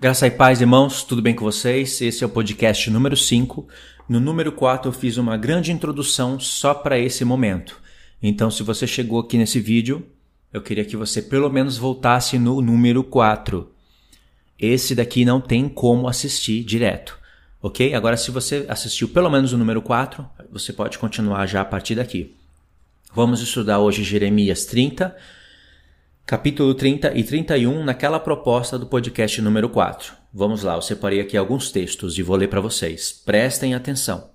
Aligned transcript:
Graça 0.00 0.28
e 0.28 0.30
paz, 0.30 0.60
irmãos, 0.60 1.02
tudo 1.02 1.20
bem 1.20 1.34
com 1.34 1.44
vocês? 1.44 2.00
Esse 2.00 2.22
é 2.22 2.26
o 2.26 2.30
podcast 2.30 2.88
número 2.88 3.16
5. 3.16 3.66
No 4.08 4.20
número 4.20 4.52
4 4.52 4.90
eu 4.90 4.92
fiz 4.92 5.16
uma 5.16 5.36
grande 5.36 5.72
introdução 5.72 6.38
só 6.38 6.72
para 6.72 6.96
esse 6.96 7.24
momento. 7.24 7.80
Então, 8.22 8.48
se 8.48 8.62
você 8.62 8.86
chegou 8.86 9.18
aqui 9.18 9.36
nesse 9.36 9.58
vídeo, 9.58 10.06
eu 10.52 10.62
queria 10.62 10.84
que 10.84 10.96
você 10.96 11.20
pelo 11.20 11.50
menos 11.50 11.76
voltasse 11.76 12.38
no 12.38 12.62
número 12.62 13.02
4. 13.02 13.68
Esse 14.56 14.94
daqui 14.94 15.24
não 15.24 15.40
tem 15.40 15.68
como 15.68 16.06
assistir 16.06 16.62
direto, 16.62 17.18
ok? 17.60 17.92
Agora, 17.92 18.16
se 18.16 18.30
você 18.30 18.66
assistiu 18.68 19.08
pelo 19.08 19.28
menos 19.28 19.52
o 19.52 19.58
número 19.58 19.82
4, 19.82 20.24
você 20.48 20.72
pode 20.72 20.96
continuar 20.96 21.44
já 21.46 21.60
a 21.60 21.64
partir 21.64 21.96
daqui. 21.96 22.36
Vamos 23.12 23.42
estudar 23.42 23.80
hoje 23.80 24.04
Jeremias 24.04 24.64
30, 24.64 25.16
capítulo 26.28 26.74
30 26.74 27.16
e 27.16 27.24
31, 27.24 27.82
naquela 27.82 28.20
proposta 28.20 28.78
do 28.78 28.84
podcast 28.84 29.40
número 29.40 29.70
4. 29.70 30.12
Vamos 30.30 30.62
lá, 30.62 30.74
eu 30.74 30.82
separei 30.82 31.20
aqui 31.20 31.38
alguns 31.38 31.72
textos 31.72 32.18
e 32.18 32.22
vou 32.22 32.36
ler 32.36 32.48
para 32.48 32.60
vocês. 32.60 33.10
Prestem 33.24 33.74
atenção. 33.74 34.28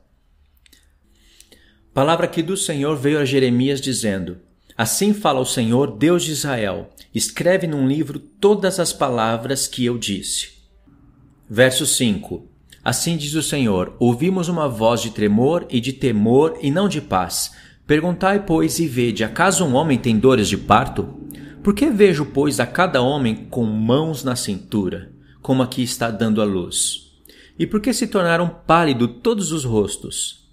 Palavra 1.94 2.26
aqui 2.26 2.42
do 2.42 2.58
Senhor 2.58 2.96
veio 2.96 3.20
a 3.20 3.26
Jeremias 3.26 3.80
dizendo: 3.80 4.40
Assim 4.76 5.14
fala 5.14 5.40
o 5.40 5.46
Senhor, 5.46 5.96
Deus 5.96 6.24
de 6.24 6.32
Israel: 6.32 6.90
escreve 7.14 7.68
num 7.68 7.88
livro 7.88 8.18
todas 8.18 8.80
as 8.80 8.92
palavras 8.92 9.68
que 9.68 9.86
eu 9.86 9.96
disse. 10.00 10.50
Verso 11.48 11.86
5: 11.86 12.50
Assim 12.84 13.16
diz 13.16 13.36
o 13.36 13.44
Senhor: 13.44 13.96
Ouvimos 14.00 14.50
uma 14.50 14.68
voz 14.68 15.00
de 15.00 15.12
tremor 15.12 15.68
e 15.70 15.80
de 15.80 15.94
temor 15.94 16.58
e 16.60 16.72
não 16.72 16.90
de 16.90 17.02
paz. 17.02 17.52
Perguntai, 17.86 18.48
pois, 18.48 18.80
e 18.80 18.88
vede: 18.88 19.23
acaso 19.23 19.64
um 19.64 19.76
homem 19.76 20.00
tem 20.00 20.18
dores 20.18 20.48
de 20.48 20.58
parto? 20.58 21.22
Por 21.63 21.73
que 21.73 21.90
vejo, 21.90 22.26
pois, 22.26 22.59
a 22.59 22.66
cada 22.66 23.02
homem 23.02 23.48
com 23.49 23.63
mãos 23.63 24.22
na 24.22 24.35
cintura, 24.35 25.13
como 25.41 25.63
aqui 25.63 25.81
está 25.81 26.12
dando 26.12 26.41
a 26.41 26.45
luz? 26.45 27.13
E 27.58 27.66
por 27.66 27.80
que 27.80 27.94
se 27.94 28.08
tornaram 28.08 28.50
pálidos 28.67 29.09
todos 29.23 29.53
os 29.53 29.64
rostos? 29.64 30.45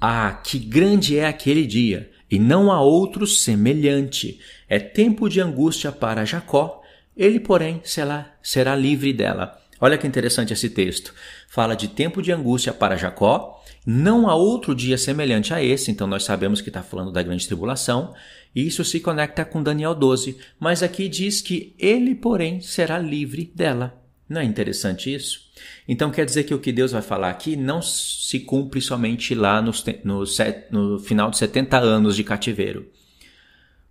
Ah, 0.00 0.32
que 0.32 0.58
grande 0.58 1.16
é 1.16 1.28
aquele 1.28 1.64
dia, 1.64 2.10
e 2.28 2.36
não 2.36 2.72
há 2.72 2.80
outro 2.80 3.28
semelhante. 3.28 4.40
É 4.68 4.80
tempo 4.80 5.28
de 5.28 5.40
angústia 5.40 5.92
para 5.92 6.24
Jacó, 6.24 6.82
ele, 7.16 7.38
porém, 7.38 7.80
será, 7.84 8.74
livre 8.74 9.12
dela. 9.12 9.56
Olha 9.80 9.96
que 9.96 10.06
interessante 10.06 10.52
esse 10.52 10.68
texto. 10.68 11.14
Fala 11.48 11.76
de 11.76 11.86
tempo 11.86 12.20
de 12.20 12.32
angústia 12.32 12.72
para 12.72 12.96
Jacó, 12.96 13.62
não 13.86 14.28
há 14.28 14.34
outro 14.34 14.74
dia 14.74 14.98
semelhante 14.98 15.54
a 15.54 15.62
esse, 15.62 15.90
então 15.90 16.06
nós 16.06 16.24
sabemos 16.24 16.60
que 16.60 16.68
está 16.68 16.82
falando 16.82 17.12
da 17.12 17.22
grande 17.22 17.46
tribulação, 17.46 18.14
isso 18.54 18.84
se 18.84 19.00
conecta 19.00 19.44
com 19.44 19.62
Daniel 19.62 19.94
12, 19.94 20.36
mas 20.58 20.82
aqui 20.82 21.08
diz 21.08 21.40
que 21.40 21.74
ele, 21.78 22.14
porém, 22.14 22.60
será 22.60 22.98
livre 22.98 23.50
dela. 23.54 24.00
Não 24.28 24.40
é 24.40 24.44
interessante 24.44 25.12
isso? 25.12 25.50
Então 25.88 26.10
quer 26.10 26.24
dizer 26.24 26.44
que 26.44 26.54
o 26.54 26.58
que 26.58 26.70
Deus 26.70 26.92
vai 26.92 27.02
falar 27.02 27.30
aqui 27.30 27.56
não 27.56 27.82
se 27.82 28.40
cumpre 28.40 28.80
somente 28.80 29.34
lá 29.34 29.60
no, 29.60 29.72
no, 30.04 30.24
no 30.70 30.98
final 31.00 31.30
de 31.30 31.38
70 31.38 31.78
anos 31.78 32.14
de 32.14 32.22
cativeiro. 32.22 32.86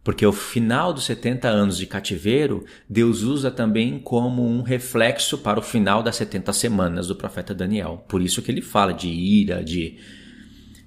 Porque 0.01 0.25
o 0.25 0.31
final 0.31 0.93
dos 0.93 1.03
70 1.03 1.47
anos 1.47 1.77
de 1.77 1.85
cativeiro, 1.85 2.65
Deus 2.89 3.21
usa 3.21 3.51
também 3.51 3.99
como 3.99 4.47
um 4.47 4.61
reflexo 4.61 5.37
para 5.37 5.59
o 5.59 5.61
final 5.61 6.01
das 6.01 6.15
70 6.15 6.53
semanas 6.53 7.07
do 7.07 7.15
profeta 7.15 7.53
Daniel. 7.53 8.05
Por 8.07 8.21
isso 8.21 8.41
que 8.41 8.49
ele 8.49 8.61
fala 8.61 8.93
de 8.93 9.09
ira, 9.09 9.61
de 9.63 9.97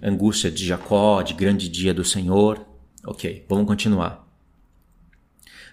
angústia 0.03 0.51
de 0.51 0.67
Jacó, 0.67 1.21
de 1.23 1.35
grande 1.35 1.69
dia 1.69 1.93
do 1.93 2.05
Senhor. 2.05 2.72
Ok, 3.05 3.45
vamos 3.49 3.67
continuar. 3.67 4.29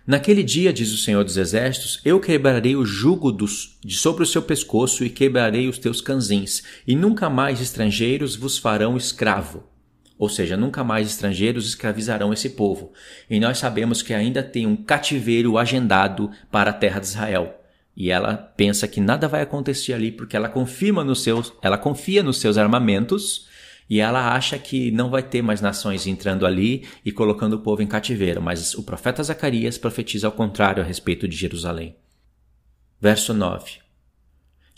Naquele 0.06 0.42
dia, 0.42 0.74
diz 0.74 0.92
o 0.92 0.98
Senhor 0.98 1.24
dos 1.24 1.38
Exércitos, 1.38 2.02
eu 2.04 2.20
quebrarei 2.20 2.76
o 2.76 2.84
jugo 2.84 3.32
dos, 3.32 3.78
de 3.86 3.96
sobre 3.96 4.24
o 4.24 4.26
seu 4.26 4.42
pescoço 4.42 5.06
e 5.06 5.10
quebrarei 5.10 5.68
os 5.68 5.78
teus 5.78 6.02
canzins, 6.02 6.64
e 6.88 6.96
nunca 6.96 7.30
mais 7.30 7.62
estrangeiros 7.62 8.36
vos 8.36 8.58
farão 8.58 8.98
escravo. 8.98 9.64
Ou 10.18 10.28
seja, 10.28 10.58
nunca 10.58 10.84
mais 10.84 11.08
estrangeiros 11.08 11.68
escravizarão 11.68 12.34
esse 12.34 12.50
povo. 12.50 12.92
E 13.30 13.40
nós 13.40 13.60
sabemos 13.60 14.02
que 14.02 14.14
ainda 14.14 14.42
tem 14.42 14.66
um 14.66 14.76
cativeiro 14.76 15.58
agendado 15.58 16.32
para 16.52 16.72
a 16.72 16.74
terra 16.74 17.00
de 17.00 17.06
Israel. 17.06 17.56
E 17.96 18.10
ela 18.10 18.36
pensa 18.36 18.88
que 18.88 19.00
nada 19.00 19.28
vai 19.28 19.42
acontecer 19.42 19.94
ali 19.94 20.12
porque 20.12 20.36
ela 20.36 20.50
confirma 20.50 21.04
nos 21.04 21.22
seus, 21.22 21.54
ela 21.62 21.78
confia 21.78 22.24
nos 22.24 22.38
seus 22.40 22.58
armamentos 22.58 23.49
e 23.90 24.00
ela 24.00 24.34
acha 24.34 24.60
que 24.60 24.92
não 24.92 25.10
vai 25.10 25.24
ter 25.24 25.42
mais 25.42 25.62
nações 25.62 26.06
entrando 26.06 26.46
ali 26.46 26.88
e 27.04 27.12
colocando 27.12 27.54
o 27.54 27.60
povo 27.60 27.82
em 27.82 27.88
cativeiro, 27.88 28.42
mas 28.42 28.76
o 28.76 28.84
profeta 28.84 29.24
Zacarias 29.24 29.78
profetiza 29.78 30.28
ao 30.28 30.34
contrário 30.34 30.84
a 30.84 30.86
respeito 30.86 31.28
de 31.28 31.36
Jerusalém. 31.36 31.96
Verso 33.02 33.34
9: 33.34 33.80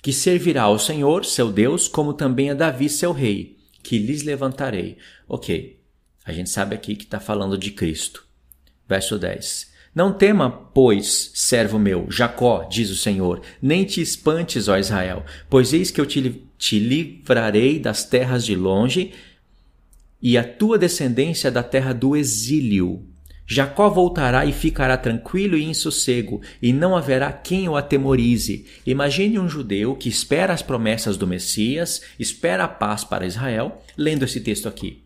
Que 0.02 0.14
servirá 0.14 0.64
ao 0.64 0.80
Senhor, 0.80 1.26
seu 1.26 1.52
Deus, 1.52 1.88
como 1.88 2.14
também 2.14 2.50
a 2.50 2.54
Davi, 2.54 2.88
seu 2.88 3.12
rei, 3.12 3.58
que 3.84 3.98
lhes 3.98 4.24
levantarei. 4.24 4.98
Ok, 5.28 5.82
a 6.24 6.32
gente 6.32 6.50
sabe 6.50 6.74
aqui 6.74 6.96
que 6.96 7.04
está 7.04 7.20
falando 7.20 7.58
de 7.58 7.72
Cristo. 7.72 8.26
Verso 8.88 9.20
10: 9.20 9.72
não 9.94 10.14
tema, 10.14 10.50
pois, 10.50 11.32
servo 11.34 11.78
meu, 11.78 12.10
Jacó, 12.10 12.64
diz 12.64 12.90
o 12.90 12.96
Senhor, 12.96 13.42
nem 13.62 13.84
te 13.84 14.00
espantes, 14.00 14.70
ó 14.70 14.78
Israel, 14.78 15.26
pois 15.50 15.74
eis 15.74 15.92
que 15.92 16.00
eu 16.00 16.06
te, 16.06 16.48
te 16.62 16.78
livrarei 16.78 17.80
das 17.80 18.06
terras 18.06 18.46
de 18.46 18.56
longe 18.56 19.14
e 20.22 20.38
a 20.38 20.44
tua 20.44 20.78
descendência 20.78 21.50
da 21.50 21.64
terra 21.64 21.92
do 21.92 22.16
exílio. 22.16 23.04
Jacó 23.48 23.90
voltará 23.90 24.46
e 24.46 24.54
ficará 24.54 24.96
tranquilo 24.96 25.58
e 25.58 25.64
em 25.64 25.74
sossego, 25.74 26.40
e 26.62 26.72
não 26.72 26.96
haverá 26.96 27.34
quem 27.34 27.68
o 27.68 27.76
atemorize. 27.76 28.68
Imagine 28.86 29.40
um 29.40 29.50
judeu 29.50 29.96
que 29.96 30.08
espera 30.08 30.54
as 30.54 30.62
promessas 30.62 31.18
do 31.18 31.26
Messias, 31.26 32.04
espera 32.20 32.66
a 32.66 32.68
paz 32.68 33.04
para 33.04 33.26
Israel, 33.26 33.82
lendo 33.98 34.24
esse 34.24 34.40
texto 34.40 34.70
aqui. 34.70 35.04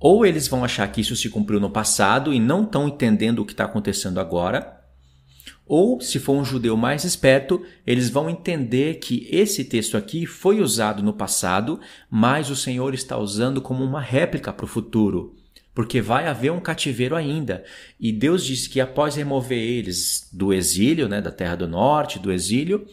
Ou 0.00 0.26
eles 0.26 0.48
vão 0.48 0.64
achar 0.64 0.90
que 0.90 1.00
isso 1.00 1.14
se 1.14 1.30
cumpriu 1.30 1.60
no 1.60 1.70
passado 1.70 2.34
e 2.34 2.40
não 2.40 2.64
estão 2.64 2.88
entendendo 2.88 3.38
o 3.38 3.46
que 3.46 3.52
está 3.52 3.66
acontecendo 3.66 4.18
agora, 4.18 4.81
ou, 5.74 6.02
se 6.02 6.18
for 6.18 6.34
um 6.34 6.44
judeu 6.44 6.76
mais 6.76 7.02
esperto, 7.02 7.64
eles 7.86 8.10
vão 8.10 8.28
entender 8.28 8.96
que 8.96 9.26
esse 9.32 9.64
texto 9.64 9.96
aqui 9.96 10.26
foi 10.26 10.60
usado 10.60 11.02
no 11.02 11.14
passado, 11.14 11.80
mas 12.10 12.50
o 12.50 12.54
Senhor 12.54 12.92
está 12.92 13.16
usando 13.16 13.58
como 13.62 13.82
uma 13.82 13.98
réplica 13.98 14.52
para 14.52 14.66
o 14.66 14.68
futuro, 14.68 15.34
porque 15.74 16.02
vai 16.02 16.28
haver 16.28 16.52
um 16.52 16.60
cativeiro 16.60 17.16
ainda. 17.16 17.64
E 17.98 18.12
Deus 18.12 18.44
disse 18.44 18.68
que 18.68 18.82
após 18.82 19.16
remover 19.16 19.56
eles 19.56 20.28
do 20.30 20.52
exílio, 20.52 21.08
né, 21.08 21.22
da 21.22 21.30
terra 21.30 21.56
do 21.56 21.66
norte, 21.66 22.18
do 22.18 22.30
exílio, 22.30 22.86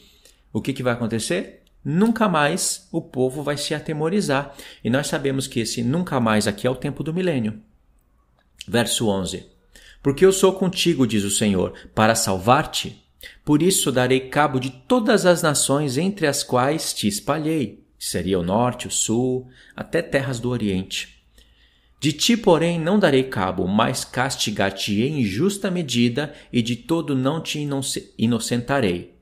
o 0.53 0.61
que, 0.61 0.71
que 0.71 0.81
vai 0.81 0.93
acontecer? 0.93 1.57
nunca 1.83 2.29
mais 2.29 2.87
o 2.91 3.01
povo 3.01 3.43
vai 3.43 3.57
se 3.57 3.73
atemorizar. 3.73 4.55
E 4.81 4.89
nós 4.89 5.07
sabemos 5.07 5.47
que 5.47 5.59
esse 5.59 5.83
nunca 5.83 6.17
mais 6.19 6.47
aqui 6.47 6.65
é 6.65 6.69
o 6.69 6.75
tempo 6.75 7.03
do 7.03 7.13
milênio. 7.13 7.59
Verso 8.65 9.09
11: 9.09 9.58
Porque 10.01 10.25
eu 10.25 10.31
sou 10.31 10.53
contigo, 10.53 11.05
diz 11.05 11.23
o 11.23 11.31
Senhor, 11.31 11.73
para 11.93 12.15
salvar-te. 12.15 13.03
Por 13.43 13.61
isso 13.61 13.91
darei 13.91 14.21
cabo 14.21 14.59
de 14.59 14.69
todas 14.69 15.25
as 15.25 15.41
nações 15.41 15.97
entre 15.97 16.25
as 16.25 16.43
quais 16.43 16.93
te 16.93 17.07
espalhei. 17.07 17.83
Seria 17.97 18.39
o 18.39 18.43
norte, 18.43 18.87
o 18.87 18.91
sul, 18.91 19.47
até 19.75 20.01
terras 20.01 20.39
do 20.39 20.49
oriente. 20.49 21.19
De 21.99 22.13
ti, 22.13 22.37
porém, 22.37 22.79
não 22.79 22.97
darei 22.97 23.23
cabo, 23.23 23.67
mas 23.67 24.05
castigar-te-ei 24.05 25.09
em 25.09 25.25
justa 25.25 25.69
medida, 25.69 26.33
e 26.51 26.61
de 26.61 26.77
todo 26.77 27.13
não 27.13 27.41
te 27.41 27.59
inocentarei. 28.17 29.19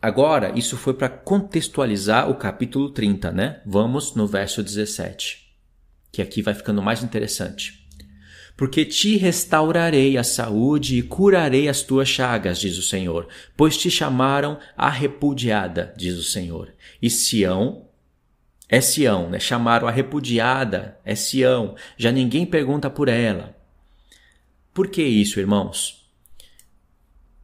Agora, 0.00 0.52
isso 0.58 0.76
foi 0.78 0.94
para 0.94 1.10
contextualizar 1.10 2.30
o 2.30 2.34
capítulo 2.34 2.90
30, 2.90 3.30
né? 3.30 3.60
Vamos 3.66 4.14
no 4.14 4.26
verso 4.26 4.62
17, 4.62 5.54
que 6.10 6.22
aqui 6.22 6.40
vai 6.40 6.54
ficando 6.54 6.82
mais 6.82 7.02
interessante. 7.02 7.83
Porque 8.56 8.84
te 8.84 9.16
restaurarei 9.16 10.16
a 10.16 10.22
saúde 10.22 10.98
e 10.98 11.02
curarei 11.02 11.68
as 11.68 11.82
tuas 11.82 12.08
chagas, 12.08 12.60
diz 12.60 12.78
o 12.78 12.82
Senhor, 12.82 13.26
pois 13.56 13.76
te 13.76 13.90
chamaram 13.90 14.58
a 14.76 14.88
repudiada, 14.88 15.92
diz 15.96 16.16
o 16.16 16.22
Senhor. 16.22 16.72
E 17.02 17.10
Sião 17.10 17.88
é 18.68 18.80
Sião, 18.80 19.28
né? 19.28 19.38
Chamaram 19.38 19.86
a 19.86 19.90
repudiada, 19.90 20.98
é 21.04 21.14
Sião. 21.14 21.74
Já 21.96 22.10
ninguém 22.10 22.46
pergunta 22.46 22.88
por 22.88 23.08
ela. 23.08 23.56
Por 24.72 24.88
que 24.88 25.02
isso, 25.02 25.38
irmãos? 25.38 26.08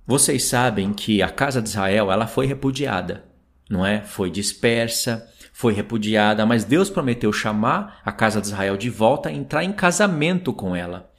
Vocês 0.06 0.44
sabem 0.44 0.93
que 0.93 1.23
a 1.23 1.29
casa 1.29 1.62
de 1.62 1.69
Israel 1.69 2.11
ela 2.11 2.26
foi 2.26 2.46
repudiada, 2.46 3.25
não 3.69 3.87
é? 3.87 4.00
Foi 4.00 4.29
dispersa, 4.31 5.29
foi 5.52 5.73
repudiada, 5.73 6.44
mas 6.44 6.64
Deus 6.64 6.90
prometeu 6.90 7.32
chamar 7.32 8.00
a 8.05 8.11
casa 8.11 8.40
de 8.40 8.49
Israel 8.49 8.76
de 8.76 8.90
volta 8.90 9.31
e 9.31 9.37
entrar 9.37 9.62
em 9.62 9.73
casamento 9.73 10.52
com 10.52 10.75
ela. 10.75 11.09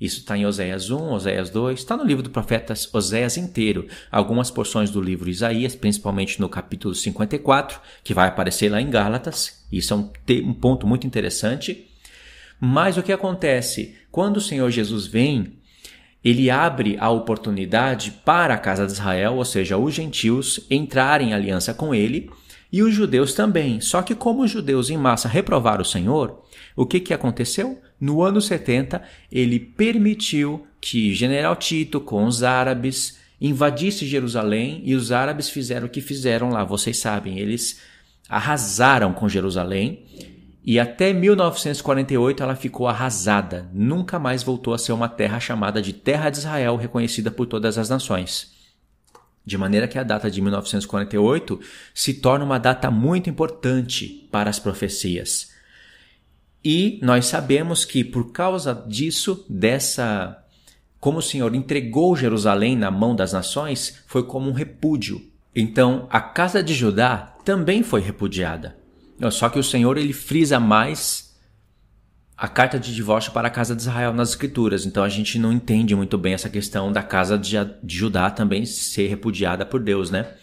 Isso 0.00 0.20
está 0.20 0.36
em 0.36 0.46
Oséias 0.46 0.90
1, 0.90 1.12
Oséias 1.12 1.50
2, 1.50 1.80
está 1.80 1.96
no 1.96 2.04
livro 2.04 2.22
do 2.22 2.30
profeta 2.30 2.74
Oséias 2.92 3.36
inteiro. 3.36 3.86
Algumas 4.10 4.50
porções 4.50 4.90
do 4.90 5.00
livro 5.00 5.28
Isaías, 5.28 5.74
principalmente 5.74 6.40
no 6.40 6.48
capítulo 6.48 6.94
54, 6.94 7.80
que 8.04 8.14
vai 8.14 8.28
aparecer 8.28 8.70
lá 8.70 8.80
em 8.80 8.90
Gálatas. 8.90 9.64
Isso 9.72 9.92
é 9.92 9.96
um, 9.96 10.10
um 10.48 10.54
ponto 10.54 10.86
muito 10.86 11.06
interessante. 11.06 11.88
Mas 12.60 12.96
o 12.96 13.02
que 13.02 13.12
acontece? 13.12 13.96
Quando 14.10 14.36
o 14.36 14.40
Senhor 14.40 14.70
Jesus 14.70 15.06
vem, 15.06 15.58
ele 16.24 16.50
abre 16.50 16.96
a 16.98 17.10
oportunidade 17.10 18.12
para 18.24 18.54
a 18.54 18.58
casa 18.58 18.86
de 18.86 18.92
Israel, 18.92 19.36
ou 19.36 19.44
seja, 19.44 19.78
os 19.78 19.94
gentios, 19.94 20.66
entrarem 20.70 21.30
em 21.30 21.34
aliança 21.34 21.72
com 21.72 21.94
ele 21.94 22.30
e 22.72 22.82
os 22.82 22.92
judeus 22.92 23.34
também. 23.34 23.80
Só 23.80 24.02
que, 24.02 24.14
como 24.14 24.42
os 24.42 24.50
judeus 24.50 24.90
em 24.90 24.96
massa 24.96 25.28
reprovaram 25.28 25.82
o 25.82 25.86
Senhor, 25.86 26.42
o 26.76 26.86
que, 26.86 27.00
que 27.00 27.14
aconteceu? 27.14 27.80
No 28.00 28.22
ano 28.22 28.40
70, 28.40 29.02
ele 29.30 29.58
permitiu 29.58 30.66
que 30.80 31.12
General 31.14 31.56
Tito, 31.56 32.00
com 32.00 32.24
os 32.24 32.42
árabes, 32.42 33.18
invadisse 33.40 34.06
Jerusalém 34.06 34.82
e 34.84 34.94
os 34.94 35.12
árabes 35.12 35.48
fizeram 35.48 35.86
o 35.86 35.90
que 35.90 36.00
fizeram 36.00 36.50
lá, 36.50 36.64
vocês 36.64 36.98
sabem, 36.98 37.38
eles 37.38 37.80
arrasaram 38.28 39.12
com 39.12 39.28
Jerusalém 39.28 40.04
e 40.64 40.78
até 40.78 41.12
1948 41.12 42.42
ela 42.42 42.54
ficou 42.54 42.86
arrasada, 42.86 43.68
nunca 43.72 44.18
mais 44.18 44.42
voltou 44.42 44.74
a 44.74 44.78
ser 44.78 44.92
uma 44.92 45.08
terra 45.08 45.40
chamada 45.40 45.80
de 45.80 45.92
Terra 45.92 46.28
de 46.30 46.38
Israel, 46.38 46.76
reconhecida 46.76 47.30
por 47.30 47.46
todas 47.46 47.78
as 47.78 47.88
nações. 47.88 48.52
De 49.46 49.56
maneira 49.56 49.88
que 49.88 49.98
a 49.98 50.02
data 50.02 50.30
de 50.30 50.42
1948 50.42 51.58
se 51.94 52.14
torna 52.14 52.44
uma 52.44 52.58
data 52.58 52.90
muito 52.90 53.30
importante 53.30 54.28
para 54.30 54.50
as 54.50 54.58
profecias. 54.58 55.50
E 56.70 56.98
nós 57.00 57.24
sabemos 57.24 57.86
que 57.86 58.04
por 58.04 58.30
causa 58.30 58.74
disso, 58.86 59.42
dessa 59.48 60.44
como 61.00 61.20
o 61.20 61.22
Senhor 61.22 61.54
entregou 61.54 62.14
Jerusalém 62.14 62.76
na 62.76 62.90
mão 62.90 63.16
das 63.16 63.32
nações, 63.32 64.02
foi 64.06 64.22
como 64.22 64.50
um 64.50 64.52
repúdio. 64.52 65.18
Então, 65.56 66.06
a 66.10 66.20
casa 66.20 66.62
de 66.62 66.74
Judá 66.74 67.34
também 67.42 67.82
foi 67.82 68.02
repudiada. 68.02 68.76
Só 69.30 69.48
que 69.48 69.58
o 69.58 69.64
Senhor 69.64 69.96
ele 69.96 70.12
frisa 70.12 70.60
mais 70.60 71.34
a 72.36 72.46
carta 72.46 72.78
de 72.78 72.94
divórcio 72.94 73.32
para 73.32 73.48
a 73.48 73.50
casa 73.50 73.74
de 73.74 73.80
Israel 73.80 74.12
nas 74.12 74.28
escrituras. 74.28 74.84
Então 74.84 75.02
a 75.02 75.08
gente 75.08 75.38
não 75.38 75.50
entende 75.50 75.96
muito 75.96 76.18
bem 76.18 76.34
essa 76.34 76.50
questão 76.50 76.92
da 76.92 77.02
casa 77.02 77.38
de, 77.38 77.56
Judá 77.86 78.30
também 78.30 78.66
ser 78.66 79.08
repudiada 79.08 79.64
por 79.64 79.80
Deus, 79.80 80.10
né? 80.10 80.34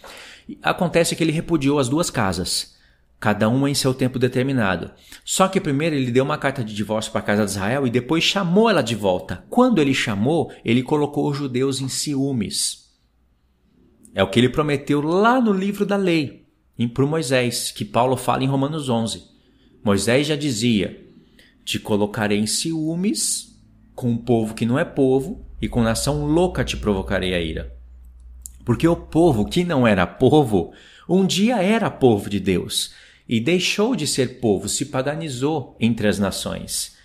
Acontece 0.64 1.16
que 1.16 1.24
ele 1.24 1.32
repudiou 1.32 1.78
as 1.78 1.88
duas 1.88 2.10
casas, 2.10 2.75
cada 3.26 3.50
uma 3.50 3.68
em 3.68 3.74
seu 3.74 3.92
tempo 3.92 4.20
determinado. 4.20 4.92
Só 5.24 5.48
que 5.48 5.60
primeiro 5.60 5.96
ele 5.96 6.12
deu 6.12 6.24
uma 6.24 6.38
carta 6.38 6.64
de 6.64 6.76
divórcio 6.76 7.12
para 7.12 7.22
a 7.22 7.24
casa 7.24 7.44
de 7.44 7.50
Israel 7.50 7.88
e 7.88 7.90
depois 7.90 8.24
chamou 8.24 8.70
ela 8.70 8.84
de 8.84 8.94
volta. 8.94 9.44
Quando 9.50 9.82
ele 9.82 9.96
chamou, 9.96 10.52
ele 10.64 10.84
colocou 10.84 11.28
os 11.28 11.36
judeus 11.36 11.82
em 11.82 11.88
ciúmes. 11.88 12.88
É 14.14 14.22
o 14.22 14.30
que 14.30 14.40
ele 14.40 14.48
prometeu 14.48 15.02
lá 15.02 15.42
no 15.42 15.52
livro 15.52 15.88
da 15.88 15.96
lei 15.96 16.46
para 16.94 17.06
Moisés, 17.08 17.72
que 17.72 17.84
Paulo 17.84 18.16
fala 18.16 18.44
em 18.44 18.48
Romanos 18.48 18.90
11. 18.90 19.24
Moisés 19.84 20.28
já 20.28 20.36
dizia: 20.36 21.04
Te 21.64 21.80
colocarei 21.80 22.38
em 22.38 22.46
ciúmes 22.46 23.60
com 23.96 24.12
um 24.12 24.18
povo 24.18 24.54
que 24.54 24.68
não 24.68 24.78
é 24.78 24.86
povo, 24.86 25.44
e 25.60 25.68
com 25.68 25.82
nação 25.82 26.28
louca 26.28 26.64
te 26.64 26.78
provocarei 26.78 27.34
a 27.34 27.42
ira. 27.42 27.76
Porque 28.64 28.88
o 28.88 28.96
povo 28.96 29.46
que 29.46 29.64
não 29.64 29.88
era 29.88 30.06
povo, 30.06 30.74
um 31.10 31.26
dia 31.26 31.60
era 31.64 31.90
povo 31.90 32.30
de 32.30 32.40
Deus, 32.40 32.94
e 33.28 33.40
deixou 33.40 33.96
de 33.96 34.06
ser 34.06 34.40
povo, 34.40 34.70
se 34.70 34.86
paganizou 34.86 35.76
entre 35.80 36.08
as 36.08 36.20
nações. 36.20 36.96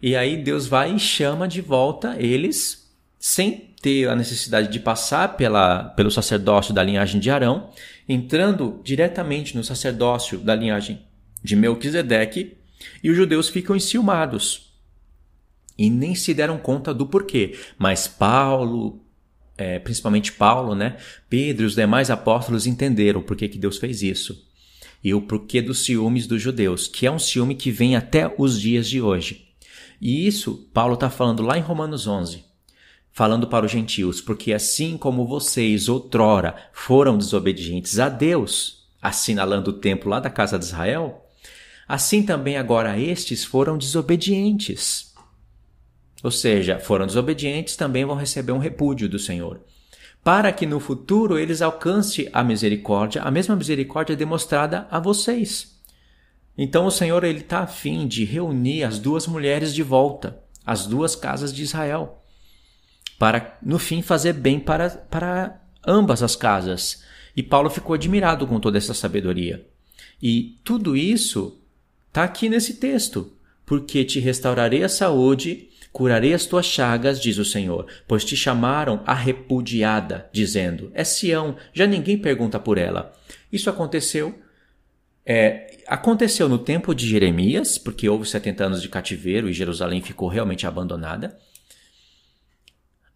E 0.00 0.14
aí 0.14 0.36
Deus 0.36 0.66
vai 0.66 0.94
e 0.94 0.98
chama 0.98 1.48
de 1.48 1.60
volta 1.60 2.16
eles, 2.18 2.88
sem 3.18 3.68
ter 3.80 4.08
a 4.08 4.16
necessidade 4.16 4.68
de 4.68 4.80
passar 4.80 5.36
pela, 5.36 5.84
pelo 5.90 6.10
sacerdócio 6.10 6.74
da 6.74 6.82
linhagem 6.82 7.20
de 7.20 7.30
Arão, 7.30 7.70
entrando 8.08 8.80
diretamente 8.82 9.56
no 9.56 9.64
sacerdócio 9.64 10.38
da 10.38 10.54
linhagem 10.54 11.02
de 11.42 11.54
Melquisedeque, 11.54 12.56
e 13.02 13.10
os 13.10 13.16
judeus 13.16 13.48
ficam 13.48 13.74
enciumados. 13.76 14.72
E 15.76 15.90
nem 15.90 16.14
se 16.14 16.34
deram 16.34 16.58
conta 16.58 16.92
do 16.92 17.06
porquê. 17.06 17.56
Mas 17.76 18.08
Paulo, 18.08 19.00
é, 19.56 19.78
principalmente 19.78 20.32
Paulo, 20.32 20.74
né? 20.74 20.96
Pedro 21.28 21.64
e 21.64 21.66
os 21.66 21.74
demais 21.74 22.10
apóstolos 22.10 22.66
entenderam 22.66 23.22
por 23.22 23.36
que, 23.36 23.48
que 23.48 23.58
Deus 23.58 23.78
fez 23.78 24.02
isso. 24.02 24.47
E 25.02 25.14
o 25.14 25.20
porquê 25.20 25.62
dos 25.62 25.84
ciúmes 25.84 26.26
dos 26.26 26.42
judeus, 26.42 26.88
que 26.88 27.06
é 27.06 27.10
um 27.10 27.18
ciúme 27.18 27.54
que 27.54 27.70
vem 27.70 27.96
até 27.96 28.34
os 28.38 28.60
dias 28.60 28.88
de 28.88 29.00
hoje. 29.00 29.48
E 30.00 30.26
isso 30.26 30.68
Paulo 30.72 30.94
está 30.94 31.08
falando 31.08 31.42
lá 31.42 31.56
em 31.56 31.62
Romanos 31.62 32.06
11 32.06 32.48
falando 33.18 33.48
para 33.48 33.66
os 33.66 33.72
gentios, 33.72 34.20
porque 34.20 34.52
assim 34.52 34.96
como 34.96 35.26
vocês 35.26 35.88
outrora 35.88 36.54
foram 36.72 37.18
desobedientes 37.18 37.98
a 37.98 38.08
Deus, 38.08 38.86
assinalando 39.02 39.70
o 39.70 39.80
templo 39.80 40.08
lá 40.08 40.20
da 40.20 40.30
casa 40.30 40.56
de 40.56 40.64
Israel, 40.64 41.28
assim 41.88 42.22
também 42.22 42.56
agora 42.56 42.96
estes 42.96 43.44
foram 43.44 43.76
desobedientes. 43.76 45.12
Ou 46.22 46.30
seja, 46.30 46.78
foram 46.78 47.06
desobedientes, 47.06 47.74
também 47.74 48.04
vão 48.04 48.14
receber 48.14 48.52
um 48.52 48.58
repúdio 48.58 49.08
do 49.08 49.18
Senhor. 49.18 49.62
Para 50.22 50.52
que 50.52 50.66
no 50.66 50.80
futuro 50.80 51.38
eles 51.38 51.62
alcancem 51.62 52.28
a 52.32 52.44
misericórdia, 52.44 53.22
a 53.22 53.30
mesma 53.30 53.56
misericórdia 53.56 54.16
demonstrada 54.16 54.86
a 54.90 54.98
vocês. 54.98 55.80
Então 56.56 56.86
o 56.86 56.90
Senhor 56.90 57.24
ele 57.24 57.40
está 57.40 57.60
a 57.60 57.66
fim 57.66 58.06
de 58.06 58.24
reunir 58.24 58.84
as 58.84 58.98
duas 58.98 59.26
mulheres 59.26 59.74
de 59.74 59.82
volta, 59.82 60.42
as 60.66 60.86
duas 60.86 61.16
casas 61.16 61.54
de 61.54 61.62
Israel 61.62 62.18
para 63.18 63.58
no 63.60 63.78
fim 63.78 64.00
fazer 64.00 64.32
bem 64.32 64.60
para, 64.60 64.88
para 64.88 65.60
ambas 65.86 66.22
as 66.22 66.36
casas. 66.36 67.02
E 67.36 67.42
Paulo 67.42 67.68
ficou 67.68 67.94
admirado 67.94 68.46
com 68.46 68.60
toda 68.60 68.78
essa 68.78 68.94
sabedoria. 68.94 69.66
E 70.22 70.58
tudo 70.62 70.96
isso 70.96 71.60
está 72.08 72.22
aqui 72.24 72.48
nesse 72.48 72.74
texto. 72.74 73.32
Porque 73.66 74.04
te 74.04 74.18
restaurarei 74.18 74.82
a 74.82 74.88
saúde, 74.88 75.67
curarei 75.92 76.34
as 76.34 76.46
tuas 76.46 76.66
chagas, 76.66 77.20
diz 77.20 77.38
o 77.38 77.44
Senhor, 77.44 77.86
pois 78.06 78.24
te 78.24 78.36
chamaram 78.36 79.02
a 79.06 79.14
repudiada, 79.14 80.28
dizendo: 80.32 80.90
É 80.94 81.04
Sião, 81.04 81.56
já 81.72 81.86
ninguém 81.86 82.18
pergunta 82.18 82.58
por 82.58 82.78
ela. 82.78 83.12
Isso 83.52 83.68
aconteceu. 83.70 84.38
É, 85.24 85.82
aconteceu 85.86 86.48
no 86.48 86.58
tempo 86.58 86.94
de 86.94 87.06
Jeremias, 87.06 87.76
porque 87.76 88.08
houve 88.08 88.26
70 88.26 88.64
anos 88.64 88.82
de 88.82 88.88
cativeiro 88.88 89.48
e 89.48 89.52
Jerusalém 89.52 90.00
ficou 90.00 90.26
realmente 90.26 90.66
abandonada 90.66 91.36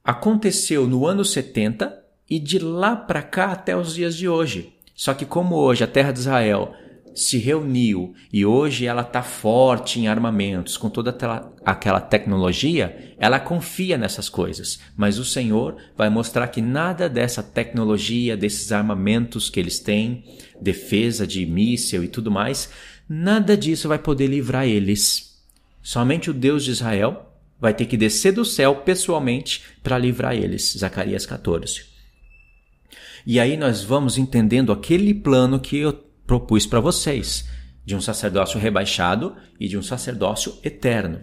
aconteceu 0.05 0.87
no 0.87 1.07
ano 1.07 1.25
70 1.25 2.01
e 2.29 2.39
de 2.39 2.59
lá 2.59 2.97
para 2.97 3.23
cá 3.23 3.53
até 3.53 3.77
os 3.77 3.95
dias 3.95 4.17
de 4.17 4.29
hoje. 4.29 4.75
Só 4.95 5.15
que 5.15 5.25
como 5.25 5.57
hoje 5.57 5.85
a 5.85 5.87
terra 5.87 6.13
de 6.13 6.21
Israel 6.21 6.75
se 7.15 7.39
reuniu 7.39 8.15
e 8.33 8.45
hoje 8.45 8.87
ela 8.87 9.03
está 9.03 9.23
forte 9.23 10.01
em 10.01 10.09
armamentos, 10.09 10.77
com 10.77 10.89
toda 10.89 11.17
aquela 11.65 12.01
tecnologia, 12.01 13.15
ela 13.19 13.39
confia 13.39 13.99
nessas 13.99 14.29
coisas. 14.29 14.81
Mas 14.97 15.19
o 15.19 15.25
Senhor 15.25 15.77
vai 15.97 16.09
mostrar 16.09 16.49
que 16.49 16.61
nada 16.61 17.09
dessa 17.09 17.43
tecnologia, 17.43 18.37
desses 18.37 18.73
armamentos 18.73 19.49
que 19.51 19.61
eles 19.61 19.79
têm, 19.79 20.25
defesa 20.61 21.27
de 21.27 21.45
míssil 21.45 22.05
e 22.05 22.09
tudo 22.09 22.31
mais, 22.31 22.71
nada 23.09 23.57
disso 23.57 23.89
vai 23.89 23.99
poder 23.99 24.27
livrar 24.27 24.67
eles. 24.67 25.43
Somente 25.83 26.31
o 26.31 26.35
Deus 26.35 26.65
de 26.65 26.71
Israel 26.71 27.29
vai 27.61 27.75
ter 27.75 27.87
que 27.87 27.97
descer 27.97 28.33
do 28.33 28.45
céu 28.45 28.77
pessoalmente 28.77 29.63
para 29.83 29.99
livrar 29.99 30.35
eles. 30.35 30.75
Zacarias 30.77 31.27
14. 31.27 31.85
E 33.25 33.39
aí 33.39 33.57
nós 33.57 33.85
vamos 33.85 34.19
entendendo 34.19 34.73
aquele 34.73 35.15
plano 35.15 35.61
que 35.61 35.79
eu 35.79 35.93
propus 36.27 36.67
para 36.67 36.81
vocês, 36.81 37.49
de 37.85 37.97
um 37.97 38.01
sacerdócio 38.01 38.59
rebaixado 38.59 39.37
e 39.59 39.69
de 39.69 39.77
um 39.77 39.83
sacerdócio 39.83 40.59
eterno. 40.63 41.21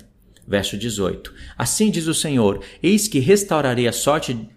Verso 0.47 0.77
18. 0.77 1.33
Assim 1.57 1.91
diz 1.91 2.07
o 2.07 2.13
Senhor: 2.13 2.63
Eis 2.81 3.07
que 3.07 3.19
restaurarei 3.19 3.87
a 3.87 3.93
sorte 3.93 4.49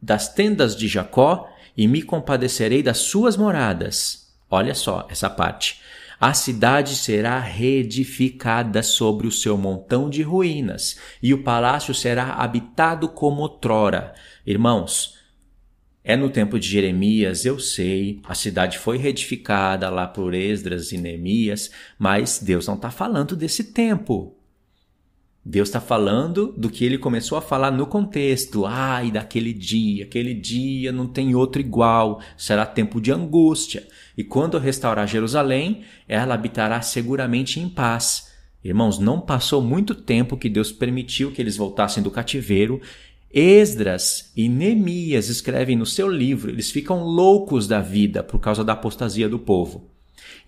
das 0.00 0.32
tendas 0.32 0.76
de 0.76 0.88
Jacó 0.88 1.48
e 1.76 1.86
me 1.86 2.02
compadecerei 2.02 2.82
das 2.82 2.98
suas 2.98 3.36
moradas. 3.36 4.32
Olha 4.48 4.74
só 4.74 5.06
essa 5.10 5.28
parte. 5.28 5.80
A 6.20 6.34
cidade 6.34 6.96
será 6.96 7.38
reedificada 7.38 8.82
sobre 8.82 9.26
o 9.26 9.32
seu 9.32 9.56
montão 9.56 10.10
de 10.10 10.20
ruínas, 10.20 10.98
e 11.22 11.32
o 11.32 11.42
palácio 11.42 11.94
será 11.94 12.34
habitado 12.34 13.08
como 13.08 13.40
outrora. 13.40 14.12
Irmãos, 14.46 15.14
é 16.10 16.16
no 16.16 16.28
tempo 16.28 16.58
de 16.58 16.66
Jeremias, 16.66 17.44
eu 17.44 17.60
sei, 17.60 18.20
a 18.24 18.34
cidade 18.34 18.78
foi 18.78 18.98
reedificada 18.98 19.88
lá 19.88 20.08
por 20.08 20.34
Esdras 20.34 20.90
e 20.90 20.98
Neemias, 20.98 21.70
mas 21.96 22.40
Deus 22.42 22.66
não 22.66 22.74
está 22.74 22.90
falando 22.90 23.36
desse 23.36 23.62
tempo. 23.62 24.36
Deus 25.44 25.68
está 25.68 25.80
falando 25.80 26.52
do 26.56 26.68
que 26.68 26.84
ele 26.84 26.98
começou 26.98 27.38
a 27.38 27.40
falar 27.40 27.70
no 27.70 27.86
contexto. 27.86 28.66
Ai, 28.66 29.12
daquele 29.12 29.52
dia, 29.52 30.02
aquele 30.02 30.34
dia 30.34 30.90
não 30.90 31.06
tem 31.06 31.32
outro 31.36 31.60
igual, 31.60 32.20
será 32.36 32.66
tempo 32.66 33.00
de 33.00 33.12
angústia. 33.12 33.86
E 34.18 34.24
quando 34.24 34.58
restaurar 34.58 35.06
Jerusalém, 35.06 35.84
ela 36.08 36.34
habitará 36.34 36.82
seguramente 36.82 37.60
em 37.60 37.68
paz. 37.68 38.30
Irmãos, 38.62 38.98
não 38.98 39.20
passou 39.20 39.62
muito 39.62 39.94
tempo 39.94 40.36
que 40.36 40.48
Deus 40.48 40.70
permitiu 40.72 41.30
que 41.30 41.40
eles 41.40 41.56
voltassem 41.56 42.02
do 42.02 42.10
cativeiro. 42.10 42.80
Esdras 43.32 44.32
e 44.36 44.48
Neemias 44.48 45.28
escrevem 45.28 45.76
no 45.76 45.86
seu 45.86 46.08
livro, 46.08 46.50
eles 46.50 46.70
ficam 46.70 47.04
loucos 47.04 47.68
da 47.68 47.80
vida 47.80 48.24
por 48.24 48.40
causa 48.40 48.64
da 48.64 48.72
apostasia 48.72 49.28
do 49.28 49.38
povo. 49.38 49.88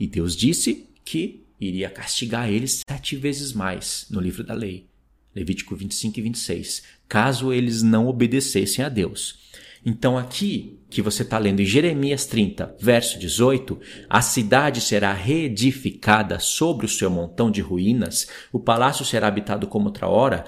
E 0.01 0.07
Deus 0.07 0.35
disse 0.35 0.89
que 1.05 1.45
iria 1.61 1.89
castigar 1.89 2.51
eles 2.51 2.81
sete 2.89 3.15
vezes 3.15 3.53
mais 3.53 4.07
no 4.11 4.21
livro 4.21 4.43
da 4.43 4.53
lei. 4.53 4.89
Levítico 5.35 5.77
25 5.77 6.19
e 6.19 6.23
26. 6.23 6.83
Caso 7.09 7.53
eles 7.53 7.83
não 7.83 8.09
obedecessem 8.09 8.85
a 8.85 8.89
Deus. 8.89 9.41
Então, 9.85 10.19
aqui 10.19 10.81
que 10.91 11.03
você 11.03 11.23
está 11.23 11.39
lendo 11.39 11.61
em 11.61 11.65
Jeremias 11.65 12.27
30, 12.27 12.77
verso 12.81 13.19
18, 13.19 13.81
a 14.09 14.21
cidade 14.21 14.81
será 14.81 15.13
reedificada 15.13 16.39
sobre 16.39 16.87
o 16.87 16.89
seu 16.89 17.11
montão 17.11 17.51
de 17.51 17.61
ruínas, 17.61 18.29
o 18.53 18.61
palácio 18.61 19.05
será 19.05 19.27
habitado 19.27 19.67
como 19.67 19.87
outra 19.87 20.09
hora. 20.09 20.45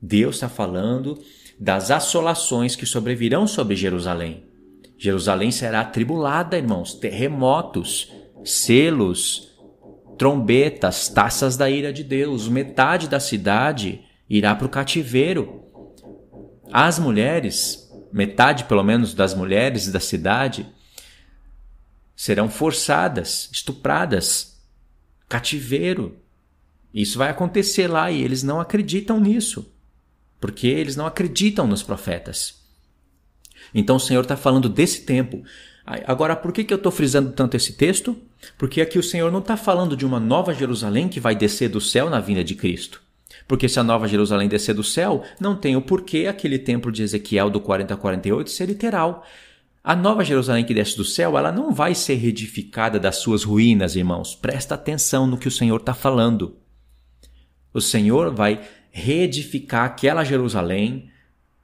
Deus 0.00 0.36
está 0.36 0.48
falando 0.48 1.22
das 1.60 1.90
assolações 1.90 2.74
que 2.74 2.86
sobrevirão 2.86 3.46
sobre 3.46 3.76
Jerusalém. 3.76 4.44
Jerusalém 4.96 5.50
será 5.50 5.82
atribulada, 5.82 6.56
irmãos, 6.56 6.94
terremotos, 6.94 8.10
selos, 8.42 9.50
trombetas, 10.16 11.10
taças 11.10 11.58
da 11.58 11.68
ira 11.68 11.92
de 11.92 12.02
Deus. 12.02 12.48
Metade 12.48 13.08
da 13.08 13.20
cidade 13.20 14.00
irá 14.28 14.54
para 14.54 14.66
o 14.66 14.70
cativeiro. 14.70 15.62
As 16.72 16.98
mulheres, 16.98 17.90
metade 18.10 18.64
pelo 18.64 18.82
menos 18.82 19.12
das 19.12 19.34
mulheres 19.34 19.92
da 19.92 20.00
cidade, 20.00 20.66
serão 22.16 22.48
forçadas, 22.48 23.50
estupradas, 23.52 24.62
cativeiro. 25.28 26.18
Isso 26.92 27.18
vai 27.18 27.28
acontecer 27.28 27.86
lá 27.86 28.10
e 28.10 28.22
eles 28.22 28.42
não 28.42 28.60
acreditam 28.60 29.20
nisso, 29.20 29.70
porque 30.40 30.66
eles 30.66 30.96
não 30.96 31.06
acreditam 31.06 31.66
nos 31.66 31.82
profetas. 31.82 32.60
Então 33.74 33.96
o 33.96 34.00
Senhor 34.00 34.22
está 34.22 34.36
falando 34.36 34.68
desse 34.68 35.02
tempo. 35.02 35.42
Agora, 35.84 36.36
por 36.36 36.52
que, 36.52 36.64
que 36.64 36.72
eu 36.72 36.76
estou 36.76 36.92
frisando 36.92 37.32
tanto 37.32 37.56
esse 37.56 37.74
texto? 37.74 38.16
Porque 38.56 38.80
aqui 38.80 38.98
o 38.98 39.02
Senhor 39.02 39.30
não 39.30 39.40
está 39.40 39.56
falando 39.56 39.96
de 39.96 40.06
uma 40.06 40.20
nova 40.20 40.54
Jerusalém 40.54 41.08
que 41.08 41.20
vai 41.20 41.34
descer 41.34 41.68
do 41.68 41.80
céu 41.80 42.08
na 42.08 42.20
vinda 42.20 42.44
de 42.44 42.54
Cristo. 42.54 43.02
Porque 43.46 43.68
se 43.68 43.80
a 43.80 43.84
nova 43.84 44.06
Jerusalém 44.06 44.48
descer 44.48 44.74
do 44.74 44.84
céu, 44.84 45.24
não 45.40 45.56
tem 45.56 45.76
o 45.76 45.82
porquê 45.82 46.26
aquele 46.26 46.58
templo 46.58 46.92
de 46.92 47.02
Ezequiel 47.02 47.50
do 47.50 47.60
40 47.60 47.94
a 47.94 47.96
48 47.96 48.50
ser 48.50 48.66
literal. 48.66 49.26
A 49.82 49.96
nova 49.96 50.24
Jerusalém 50.24 50.64
que 50.64 50.74
desce 50.74 50.96
do 50.96 51.04
céu, 51.04 51.36
ela 51.38 51.50
não 51.50 51.72
vai 51.72 51.94
ser 51.94 52.14
reedificada 52.14 53.00
das 53.00 53.16
suas 53.16 53.42
ruínas, 53.42 53.96
irmãos. 53.96 54.34
Presta 54.34 54.74
atenção 54.74 55.26
no 55.26 55.38
que 55.38 55.48
o 55.48 55.50
Senhor 55.50 55.78
está 55.78 55.94
falando. 55.94 56.56
O 57.72 57.80
Senhor 57.80 58.34
vai 58.34 58.60
reedificar 58.90 59.84
aquela 59.84 60.24
Jerusalém 60.24 61.10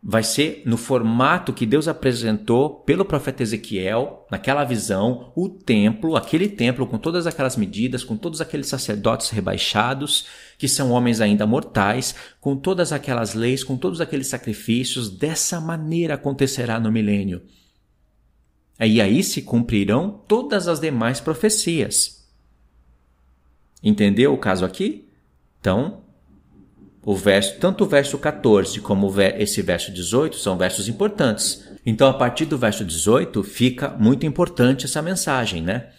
vai 0.09 0.23
ser 0.23 0.62
no 0.64 0.76
formato 0.76 1.52
que 1.52 1.66
Deus 1.66 1.88
apresentou 1.88 2.71
pelo 2.71 3.04
profeta 3.04 3.42
Ezequiel, 3.42 4.25
naquela 4.30 4.62
visão, 4.62 5.33
o 5.35 5.49
templo, 5.49 6.14
aquele 6.14 6.49
templo 6.49 6.87
com 6.87 6.97
todas 6.97 7.26
aquelas 7.26 7.56
medidas, 7.56 8.04
com 8.04 8.16
todos 8.16 8.40
aqueles 8.40 8.68
sacerdotes 8.68 9.30
rebaixados, 9.30 10.26
que 10.56 10.68
são 10.68 10.92
homens 10.92 11.21
ainda 11.21 11.45
mortais, 11.45 12.14
com 12.40 12.56
todas 12.56 12.92
aquelas 12.92 13.35
leis, 13.35 13.64
com 13.64 13.76
todos 13.76 14.00
aqueles 14.00 14.28
sacrifícios, 14.28 15.11
dessa 15.11 15.61
maneira 15.61 16.14
acontecerá 16.14 16.78
no 16.78 16.92
milênio. 16.92 17.42
E 18.78 19.00
aí 19.00 19.25
se 19.25 19.42
cumprirão 19.42 20.23
todas 20.28 20.68
as 20.68 20.78
demais 20.78 21.18
profecias. 21.18 22.25
Entendeu 23.83 24.33
o 24.33 24.38
caso 24.38 24.64
aqui? 24.64 25.09
Então, 25.59 26.05
o 27.06 27.14
verso, 27.14 27.60
tanto 27.60 27.84
o 27.84 27.86
verso 27.86 28.18
14 28.18 28.80
como 28.80 29.08
esse 29.38 29.62
verso 29.62 29.92
18 29.92 30.36
são 30.36 30.58
versos 30.58 30.88
importantes. 30.88 31.64
Então, 31.86 32.08
a 32.08 32.12
partir 32.12 32.46
do 32.46 32.58
verso 32.58 32.84
18, 32.84 33.44
fica 33.44 33.90
muito 33.90 34.26
importante 34.26 34.86
essa 34.86 35.00
mensagem, 35.00 35.62
né? 35.62 35.90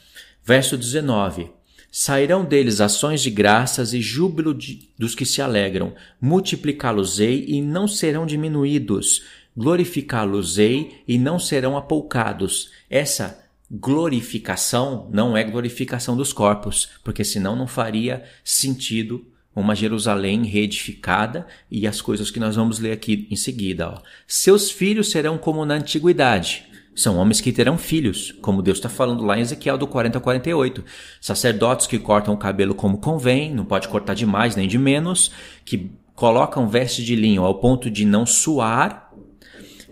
Verso 0.43 0.77
19: 0.77 1.49
Sairão 1.89 2.43
deles 2.43 2.81
ações 2.81 3.21
de 3.21 3.29
graças 3.29 3.93
e 3.93 4.01
júbilo 4.01 4.53
de, 4.53 4.89
dos 4.99 5.15
que 5.15 5.25
se 5.25 5.41
alegram, 5.41 5.93
multiplicá-los-ei 6.19 7.45
e 7.47 7.61
não 7.61 7.87
serão 7.87 8.25
diminuídos, 8.25 9.23
glorificá-los-ei 9.55 11.03
e 11.07 11.17
não 11.17 11.39
serão 11.39 11.77
apoucados. 11.77 12.69
Essa 12.89 13.45
glorificação 13.71 15.09
não 15.09 15.37
é 15.37 15.43
glorificação 15.45 16.17
dos 16.17 16.33
corpos, 16.33 16.89
porque 17.01 17.23
senão 17.23 17.55
não 17.55 17.65
faria 17.65 18.25
sentido 18.43 19.25
uma 19.59 19.75
Jerusalém 19.75 20.45
reedificada 20.45 21.47
e 21.69 21.87
as 21.87 21.99
coisas 21.99 22.29
que 22.29 22.39
nós 22.39 22.55
vamos 22.55 22.77
ler 22.77 22.91
aqui 22.91 23.27
em 23.31 23.35
seguida. 23.35 23.89
Ó. 23.89 24.01
Seus 24.27 24.69
filhos 24.69 25.09
serão 25.09 25.37
como 25.37 25.65
na 25.65 25.73
antiguidade. 25.73 26.65
São 26.95 27.17
homens 27.17 27.41
que 27.41 27.51
terão 27.51 27.77
filhos, 27.77 28.31
como 28.41 28.61
Deus 28.61 28.77
está 28.77 28.89
falando 28.89 29.23
lá 29.23 29.37
em 29.37 29.41
Ezequiel 29.41 29.77
do 29.77 29.87
40 29.87 30.17
a 30.17 30.21
48. 30.21 30.83
Sacerdotes 31.19 31.87
que 31.87 31.97
cortam 31.97 32.35
o 32.35 32.37
cabelo 32.37 32.75
como 32.75 32.99
convém, 32.99 33.53
não 33.53 33.65
pode 33.65 33.87
cortar 33.87 34.13
de 34.13 34.25
mais 34.25 34.55
nem 34.55 34.67
de 34.67 34.77
menos, 34.77 35.31
que 35.65 35.91
colocam 36.13 36.67
veste 36.67 37.03
de 37.03 37.15
linho 37.15 37.43
ao 37.43 37.55
ponto 37.55 37.89
de 37.89 38.05
não 38.05 38.25
suar, 38.25 39.11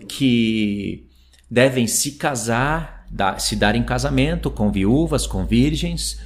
que 0.08 1.06
devem 1.50 1.88
se 1.88 2.12
casar, 2.12 3.06
se 3.38 3.56
dar 3.56 3.74
em 3.74 3.82
casamento 3.82 4.48
com 4.48 4.70
viúvas, 4.70 5.26
com 5.26 5.44
virgens, 5.44 6.20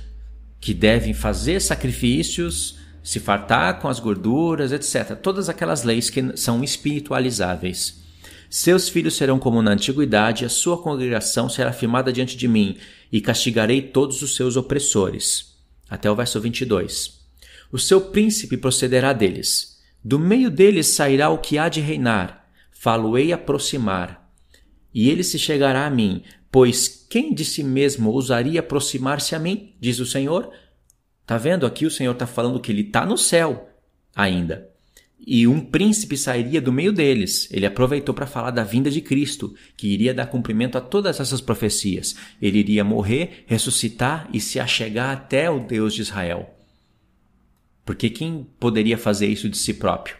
que 0.61 0.75
devem 0.75 1.15
fazer 1.15 1.61
sacrifícios, 1.61 2.80
se 3.03 3.19
fartar 3.19 3.81
com 3.81 3.89
as 3.89 3.99
gorduras, 3.99 4.73
etc. 4.73 5.17
Todas 5.17 5.49
aquelas 5.49 5.83
leis 5.83 6.11
que 6.11 6.37
são 6.37 6.63
espiritualizáveis. 6.63 8.01
Seus 8.49 8.89
filhos 8.89 9.15
serão 9.15 9.39
como 9.39 9.63
na 9.63 9.73
antiguidade, 9.73 10.45
a 10.45 10.49
sua 10.49 10.83
congregação 10.83 11.49
será 11.49 11.73
firmada 11.73 12.13
diante 12.13 12.37
de 12.37 12.49
mim, 12.49 12.77
e 13.13 13.21
castigarei 13.21 13.81
todos 13.81 14.23
os 14.23 14.35
seus 14.35 14.57
opressores. 14.57 15.55
Até 15.89 16.11
o 16.11 16.17
verso 16.17 16.41
22. 16.41 17.21
O 17.73 17.79
seu 17.79 18.01
príncipe 18.01 18.57
procederá 18.57 19.13
deles. 19.13 19.79
Do 20.03 20.19
meio 20.19 20.51
deles 20.51 20.89
sairá 20.89 21.31
o 21.31 21.39
que 21.39 21.59
há 21.59 21.69
de 21.69 21.81
reinar. 21.81 22.49
Falo-ei 22.73 23.33
aproximar. 23.33 24.29
E 24.93 25.09
ele 25.09 25.23
se 25.23 25.39
chegará 25.39 25.87
a 25.87 25.91
mim, 25.91 26.23
pois 26.51 27.07
quem 27.09 27.33
de 27.33 27.45
si 27.45 27.63
mesmo 27.63 28.11
ousaria 28.11 28.61
aproximar-se 28.61 29.35
a 29.35 29.39
mim, 29.39 29.75
diz 29.79 30.01
o 30.01 30.07
Senhor? 30.07 30.51
Tá 31.27 31.39
vendo? 31.39 31.67
Aqui 31.67 31.87
o 31.87 31.91
Senhor 31.91 32.13
está 32.13 32.27
falando 32.27 32.61
que 32.61 32.73
ele 32.73 32.83
está 32.83 33.07
no 33.07 33.17
céu 33.17 33.69
ainda. 34.15 34.69
E 35.27 35.47
um 35.47 35.61
príncipe 35.61 36.17
sairia 36.17 36.61
do 36.61 36.73
meio 36.73 36.93
deles. 36.93 37.47
Ele 37.53 37.67
aproveitou 37.67 38.15
para 38.15 38.27
falar 38.27 38.51
da 38.51 38.65
vinda 38.65 38.91
de 38.91 39.01
Cristo, 39.01 39.55
que 39.77 39.89
iria 39.89 40.15
dar 40.15 40.27
cumprimento 40.27 40.79
a 40.79 40.81
todas 40.81 41.21
essas 41.21 41.41
profecias. 41.41 42.17
Ele 42.41 42.59
iria 42.59 42.83
morrer, 42.83 43.45
ressuscitar 43.47 44.29
e 44.33 44.41
se 44.41 44.59
achegar 44.59 45.11
até 45.11 45.51
o 45.51 45.61
Deus 45.61 45.95
de 45.95 46.01
Israel. 46.01 46.55
Porque 47.85 48.09
quem 48.09 48.47
poderia 48.59 48.97
fazer 48.97 49.27
isso 49.27 49.49
de 49.49 49.59
si 49.59 49.75
próprio? 49.75 50.17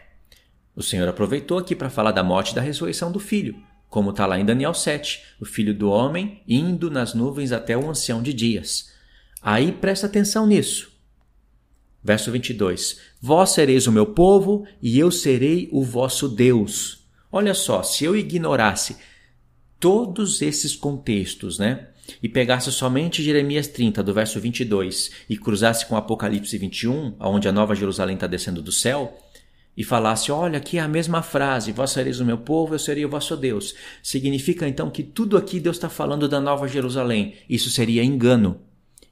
O 0.75 0.83
Senhor 0.83 1.07
aproveitou 1.07 1.57
aqui 1.57 1.75
para 1.75 1.89
falar 1.89 2.11
da 2.11 2.23
morte 2.23 2.51
e 2.51 2.55
da 2.55 2.61
ressurreição 2.61 3.11
do 3.11 3.19
filho, 3.19 3.55
como 3.89 4.11
está 4.11 4.25
lá 4.25 4.39
em 4.39 4.45
Daniel 4.45 4.73
7, 4.73 5.21
o 5.39 5.45
filho 5.45 5.73
do 5.73 5.89
homem 5.89 6.41
indo 6.47 6.89
nas 6.89 7.13
nuvens 7.13 7.51
até 7.51 7.77
o 7.77 7.89
ancião 7.89 8.21
de 8.21 8.33
dias. 8.33 8.91
Aí 9.41 9.71
presta 9.71 10.07
atenção 10.07 10.47
nisso. 10.47 10.90
Verso 12.03 12.31
22: 12.31 12.99
Vós 13.21 13.51
sereis 13.51 13.87
o 13.87 13.91
meu 13.91 14.07
povo 14.07 14.65
e 14.81 14.97
eu 14.97 15.11
serei 15.11 15.69
o 15.71 15.83
vosso 15.83 16.27
Deus. 16.27 17.05
Olha 17.31 17.53
só, 17.53 17.83
se 17.83 18.03
eu 18.03 18.15
ignorasse 18.15 18.97
todos 19.79 20.41
esses 20.41 20.75
contextos, 20.75 21.57
né? 21.57 21.87
E 22.21 22.27
pegasse 22.27 22.71
somente 22.71 23.23
Jeremias 23.23 23.67
30, 23.67 24.03
do 24.03 24.13
verso 24.13 24.39
22, 24.39 25.11
e 25.29 25.37
cruzasse 25.37 25.85
com 25.85 25.95
Apocalipse 25.95 26.57
21, 26.57 27.15
onde 27.19 27.47
a 27.47 27.51
nova 27.51 27.75
Jerusalém 27.75 28.15
está 28.15 28.27
descendo 28.27 28.61
do 28.61 28.71
céu, 28.71 29.17
e 29.77 29.83
falasse: 29.83 30.31
Olha, 30.31 30.57
aqui 30.57 30.77
é 30.77 30.81
a 30.81 30.87
mesma 30.87 31.21
frase, 31.21 31.71
vós 31.71 31.91
sereis 31.91 32.19
o 32.19 32.25
meu 32.25 32.37
povo, 32.37 32.73
eu 32.75 32.79
serei 32.79 33.05
o 33.05 33.09
vosso 33.09 33.37
Deus. 33.37 33.73
Significa 34.03 34.67
então 34.67 34.89
que 34.89 35.03
tudo 35.03 35.37
aqui 35.37 35.59
Deus 35.59 35.77
está 35.77 35.89
falando 35.89 36.27
da 36.27 36.41
nova 36.41 36.67
Jerusalém. 36.67 37.35
Isso 37.49 37.69
seria 37.69 38.03
engano. 38.03 38.59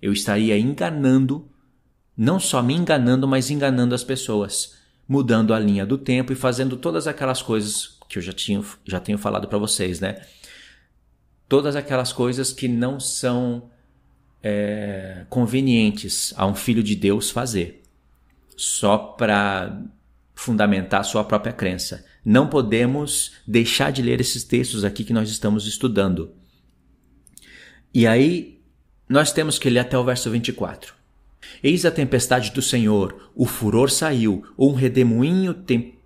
Eu 0.01 0.11
estaria 0.11 0.57
enganando 0.57 1.49
não 2.19 2.37
só 2.37 2.61
me 2.61 2.73
enganando, 2.73 3.25
mas 3.25 3.49
enganando 3.49 3.95
as 3.95 4.03
pessoas, 4.03 4.75
mudando 5.07 5.53
a 5.53 5.59
linha 5.59 5.85
do 5.85 5.97
tempo 5.97 6.33
e 6.33 6.35
fazendo 6.35 6.75
todas 6.75 7.07
aquelas 7.07 7.41
coisas 7.41 7.97
que 8.09 8.17
eu 8.17 8.21
já, 8.21 8.33
tinha, 8.33 8.61
já 8.83 8.99
tenho 8.99 9.17
falado 9.17 9.47
para 9.47 9.57
vocês, 9.57 10.01
né? 10.01 10.21
Todas 11.47 11.77
aquelas 11.77 12.11
coisas 12.11 12.51
que 12.51 12.67
não 12.67 12.99
são 12.99 13.69
é, 14.43 15.25
convenientes 15.29 16.33
a 16.35 16.45
um 16.45 16.53
filho 16.53 16.83
de 16.83 16.93
Deus 16.93 17.29
fazer, 17.29 17.83
só 18.57 18.97
para 18.97 19.81
fundamentar 20.35 20.99
a 20.99 21.05
sua 21.05 21.23
própria 21.23 21.53
crença. 21.53 22.05
Não 22.25 22.49
podemos 22.49 23.31
deixar 23.47 23.93
de 23.93 24.01
ler 24.01 24.19
esses 24.19 24.43
textos 24.43 24.83
aqui 24.83 25.05
que 25.05 25.13
nós 25.13 25.29
estamos 25.29 25.65
estudando. 25.65 26.33
E 27.93 28.05
aí, 28.05 28.61
nós 29.07 29.31
temos 29.31 29.57
que 29.57 29.69
ler 29.69 29.79
até 29.79 29.97
o 29.97 30.03
verso 30.03 30.29
24. 30.29 30.98
Eis 31.63 31.85
a 31.85 31.91
tempestade 31.91 32.51
do 32.51 32.61
Senhor, 32.61 33.31
o 33.35 33.45
furor 33.45 33.89
saiu, 33.89 34.43
um 34.57 34.73
redemoinho 34.73 35.53
tem 35.53 35.99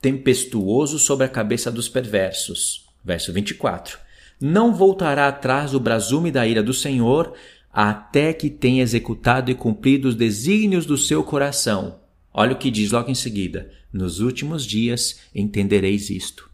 tempestuoso 0.00 0.98
sobre 0.98 1.24
a 1.24 1.28
cabeça 1.28 1.70
dos 1.70 1.88
perversos. 1.88 2.86
Verso 3.04 3.32
24. 3.32 3.98
Não 4.40 4.74
voltará 4.74 5.28
atrás 5.28 5.72
o 5.72 5.80
brasume 5.80 6.32
da 6.32 6.46
ira 6.46 6.62
do 6.62 6.74
Senhor, 6.74 7.32
até 7.72 8.32
que 8.32 8.50
tenha 8.50 8.82
executado 8.82 9.50
e 9.50 9.54
cumprido 9.54 10.08
os 10.08 10.16
desígnios 10.16 10.84
do 10.84 10.98
seu 10.98 11.22
coração. 11.22 12.00
Olha 12.34 12.52
o 12.52 12.58
que 12.58 12.70
diz 12.70 12.90
logo 12.90 13.10
em 13.10 13.14
seguida: 13.14 13.70
Nos 13.92 14.18
últimos 14.18 14.66
dias 14.66 15.20
entendereis 15.34 16.10
isto. 16.10 16.50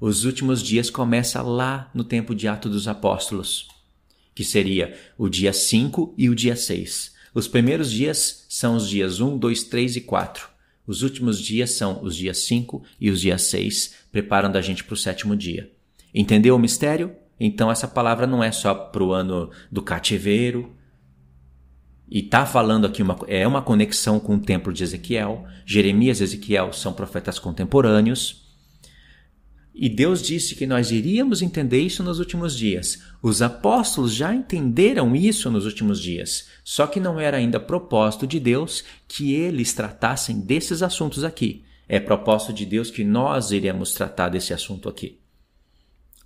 Os 0.00 0.24
últimos 0.24 0.62
dias 0.62 0.90
começa 0.90 1.40
lá 1.42 1.90
no 1.94 2.04
tempo 2.04 2.34
de 2.34 2.48
Atos 2.48 2.70
dos 2.70 2.88
Apóstolos, 2.88 3.68
que 4.34 4.44
seria 4.44 4.96
o 5.16 5.28
dia 5.28 5.52
5 5.52 6.14
e 6.16 6.28
o 6.28 6.34
dia 6.34 6.56
6. 6.56 7.17
Os 7.38 7.46
primeiros 7.46 7.92
dias 7.92 8.44
são 8.48 8.74
os 8.74 8.88
dias 8.88 9.20
1, 9.20 9.38
2, 9.38 9.62
3 9.62 9.94
e 9.94 10.00
4. 10.00 10.48
Os 10.84 11.02
últimos 11.02 11.40
dias 11.40 11.70
são 11.70 12.02
os 12.02 12.16
dias 12.16 12.38
5 12.38 12.82
e 13.00 13.10
os 13.10 13.20
dias 13.20 13.42
6, 13.42 13.94
preparando 14.10 14.56
a 14.56 14.60
gente 14.60 14.82
para 14.82 14.94
o 14.94 14.96
sétimo 14.96 15.36
dia. 15.36 15.70
Entendeu 16.12 16.56
o 16.56 16.58
mistério? 16.58 17.14
Então 17.38 17.70
essa 17.70 17.86
palavra 17.86 18.26
não 18.26 18.42
é 18.42 18.50
só 18.50 18.74
para 18.74 19.04
o 19.04 19.12
ano 19.12 19.52
do 19.70 19.80
cativeiro. 19.80 20.74
E 22.08 22.22
tá 22.22 22.44
falando 22.44 22.88
aqui 22.88 23.04
uma 23.04 23.16
é 23.28 23.46
uma 23.46 23.62
conexão 23.62 24.18
com 24.18 24.34
o 24.34 24.40
templo 24.40 24.72
de 24.72 24.82
Ezequiel. 24.82 25.46
Jeremias 25.64 26.18
e 26.18 26.24
Ezequiel 26.24 26.72
são 26.72 26.92
profetas 26.92 27.38
contemporâneos. 27.38 28.47
E 29.80 29.88
Deus 29.88 30.20
disse 30.20 30.56
que 30.56 30.66
nós 30.66 30.90
iríamos 30.90 31.40
entender 31.40 31.80
isso 31.80 32.02
nos 32.02 32.18
últimos 32.18 32.58
dias. 32.58 33.00
Os 33.22 33.40
apóstolos 33.40 34.12
já 34.12 34.34
entenderam 34.34 35.14
isso 35.14 35.48
nos 35.52 35.64
últimos 35.64 36.02
dias, 36.02 36.48
só 36.64 36.84
que 36.84 36.98
não 36.98 37.20
era 37.20 37.36
ainda 37.36 37.60
propósito 37.60 38.26
de 38.26 38.40
Deus 38.40 38.82
que 39.06 39.32
eles 39.34 39.72
tratassem 39.72 40.40
desses 40.40 40.82
assuntos 40.82 41.22
aqui. 41.22 41.64
É 41.88 42.00
propósito 42.00 42.52
de 42.52 42.66
Deus 42.66 42.90
que 42.90 43.04
nós 43.04 43.52
iremos 43.52 43.92
tratar 43.92 44.30
desse 44.30 44.52
assunto 44.52 44.88
aqui. 44.88 45.20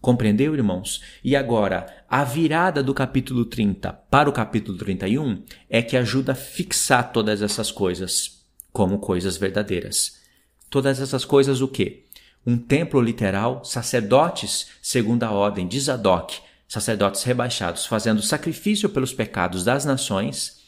Compreendeu, 0.00 0.54
irmãos? 0.54 1.02
E 1.22 1.36
agora, 1.36 2.04
a 2.08 2.24
virada 2.24 2.82
do 2.82 2.94
capítulo 2.94 3.44
30 3.44 3.92
para 3.92 4.30
o 4.30 4.32
capítulo 4.32 4.78
31 4.78 5.42
é 5.68 5.82
que 5.82 5.98
ajuda 5.98 6.32
a 6.32 6.34
fixar 6.34 7.12
todas 7.12 7.42
essas 7.42 7.70
coisas 7.70 8.46
como 8.72 8.98
coisas 8.98 9.36
verdadeiras. 9.36 10.22
Todas 10.70 11.02
essas 11.02 11.26
coisas 11.26 11.60
o 11.60 11.68
quê? 11.68 12.04
Um 12.46 12.58
templo 12.58 13.00
literal, 13.00 13.64
sacerdotes 13.64 14.66
segundo 14.82 15.22
a 15.22 15.30
ordem 15.30 15.66
de 15.68 15.78
Zadok, 15.78 16.40
sacerdotes 16.66 17.22
rebaixados, 17.22 17.86
fazendo 17.86 18.22
sacrifício 18.22 18.88
pelos 18.88 19.12
pecados 19.12 19.64
das 19.64 19.84
nações, 19.84 20.62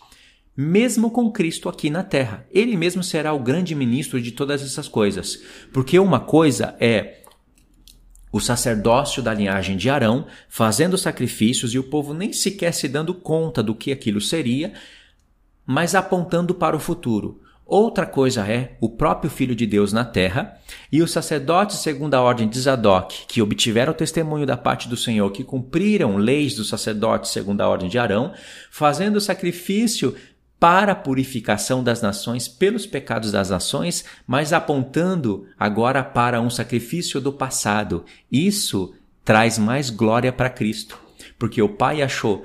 mesmo 0.57 1.11
com 1.11 1.33
Cristo 1.33 1.69
aqui 1.69 1.91
na 1.91 2.05
terra. 2.05 2.47
Ele 2.51 2.77
mesmo 2.77 3.03
será 3.03 3.33
o 3.33 3.41
grande 3.41 3.75
ministro 3.75 4.21
de 4.21 4.31
todas 4.31 4.63
essas 4.63 4.87
coisas. 4.87 5.43
Porque 5.73 5.99
uma 5.99 6.21
coisa 6.21 6.77
é 6.79 7.23
o 8.31 8.41
sacerdócio 8.41 9.23
da 9.23 9.33
linhagem 9.33 9.77
de 9.77 9.89
Arão, 9.89 10.27
fazendo 10.49 10.99
sacrifícios 10.99 11.73
e 11.73 11.79
o 11.79 11.85
povo 11.85 12.13
nem 12.13 12.33
sequer 12.33 12.73
se 12.73 12.89
dando 12.89 13.15
conta 13.15 13.63
do 13.63 13.75
que 13.75 13.93
aquilo 13.93 14.21
seria, 14.21 14.73
mas 15.65 15.95
apontando 15.95 16.55
para 16.55 16.77
o 16.77 16.81
futuro. 16.81 17.41
Outra 17.67 18.05
coisa 18.05 18.47
é 18.47 18.77
o 18.79 18.91
próprio 18.91 19.31
Filho 19.31 19.55
de 19.55 19.67
Deus 19.67 19.91
na 19.91 20.05
terra 20.05 20.59
e 20.93 21.03
os 21.03 21.11
sacerdotes 21.11 21.79
segundo 21.79 22.13
a 22.13 22.21
ordem 22.21 22.47
de 22.47 22.61
Zadok, 22.61 23.25
que 23.27 23.41
obtiveram 23.41 23.93
o 23.93 23.97
testemunho 23.97 24.45
da 24.45 24.57
parte 24.57 24.87
do 24.87 24.99
Senhor, 24.99 25.31
que 25.31 25.43
cumpriram 25.43 26.17
leis 26.17 26.55
dos 26.55 26.69
sacerdotes 26.69 27.31
segundo 27.31 27.63
a 27.63 27.69
ordem 27.69 27.89
de 27.89 27.99
Arão, 27.99 28.35
fazendo 28.71 29.19
sacrifício 29.19 30.15
para 30.61 30.93
a 30.93 30.97
purificação 30.97 31.83
das 31.83 32.03
nações 32.03 32.47
pelos 32.49 32.87
pecados 32.87 33.33
das 33.33 33.49
nações, 33.49 34.05
mas 34.27 34.53
apontando 34.53 35.47
agora 35.59 36.05
para 36.05 36.43
um 36.43 36.51
sacrifício 36.51 37.19
do 37.19 37.33
passado. 37.33 38.05
Isso 38.31 38.95
traz 39.25 39.59
mais 39.59 39.89
glória 39.89 40.33
para 40.33 40.51
Cristo, 40.51 40.99
porque 41.39 41.63
o 41.63 41.69
Pai 41.69 42.03
achou 42.03 42.45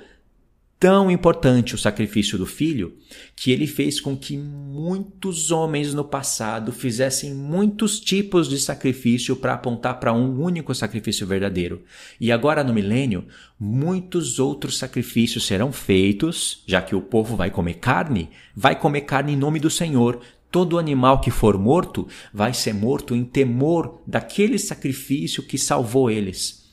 tão 0.79 1.11
importante 1.11 1.75
o 1.75 1.77
sacrifício 1.77 2.37
do 2.37 2.45
filho 2.45 2.93
que 3.35 3.51
ele 3.51 3.67
fez 3.67 3.99
com 3.99 4.15
que 4.15 4.37
muitos 4.37 5.51
homens 5.51 5.93
no 5.93 6.05
passado 6.05 6.71
fizessem 6.71 7.33
muitos 7.33 7.99
tipos 7.99 8.47
de 8.47 8.57
sacrifício 8.57 9.35
para 9.35 9.55
apontar 9.55 9.99
para 9.99 10.13
um 10.13 10.41
único 10.41 10.73
sacrifício 10.73 11.27
verdadeiro. 11.27 11.83
E 12.19 12.31
agora 12.31 12.63
no 12.63 12.73
milênio, 12.73 13.25
muitos 13.59 14.39
outros 14.39 14.77
sacrifícios 14.77 15.45
serão 15.45 15.73
feitos, 15.73 16.63
já 16.65 16.81
que 16.81 16.95
o 16.95 17.01
povo 17.01 17.35
vai 17.35 17.51
comer 17.51 17.75
carne, 17.75 18.29
vai 18.55 18.79
comer 18.79 19.01
carne 19.01 19.33
em 19.33 19.37
nome 19.37 19.59
do 19.59 19.69
Senhor. 19.69 20.21
Todo 20.49 20.79
animal 20.79 21.19
que 21.19 21.29
for 21.29 21.57
morto 21.59 22.07
vai 22.33 22.53
ser 22.53 22.73
morto 22.73 23.13
em 23.13 23.25
temor 23.25 24.01
daquele 24.07 24.57
sacrifício 24.57 25.43
que 25.43 25.57
salvou 25.57 26.09
eles. 26.09 26.68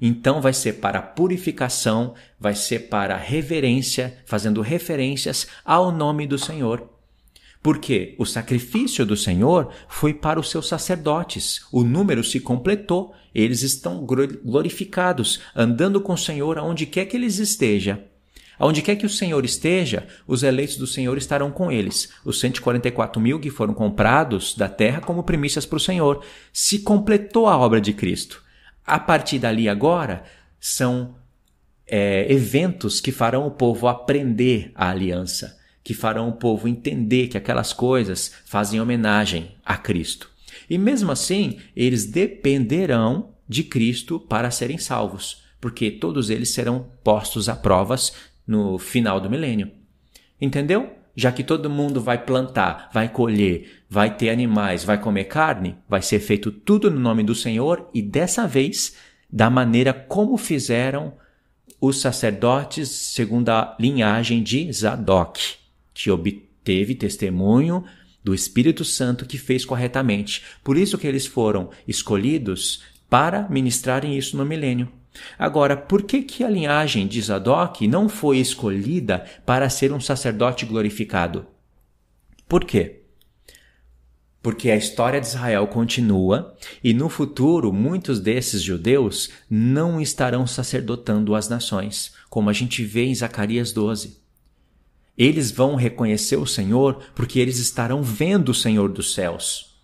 Então 0.00 0.40
vai 0.40 0.52
ser 0.52 0.74
para 0.74 1.00
purificação, 1.00 2.14
vai 2.38 2.54
ser 2.54 2.88
para 2.88 3.16
reverência, 3.16 4.18
fazendo 4.26 4.60
referências 4.60 5.46
ao 5.64 5.90
nome 5.90 6.26
do 6.26 6.38
Senhor. 6.38 6.90
Porque 7.62 8.14
o 8.18 8.24
sacrifício 8.24 9.04
do 9.04 9.16
Senhor 9.16 9.72
foi 9.88 10.14
para 10.14 10.38
os 10.38 10.50
seus 10.50 10.68
sacerdotes. 10.68 11.66
O 11.72 11.82
número 11.82 12.22
se 12.22 12.38
completou. 12.38 13.12
Eles 13.34 13.62
estão 13.62 14.06
glorificados, 14.44 15.40
andando 15.54 16.00
com 16.00 16.12
o 16.12 16.18
Senhor 16.18 16.58
aonde 16.58 16.86
quer 16.86 17.06
que 17.06 17.16
eles 17.16 17.38
estejam. 17.38 17.98
Aonde 18.58 18.82
quer 18.82 18.96
que 18.96 19.04
o 19.04 19.10
Senhor 19.10 19.44
esteja, 19.44 20.06
os 20.26 20.42
eleitos 20.42 20.76
do 20.76 20.86
Senhor 20.86 21.18
estarão 21.18 21.50
com 21.50 21.70
eles. 21.70 22.10
Os 22.24 22.38
144 22.40 23.20
mil 23.20 23.40
que 23.40 23.50
foram 23.50 23.74
comprados 23.74 24.54
da 24.54 24.68
terra 24.68 25.00
como 25.00 25.24
primícias 25.24 25.66
para 25.66 25.76
o 25.76 25.80
Senhor. 25.80 26.24
Se 26.52 26.78
completou 26.78 27.48
a 27.48 27.58
obra 27.58 27.80
de 27.80 27.92
Cristo. 27.92 28.45
A 28.86 29.00
partir 29.00 29.38
dali 29.38 29.68
agora, 29.68 30.24
são 30.60 31.16
é, 31.86 32.32
eventos 32.32 33.00
que 33.00 33.12
farão 33.12 33.46
o 33.46 33.50
povo 33.50 33.88
aprender 33.88 34.70
a 34.74 34.90
aliança, 34.90 35.58
que 35.82 35.94
farão 35.94 36.28
o 36.28 36.34
povo 36.34 36.68
entender 36.68 37.28
que 37.28 37.36
aquelas 37.36 37.72
coisas 37.72 38.32
fazem 38.44 38.80
homenagem 38.80 39.56
a 39.64 39.76
Cristo. 39.76 40.30
E 40.68 40.78
mesmo 40.78 41.12
assim, 41.12 41.58
eles 41.74 42.06
dependerão 42.06 43.34
de 43.48 43.62
Cristo 43.62 44.18
para 44.18 44.50
serem 44.50 44.78
salvos, 44.78 45.42
porque 45.60 45.90
todos 45.90 46.30
eles 46.30 46.52
serão 46.52 46.90
postos 47.04 47.48
a 47.48 47.54
provas 47.54 48.12
no 48.46 48.78
final 48.78 49.20
do 49.20 49.30
milênio. 49.30 49.70
Entendeu? 50.40 50.95
Já 51.16 51.32
que 51.32 51.42
todo 51.42 51.70
mundo 51.70 52.00
vai 52.00 52.22
plantar, 52.22 52.90
vai 52.92 53.08
colher, 53.08 53.82
vai 53.88 54.14
ter 54.14 54.28
animais, 54.28 54.84
vai 54.84 55.00
comer 55.00 55.24
carne, 55.24 55.76
vai 55.88 56.02
ser 56.02 56.20
feito 56.20 56.52
tudo 56.52 56.90
no 56.90 57.00
nome 57.00 57.22
do 57.22 57.34
Senhor 57.34 57.88
e 57.94 58.02
dessa 58.02 58.46
vez 58.46 58.94
da 59.32 59.48
maneira 59.48 59.94
como 59.94 60.36
fizeram 60.36 61.14
os 61.80 62.00
sacerdotes 62.00 62.90
segundo 62.90 63.48
a 63.48 63.74
linhagem 63.80 64.42
de 64.42 64.70
Zadok, 64.70 65.54
que 65.94 66.10
obteve 66.10 66.94
testemunho 66.94 67.84
do 68.22 68.34
Espírito 68.34 68.84
Santo 68.84 69.24
que 69.24 69.38
fez 69.38 69.64
corretamente. 69.64 70.42
Por 70.62 70.76
isso 70.76 70.98
que 70.98 71.06
eles 71.06 71.26
foram 71.26 71.70
escolhidos 71.88 72.82
para 73.08 73.48
ministrarem 73.48 74.18
isso 74.18 74.36
no 74.36 74.44
milênio. 74.44 74.92
Agora, 75.38 75.76
por 75.76 76.02
que, 76.02 76.22
que 76.22 76.44
a 76.44 76.50
linhagem 76.50 77.06
de 77.06 77.20
Zadok 77.20 77.86
não 77.86 78.08
foi 78.08 78.38
escolhida 78.38 79.24
para 79.44 79.68
ser 79.68 79.92
um 79.92 80.00
sacerdote 80.00 80.64
glorificado? 80.64 81.46
Por 82.48 82.64
quê? 82.64 83.02
Porque 84.42 84.70
a 84.70 84.76
história 84.76 85.20
de 85.20 85.26
Israel 85.26 85.66
continua 85.66 86.54
e 86.82 86.94
no 86.94 87.08
futuro 87.08 87.72
muitos 87.72 88.20
desses 88.20 88.62
judeus 88.62 89.30
não 89.50 90.00
estarão 90.00 90.46
sacerdotando 90.46 91.34
as 91.34 91.48
nações, 91.48 92.12
como 92.30 92.48
a 92.48 92.52
gente 92.52 92.84
vê 92.84 93.06
em 93.06 93.14
Zacarias 93.14 93.72
12. 93.72 94.20
Eles 95.18 95.50
vão 95.50 95.74
reconhecer 95.74 96.36
o 96.36 96.46
Senhor 96.46 97.02
porque 97.14 97.40
eles 97.40 97.58
estarão 97.58 98.02
vendo 98.02 98.50
o 98.50 98.54
Senhor 98.54 98.92
dos 98.92 99.14
céus, 99.14 99.76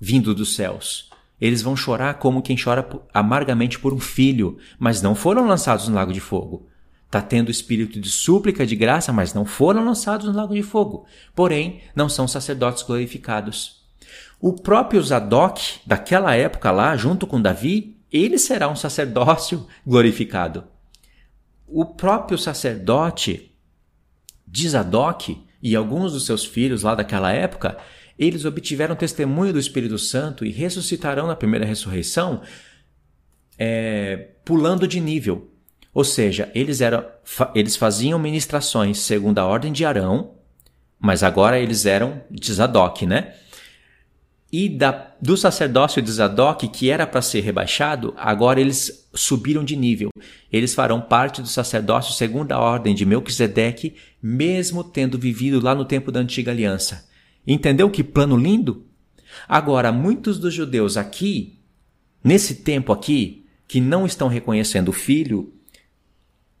vindo 0.00 0.34
dos 0.34 0.54
céus. 0.54 1.10
Eles 1.40 1.62
vão 1.62 1.76
chorar 1.76 2.14
como 2.14 2.42
quem 2.42 2.56
chora 2.56 2.88
amargamente 3.12 3.78
por 3.78 3.92
um 3.92 4.00
filho, 4.00 4.58
mas 4.78 5.02
não 5.02 5.14
foram 5.14 5.46
lançados 5.46 5.88
no 5.88 5.94
lago 5.94 6.12
de 6.12 6.20
fogo. 6.20 6.68
Está 7.06 7.20
tendo 7.20 7.50
espírito 7.50 8.00
de 8.00 8.10
súplica, 8.10 8.66
de 8.66 8.74
graça, 8.74 9.12
mas 9.12 9.32
não 9.32 9.44
foram 9.44 9.84
lançados 9.84 10.26
no 10.26 10.32
lago 10.32 10.54
de 10.54 10.62
fogo. 10.62 11.06
Porém, 11.34 11.80
não 11.94 12.08
são 12.08 12.26
sacerdotes 12.26 12.82
glorificados. 12.82 13.84
O 14.40 14.52
próprio 14.52 15.02
Zadok, 15.02 15.80
daquela 15.86 16.34
época 16.34 16.70
lá, 16.70 16.96
junto 16.96 17.26
com 17.26 17.40
Davi, 17.40 17.96
ele 18.12 18.38
será 18.38 18.68
um 18.68 18.76
sacerdócio 18.76 19.66
glorificado. 19.86 20.64
O 21.66 21.84
próprio 21.84 22.38
sacerdote 22.38 23.52
de 24.46 24.68
Zadok 24.68 25.42
e 25.62 25.74
alguns 25.74 26.12
dos 26.12 26.26
seus 26.26 26.44
filhos 26.44 26.82
lá 26.82 26.94
daquela 26.94 27.32
época, 27.32 27.76
eles 28.18 28.44
obtiveram 28.44 28.96
testemunho 28.96 29.52
do 29.52 29.58
Espírito 29.58 29.98
Santo 29.98 30.44
e 30.44 30.50
ressuscitarão 30.50 31.26
na 31.26 31.36
primeira 31.36 31.66
ressurreição 31.66 32.42
é, 33.58 34.28
pulando 34.44 34.86
de 34.86 35.00
nível. 35.00 35.50
Ou 35.92 36.04
seja, 36.04 36.50
eles, 36.54 36.80
eram, 36.80 37.04
eles 37.54 37.76
faziam 37.76 38.18
ministrações 38.18 38.98
segundo 38.98 39.38
a 39.38 39.46
ordem 39.46 39.72
de 39.72 39.84
Arão, 39.84 40.34
mas 40.98 41.22
agora 41.22 41.58
eles 41.58 41.86
eram 41.86 42.22
de 42.30 42.52
Zadok, 42.52 43.06
né? 43.06 43.34
E 44.52 44.68
da, 44.68 45.14
do 45.20 45.36
sacerdócio 45.36 46.00
de 46.00 46.10
Zadok, 46.10 46.68
que 46.68 46.90
era 46.90 47.06
para 47.06 47.20
ser 47.20 47.40
rebaixado, 47.40 48.14
agora 48.16 48.60
eles 48.60 49.08
subiram 49.12 49.64
de 49.64 49.74
nível. 49.74 50.10
Eles 50.52 50.74
farão 50.74 51.00
parte 51.00 51.42
do 51.42 51.48
sacerdócio 51.48 52.14
segundo 52.14 52.52
a 52.52 52.58
ordem 52.58 52.94
de 52.94 53.04
Melquisedeque, 53.04 53.96
mesmo 54.22 54.84
tendo 54.84 55.18
vivido 55.18 55.60
lá 55.60 55.74
no 55.74 55.84
tempo 55.84 56.12
da 56.12 56.20
antiga 56.20 56.52
aliança. 56.52 57.06
Entendeu 57.46 57.90
que 57.90 58.02
plano 58.02 58.36
lindo? 58.36 58.86
Agora, 59.48 59.92
muitos 59.92 60.38
dos 60.38 60.52
judeus 60.52 60.96
aqui, 60.96 61.60
nesse 62.22 62.56
tempo 62.56 62.92
aqui, 62.92 63.46
que 63.68 63.80
não 63.80 64.06
estão 64.06 64.28
reconhecendo 64.28 64.88
o 64.88 64.92
filho, 64.92 65.52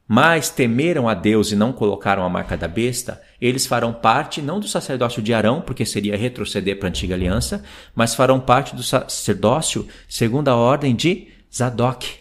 mas 0.08 0.48
temeram 0.48 1.08
a 1.08 1.14
Deus 1.14 1.50
e 1.50 1.56
não 1.56 1.72
colocaram 1.72 2.22
a 2.22 2.28
marca 2.28 2.56
da 2.56 2.68
besta, 2.68 3.20
eles 3.40 3.66
farão 3.66 3.92
parte 3.92 4.40
não 4.40 4.60
do 4.60 4.68
sacerdócio 4.68 5.20
de 5.20 5.34
Arão, 5.34 5.60
porque 5.60 5.84
seria 5.84 6.16
retroceder 6.16 6.78
para 6.78 6.88
a 6.88 6.90
antiga 6.90 7.14
aliança, 7.14 7.64
mas 7.94 8.14
farão 8.14 8.38
parte 8.38 8.76
do 8.76 8.82
sacerdócio 8.82 9.86
segundo 10.08 10.48
a 10.48 10.54
ordem 10.54 10.94
de 10.94 11.28
Zadok, 11.52 12.18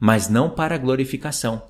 mas 0.00 0.28
não 0.28 0.48
para 0.48 0.78
glorificação. 0.78 1.62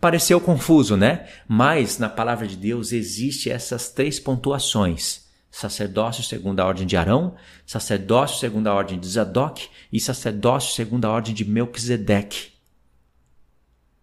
Pareceu 0.00 0.40
confuso, 0.40 0.96
né? 0.96 1.26
Mas 1.48 1.98
na 1.98 2.08
palavra 2.08 2.46
de 2.46 2.56
Deus 2.56 2.92
existe 2.92 3.48
essas 3.48 3.88
três 3.88 4.18
pontuações: 4.18 5.23
sacerdócio 5.54 6.24
segundo 6.24 6.58
a 6.58 6.66
ordem 6.66 6.84
de 6.84 6.96
Arão, 6.96 7.36
sacerdócio 7.64 8.40
segundo 8.40 8.66
a 8.66 8.74
ordem 8.74 8.98
de 8.98 9.06
Zadok 9.06 9.68
e 9.92 10.00
sacerdócio 10.00 10.74
segundo 10.74 11.04
a 11.04 11.10
ordem 11.10 11.32
de 11.32 11.44
Melquisedeque. 11.44 12.48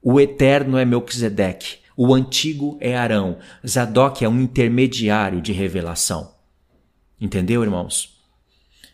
O 0.01 0.17
eterno 0.17 0.77
é 0.77 0.85
Melquisedeque, 0.85 1.79
o 1.97 2.13
antigo 2.13 2.77
é 2.79 2.95
Arão, 2.95 3.37
Zadok 3.67 4.23
é 4.23 4.29
um 4.29 4.39
intermediário 4.39 5.41
de 5.41 5.51
revelação. 5.51 6.33
Entendeu, 7.19 7.61
irmãos? 7.63 8.17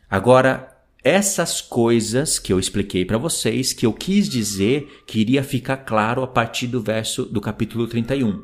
Agora, 0.09 0.75
essas 1.03 1.61
coisas 1.61 2.39
que 2.39 2.51
eu 2.51 2.59
expliquei 2.59 3.05
para 3.05 3.19
vocês, 3.19 3.71
que 3.71 3.85
eu 3.85 3.93
quis 3.93 4.27
dizer 4.27 5.03
que 5.05 5.19
iria 5.19 5.43
ficar 5.43 5.77
claro 5.77 6.23
a 6.23 6.27
partir 6.27 6.65
do 6.65 6.81
verso 6.81 7.23
do 7.23 7.39
capítulo 7.39 7.87
31. 7.87 8.43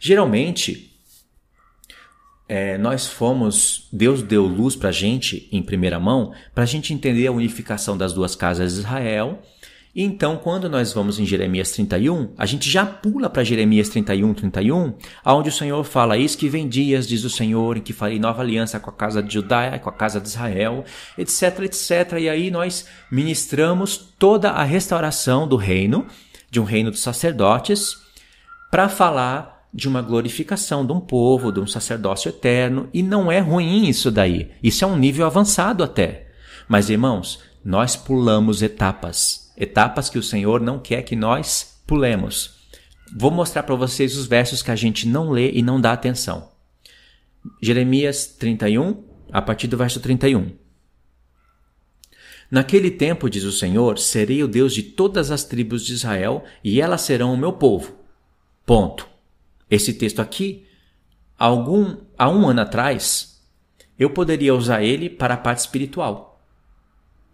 Geralmente, 0.00 0.91
é, 2.52 2.76
nós 2.76 3.06
fomos, 3.06 3.88
Deus 3.92 4.22
deu 4.22 4.44
luz 4.46 4.76
para 4.76 4.90
a 4.90 4.92
gente 4.92 5.48
em 5.50 5.62
primeira 5.62 5.98
mão, 5.98 6.32
para 6.54 6.64
a 6.64 6.66
gente 6.66 6.92
entender 6.92 7.26
a 7.26 7.32
unificação 7.32 7.96
das 7.96 8.12
duas 8.12 8.34
casas 8.34 8.74
de 8.74 8.80
Israel 8.80 9.42
e 9.94 10.02
então, 10.02 10.38
quando 10.38 10.70
nós 10.70 10.90
vamos 10.94 11.18
em 11.18 11.26
Jeremias 11.26 11.70
31, 11.72 12.32
a 12.38 12.46
gente 12.46 12.70
já 12.70 12.86
pula 12.86 13.28
para 13.28 13.44
Jeremias 13.44 13.90
31, 13.90 14.32
31, 14.32 14.94
onde 15.22 15.50
o 15.50 15.52
Senhor 15.52 15.84
fala: 15.84 16.16
Eis 16.16 16.34
que 16.34 16.48
vem 16.48 16.66
dias, 16.66 17.06
diz 17.06 17.24
o 17.24 17.30
Senhor, 17.30 17.76
em 17.76 17.82
que 17.82 17.92
farei 17.92 18.18
nova 18.18 18.40
aliança 18.40 18.80
com 18.80 18.88
a 18.88 18.92
casa 18.92 19.22
de 19.22 19.34
Judá, 19.34 19.78
com 19.78 19.90
a 19.90 19.92
casa 19.92 20.18
de 20.18 20.28
Israel, 20.28 20.82
etc, 21.18 21.60
etc. 21.60 22.18
E 22.20 22.28
aí 22.30 22.50
nós 22.50 22.86
ministramos 23.10 23.98
toda 24.18 24.50
a 24.50 24.62
restauração 24.62 25.46
do 25.46 25.56
reino, 25.56 26.06
de 26.50 26.58
um 26.58 26.64
reino 26.64 26.90
dos 26.90 27.00
sacerdotes, 27.00 27.98
para 28.70 28.88
falar 28.88 29.61
de 29.72 29.88
uma 29.88 30.02
glorificação 30.02 30.84
de 30.84 30.92
um 30.92 31.00
povo, 31.00 31.52
de 31.52 31.60
um 31.60 31.66
sacerdócio 31.66 32.28
eterno. 32.28 32.88
E 32.92 33.02
não 33.02 33.30
é 33.30 33.40
ruim 33.40 33.88
isso 33.88 34.10
daí. 34.10 34.50
Isso 34.62 34.84
é 34.84 34.86
um 34.86 34.96
nível 34.96 35.26
avançado 35.26 35.82
até. 35.82 36.28
Mas, 36.68 36.90
irmãos, 36.90 37.40
nós 37.64 37.96
pulamos 37.96 38.62
etapas 38.62 39.42
etapas 39.56 40.08
que 40.08 40.18
o 40.18 40.22
Senhor 40.22 40.60
não 40.60 40.78
quer 40.78 41.02
que 41.02 41.16
nós 41.16 41.80
pulemos. 41.86 42.62
Vou 43.14 43.30
mostrar 43.30 43.62
para 43.62 43.74
vocês 43.74 44.16
os 44.16 44.26
versos 44.26 44.62
que 44.62 44.70
a 44.70 44.76
gente 44.76 45.06
não 45.06 45.30
lê 45.30 45.50
e 45.52 45.62
não 45.62 45.80
dá 45.80 45.92
atenção. 45.92 46.50
Jeremias 47.60 48.26
31, 48.26 49.04
a 49.30 49.42
partir 49.42 49.66
do 49.66 49.76
verso 49.76 50.00
31. 50.00 50.52
Naquele 52.50 52.90
tempo, 52.90 53.30
diz 53.30 53.44
o 53.44 53.52
Senhor, 53.52 53.98
serei 53.98 54.42
o 54.42 54.48
Deus 54.48 54.74
de 54.74 54.82
todas 54.82 55.30
as 55.30 55.44
tribos 55.44 55.84
de 55.84 55.94
Israel 55.94 56.44
e 56.62 56.80
elas 56.80 57.00
serão 57.02 57.32
o 57.32 57.36
meu 57.36 57.52
povo. 57.52 57.96
Ponto. 58.66 59.11
Esse 59.72 59.94
texto 59.94 60.20
aqui, 60.20 60.66
algum, 61.38 61.96
há 62.18 62.28
um 62.28 62.46
ano 62.46 62.60
atrás, 62.60 63.42
eu 63.98 64.10
poderia 64.10 64.54
usar 64.54 64.82
ele 64.82 65.08
para 65.08 65.32
a 65.32 65.38
parte 65.38 65.60
espiritual 65.60 66.38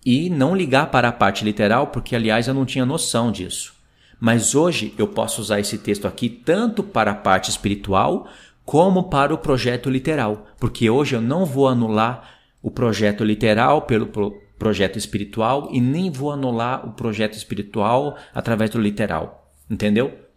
e 0.07 0.31
não 0.31 0.55
ligar 0.55 0.89
para 0.93 1.09
a 1.09 1.13
parte 1.13 1.45
literal, 1.45 1.89
porque 1.89 2.15
aliás 2.15 2.47
eu 2.47 2.55
não 2.55 2.65
tinha 2.65 2.87
noção 2.87 3.33
disso. 3.33 3.75
Mas 4.21 4.55
hoje 4.55 4.95
eu 4.97 5.09
posso 5.09 5.41
usar 5.41 5.59
esse 5.59 5.79
texto 5.79 6.07
aqui 6.07 6.29
tanto 6.29 6.85
para 6.85 7.11
a 7.11 7.15
parte 7.17 7.51
espiritual 7.51 8.29
como 8.65 9.11
para 9.11 9.35
o 9.35 9.39
projeto 9.39 9.91
literal, 9.91 10.47
porque 10.61 10.89
hoje 10.89 11.17
eu 11.17 11.21
não 11.21 11.45
vou 11.45 11.67
anular 11.67 12.39
o 12.63 12.71
projeto 12.71 13.25
literal 13.25 13.83
pelo 13.83 14.07
pro 14.07 14.41
projeto 14.57 14.97
espiritual 14.97 15.71
e 15.73 15.81
nem 15.81 16.09
vou 16.09 16.31
anular 16.31 16.87
o 16.87 16.93
projeto 16.93 17.35
espiritual 17.35 18.17
através 18.33 18.71
do 18.71 18.81
literal. 18.81 19.53
Entendeu? 19.69 20.28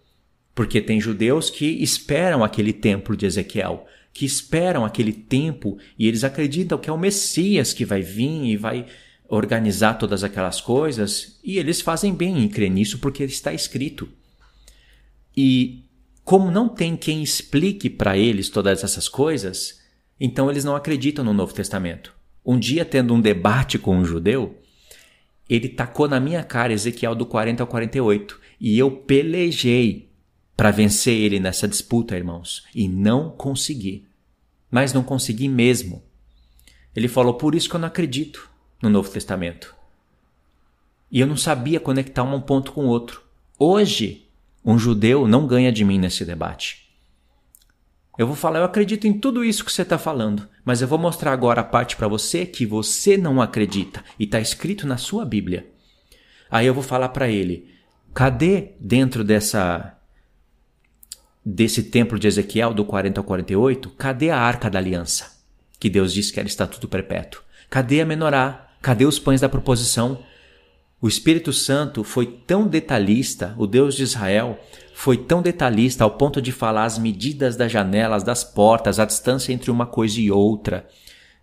Porque 0.61 0.79
tem 0.79 1.01
judeus 1.01 1.49
que 1.49 1.65
esperam 1.81 2.43
aquele 2.43 2.71
templo 2.71 3.17
de 3.17 3.25
Ezequiel, 3.25 3.83
que 4.13 4.27
esperam 4.27 4.85
aquele 4.85 5.11
tempo 5.11 5.79
e 5.97 6.07
eles 6.07 6.23
acreditam 6.23 6.77
que 6.77 6.87
é 6.87 6.93
o 6.93 6.99
Messias 6.99 7.73
que 7.73 7.83
vai 7.83 8.03
vir 8.03 8.45
e 8.45 8.55
vai 8.55 8.85
organizar 9.27 9.95
todas 9.95 10.23
aquelas 10.23 10.61
coisas 10.61 11.39
e 11.43 11.57
eles 11.57 11.81
fazem 11.81 12.13
bem 12.13 12.43
em 12.43 12.47
crer 12.47 12.69
nisso 12.69 12.99
porque 12.99 13.23
está 13.23 13.51
escrito. 13.51 14.07
E 15.35 15.83
como 16.23 16.51
não 16.51 16.69
tem 16.69 16.95
quem 16.95 17.23
explique 17.23 17.89
para 17.89 18.15
eles 18.15 18.47
todas 18.47 18.83
essas 18.83 19.09
coisas, 19.09 19.81
então 20.19 20.47
eles 20.47 20.63
não 20.63 20.75
acreditam 20.75 21.25
no 21.25 21.33
Novo 21.33 21.55
Testamento. 21.55 22.13
Um 22.45 22.59
dia, 22.59 22.85
tendo 22.85 23.15
um 23.15 23.19
debate 23.19 23.79
com 23.79 23.97
um 23.97 24.05
judeu, 24.05 24.61
ele 25.49 25.69
tacou 25.69 26.07
na 26.07 26.19
minha 26.19 26.43
cara 26.43 26.71
Ezequiel 26.71 27.15
do 27.15 27.25
40 27.25 27.63
ao 27.63 27.67
48 27.67 28.39
e 28.59 28.77
eu 28.77 28.91
pelejei 28.91 30.10
para 30.61 30.69
vencer 30.69 31.19
ele 31.19 31.39
nessa 31.39 31.67
disputa, 31.67 32.15
irmãos, 32.15 32.67
e 32.75 32.87
não 32.87 33.31
consegui. 33.31 34.05
Mas 34.69 34.93
não 34.93 35.01
consegui 35.01 35.49
mesmo. 35.49 36.03
Ele 36.95 37.07
falou: 37.07 37.33
Por 37.33 37.55
isso 37.55 37.67
que 37.67 37.75
eu 37.75 37.79
não 37.79 37.87
acredito 37.87 38.47
no 38.79 38.87
Novo 38.87 39.09
Testamento. 39.09 39.73
E 41.11 41.19
eu 41.19 41.25
não 41.25 41.35
sabia 41.35 41.79
conectar 41.79 42.21
um 42.21 42.39
ponto 42.39 42.73
com 42.73 42.85
o 42.85 42.89
outro. 42.89 43.23
Hoje, 43.57 44.29
um 44.63 44.77
judeu 44.77 45.27
não 45.27 45.47
ganha 45.47 45.71
de 45.71 45.83
mim 45.83 45.97
nesse 45.97 46.23
debate. 46.23 46.87
Eu 48.15 48.27
vou 48.27 48.35
falar, 48.35 48.59
eu 48.59 48.65
acredito 48.65 49.07
em 49.07 49.19
tudo 49.19 49.43
isso 49.43 49.65
que 49.65 49.71
você 49.71 49.81
está 49.81 49.97
falando, 49.97 50.47
mas 50.63 50.79
eu 50.79 50.87
vou 50.87 50.99
mostrar 50.99 51.33
agora 51.33 51.61
a 51.61 51.63
parte 51.63 51.95
para 51.95 52.07
você 52.07 52.45
que 52.45 52.67
você 52.67 53.17
não 53.17 53.41
acredita 53.41 54.05
e 54.19 54.25
está 54.25 54.39
escrito 54.39 54.85
na 54.85 54.97
sua 54.97 55.25
Bíblia. 55.25 55.65
Aí 56.51 56.67
eu 56.67 56.73
vou 56.75 56.83
falar 56.83 57.09
para 57.09 57.27
ele, 57.27 57.67
cadê 58.13 58.73
dentro 58.79 59.23
dessa 59.23 59.97
desse 61.45 61.83
templo 61.83 62.19
de 62.19 62.27
Ezequiel 62.27 62.73
do 62.73 62.85
40 62.85 63.19
ao 63.19 63.23
48, 63.23 63.89
cadê 63.91 64.29
a 64.29 64.39
arca 64.39 64.69
da 64.69 64.79
aliança? 64.79 65.31
Que 65.79 65.89
Deus 65.89 66.13
disse 66.13 66.31
que 66.31 66.39
era 66.39 66.47
estatuto 66.47 66.87
perpétuo. 66.87 67.41
Cadê 67.69 68.01
a 68.01 68.05
menorá? 68.05 68.69
Cadê 68.81 69.05
os 69.05 69.17
pães 69.17 69.41
da 69.41 69.49
proposição? 69.49 70.19
O 71.01 71.07
Espírito 71.07 71.51
Santo 71.51 72.03
foi 72.03 72.27
tão 72.27 72.67
detalhista, 72.67 73.55
o 73.57 73.65
Deus 73.65 73.95
de 73.95 74.03
Israel 74.03 74.59
foi 74.93 75.17
tão 75.17 75.41
detalhista 75.41 76.03
ao 76.03 76.11
ponto 76.11 76.39
de 76.39 76.51
falar 76.51 76.85
as 76.85 76.99
medidas 76.99 77.55
das 77.55 77.71
janelas, 77.71 78.21
das 78.21 78.43
portas, 78.43 78.99
a 78.99 79.05
distância 79.05 79.51
entre 79.51 79.71
uma 79.71 79.87
coisa 79.87 80.21
e 80.21 80.29
outra. 80.29 80.87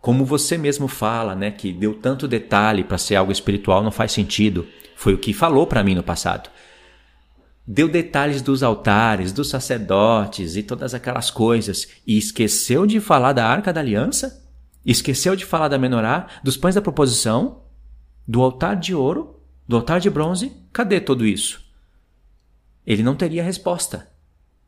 Como 0.01 0.25
você 0.25 0.57
mesmo 0.57 0.87
fala, 0.87 1.35
né, 1.35 1.51
que 1.51 1.73
deu 1.73 1.95
tanto 1.95 2.29
detalhe 2.29 2.85
para 2.85 2.99
ser 2.99 3.17
algo 3.17 3.33
espiritual 3.33 3.83
não 3.83 3.91
faz 3.91 4.13
sentido. 4.13 4.65
Foi 4.95 5.13
o 5.13 5.19
que 5.19 5.33
falou 5.33 5.67
para 5.67 5.83
mim 5.83 5.97
no 5.97 6.05
passado. 6.05 6.49
Deu 7.71 7.87
detalhes 7.87 8.41
dos 8.41 8.63
altares, 8.63 9.31
dos 9.31 9.51
sacerdotes 9.51 10.57
e 10.57 10.63
todas 10.63 10.95
aquelas 10.95 11.31
coisas 11.31 11.87
e 12.07 12.17
esqueceu 12.17 12.87
de 12.87 12.99
falar 12.99 13.35
da 13.35 13.47
Arca 13.47 13.71
da 13.75 13.81
Aliança? 13.81 14.43
Esqueceu 14.87 15.37
de 15.37 15.45
falar 15.45 15.69
da 15.69 15.77
menorá, 15.77 16.29
dos 16.43 16.57
pães 16.57 16.77
da 16.77 16.81
proposição, 16.81 17.65
do 18.27 18.41
altar 18.41 18.75
de 18.75 18.95
ouro, 18.95 19.43
do 19.69 19.77
altar 19.77 20.01
de 20.01 20.09
bronze? 20.09 20.51
Cadê 20.73 20.99
tudo 20.99 21.27
isso? 21.27 21.63
Ele 22.87 23.03
não 23.03 23.15
teria 23.15 23.45
resposta. 23.45 24.09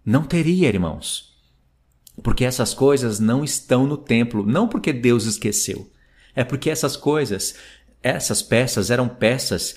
Não 0.05 0.23
teria, 0.23 0.69
irmãos. 0.69 1.41
Porque 2.23 2.45
essas 2.45 2.75
coisas 2.75 3.19
não 3.19 3.43
estão 3.43 3.87
no 3.87 3.97
templo, 3.97 4.45
não 4.45 4.69
porque 4.69 4.93
Deus 4.93 5.25
esqueceu. 5.25 5.91
É 6.35 6.45
porque 6.45 6.69
essas 6.69 6.99
coisas, 6.99 7.55
essas 8.03 8.43
peças 8.43 8.91
eram 8.91 9.09
peças 9.09 9.77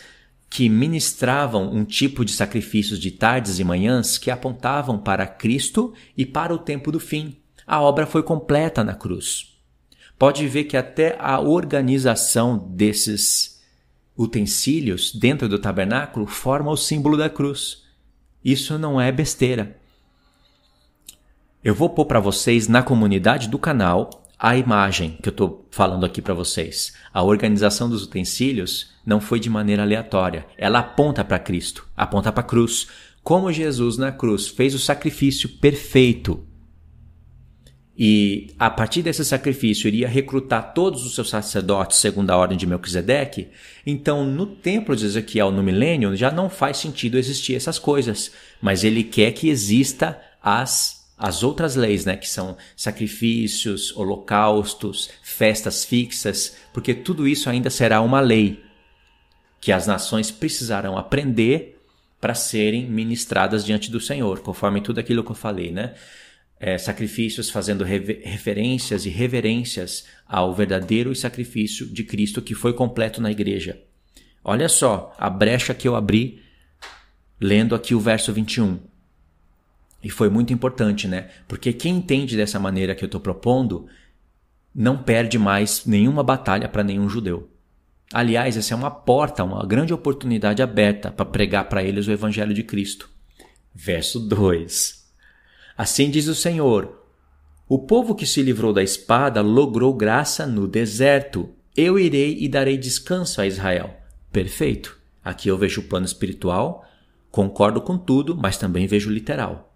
que 0.54 0.70
ministravam 0.70 1.74
um 1.74 1.84
tipo 1.84 2.24
de 2.24 2.32
sacrifícios 2.32 3.00
de 3.00 3.10
tardes 3.12 3.58
e 3.60 3.64
manhãs 3.64 4.18
que 4.18 4.30
apontavam 4.30 4.98
para 4.98 5.26
Cristo 5.26 5.94
e 6.16 6.26
para 6.26 6.54
o 6.54 6.60
tempo 6.60 6.92
do 6.92 7.00
fim. 7.00 7.38
A 7.66 7.82
obra 7.82 8.06
foi 8.06 8.22
completa 8.22 8.84
na 8.84 8.94
cruz 8.94 9.54
pode 10.24 10.48
ver 10.48 10.64
que 10.64 10.78
até 10.78 11.18
a 11.20 11.42
organização 11.42 12.58
desses 12.58 13.62
utensílios 14.18 15.14
dentro 15.14 15.50
do 15.50 15.60
tabernáculo 15.60 16.26
forma 16.26 16.72
o 16.72 16.78
símbolo 16.78 17.18
da 17.18 17.30
cruz. 17.30 17.84
Isso 18.42 18.78
não 18.78 19.02
é 19.02 19.12
besteira. 19.12 19.78
Eu 21.62 21.76
vou 21.76 21.90
pôr 21.90 22.06
para 22.06 22.22
vocês 22.22 22.70
na 22.70 22.82
comunidade 22.82 23.50
do 23.50 23.60
canal 23.60 24.23
a 24.44 24.58
imagem 24.58 25.18
que 25.24 25.30
eu 25.30 25.32
estou 25.32 25.66
falando 25.72 26.06
aqui 26.06 26.22
para 26.22 26.34
vocês. 26.34 26.92
A 27.14 27.24
organização 27.24 27.90
dos 27.90 28.04
utensílios 28.04 28.92
não 29.06 29.22
foi 29.22 29.40
de 29.40 29.50
maneira 29.50 29.84
aleatória. 29.84 30.46
Ela 30.58 30.80
aponta 30.80 31.24
para 31.24 31.40
Cristo, 31.40 31.88
aponta 31.96 32.30
para 32.30 32.42
a 32.42 32.46
cruz. 32.46 32.90
Como 33.24 33.54
Jesus 33.54 33.98
na 33.98 34.12
cruz 34.12 34.50
fez 34.50 34.76
o 34.76 34.80
sacrifício 34.80 35.48
perfeito 35.48 36.46
e 37.98 38.48
a 38.60 38.70
partir 38.70 39.02
desse 39.02 39.24
sacrifício 39.24 39.88
iria 39.88 40.10
recrutar 40.10 40.74
todos 40.74 41.06
os 41.06 41.16
seus 41.16 41.30
sacerdotes 41.30 42.00
segundo 42.00 42.32
a 42.32 42.36
ordem 42.36 42.58
de 42.58 42.66
Melquisedeque, 42.66 43.50
então 43.86 44.26
no 44.26 44.48
templo 44.48 44.96
de 44.96 45.06
Ezequiel 45.06 45.52
no 45.52 45.64
milênio 45.64 46.16
já 46.18 46.32
não 46.32 46.50
faz 46.50 46.78
sentido 46.78 47.18
existir 47.18 47.56
essas 47.56 47.78
coisas, 47.78 48.32
mas 48.60 48.84
ele 48.84 49.04
quer 49.04 49.32
que 49.32 49.48
exista 49.48 50.20
as 50.42 51.03
as 51.18 51.44
outras 51.44 51.76
leis, 51.76 52.06
né, 52.06 52.18
que 52.18 52.28
são 52.28 52.58
sacrifícios, 52.76 53.96
holocaustos, 53.96 55.10
festas 55.22 55.86
fixas, 55.86 56.58
porque 56.74 56.94
tudo 56.94 57.28
isso 57.28 57.50
ainda 57.50 57.70
será 57.70 58.02
uma 58.02 58.20
lei 58.20 58.64
que 59.62 59.72
as 59.72 59.88
nações 59.88 60.32
precisarão 60.32 60.98
aprender 60.98 61.80
para 62.20 62.34
serem 62.34 62.90
ministradas 62.90 63.64
diante 63.64 63.90
do 63.92 64.00
Senhor, 64.00 64.40
conforme 64.40 64.82
tudo 64.82 65.00
aquilo 65.00 65.24
que 65.24 65.32
eu 65.32 65.36
falei, 65.36 65.72
né? 65.72 65.94
é, 66.66 66.78
sacrifícios 66.78 67.50
fazendo 67.50 67.84
referências 67.84 69.06
e 69.06 69.10
reverências 69.10 70.06
ao 70.26 70.54
verdadeiro 70.54 71.14
sacrifício 71.14 71.86
de 71.86 72.06
Cristo 72.06 72.42
que 72.42 72.56
foi 72.56 72.72
completo 72.72 73.22
na 73.22 73.30
igreja. 73.30 73.82
Olha 74.42 74.70
só 74.70 75.14
a 75.18 75.30
brecha 75.30 75.74
que 75.74 75.86
eu 75.86 75.94
abri 75.94 76.42
lendo 77.38 77.76
aqui 77.76 77.94
o 77.94 78.00
verso 78.00 78.32
21. 78.32 78.80
E 80.04 80.10
foi 80.10 80.30
muito 80.30 80.52
importante, 80.52 81.08
né? 81.08 81.30
Porque 81.48 81.72
quem 81.72 81.96
entende 81.96 82.36
dessa 82.36 82.60
maneira 82.60 82.94
que 82.94 83.04
eu 83.04 83.08
estou 83.08 83.22
propondo 83.22 83.88
não 84.76 84.98
perde 85.02 85.40
mais 85.40 85.86
nenhuma 85.86 86.22
batalha 86.22 86.68
para 86.68 86.84
nenhum 86.84 87.08
judeu. 87.08 87.50
Aliás, 88.12 88.58
essa 88.58 88.74
é 88.74 88.78
uma 88.78 88.92
porta, 88.92 89.44
uma 89.44 89.66
grande 89.66 89.94
oportunidade 89.94 90.62
aberta 90.62 91.12
para 91.12 91.26
pregar 91.26 91.70
para 91.70 91.84
eles 91.84 92.08
o 92.08 92.12
Evangelho 92.12 92.54
de 92.54 92.64
Cristo. 92.64 93.10
Verso 93.74 94.20
2. 94.20 95.04
Assim 95.78 96.10
diz 96.12 96.28
o 96.28 96.36
Senhor: 96.36 97.02
O 97.68 97.80
povo 97.80 98.14
que 98.14 98.26
se 98.26 98.42
livrou 98.42 98.74
da 98.74 98.84
espada 98.84 99.42
logrou 99.42 99.94
graça 99.94 100.46
no 100.46 100.68
deserto. 100.68 101.50
Eu 101.76 101.98
irei 101.98 102.38
e 102.40 102.48
darei 102.48 102.78
descanso 102.78 103.42
a 103.42 103.48
Israel. 103.48 103.96
Perfeito. 104.32 104.96
Aqui 105.24 105.48
eu 105.48 105.58
vejo 105.58 105.82
o 105.82 105.86
plano 105.86 106.06
espiritual, 106.06 106.86
concordo 107.32 107.82
com 107.82 107.98
tudo, 107.98 108.36
mas 108.36 108.58
também 108.58 108.86
vejo 108.86 109.10
literal. 109.10 109.73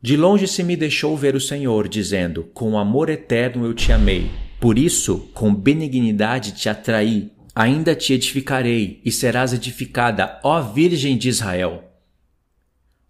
De 0.00 0.16
longe 0.16 0.46
se 0.46 0.62
me 0.62 0.76
deixou 0.76 1.16
ver 1.16 1.34
o 1.34 1.40
Senhor, 1.40 1.88
dizendo: 1.88 2.44
Com 2.54 2.78
amor 2.78 3.10
eterno 3.10 3.66
eu 3.66 3.74
te 3.74 3.90
amei. 3.90 4.30
Por 4.60 4.78
isso, 4.78 5.28
com 5.34 5.52
benignidade 5.54 6.52
te 6.52 6.68
atraí. 6.68 7.32
Ainda 7.54 7.96
te 7.96 8.12
edificarei, 8.12 9.00
e 9.04 9.10
serás 9.10 9.52
edificada, 9.52 10.38
ó 10.44 10.60
Virgem 10.60 11.18
de 11.18 11.28
Israel. 11.28 11.90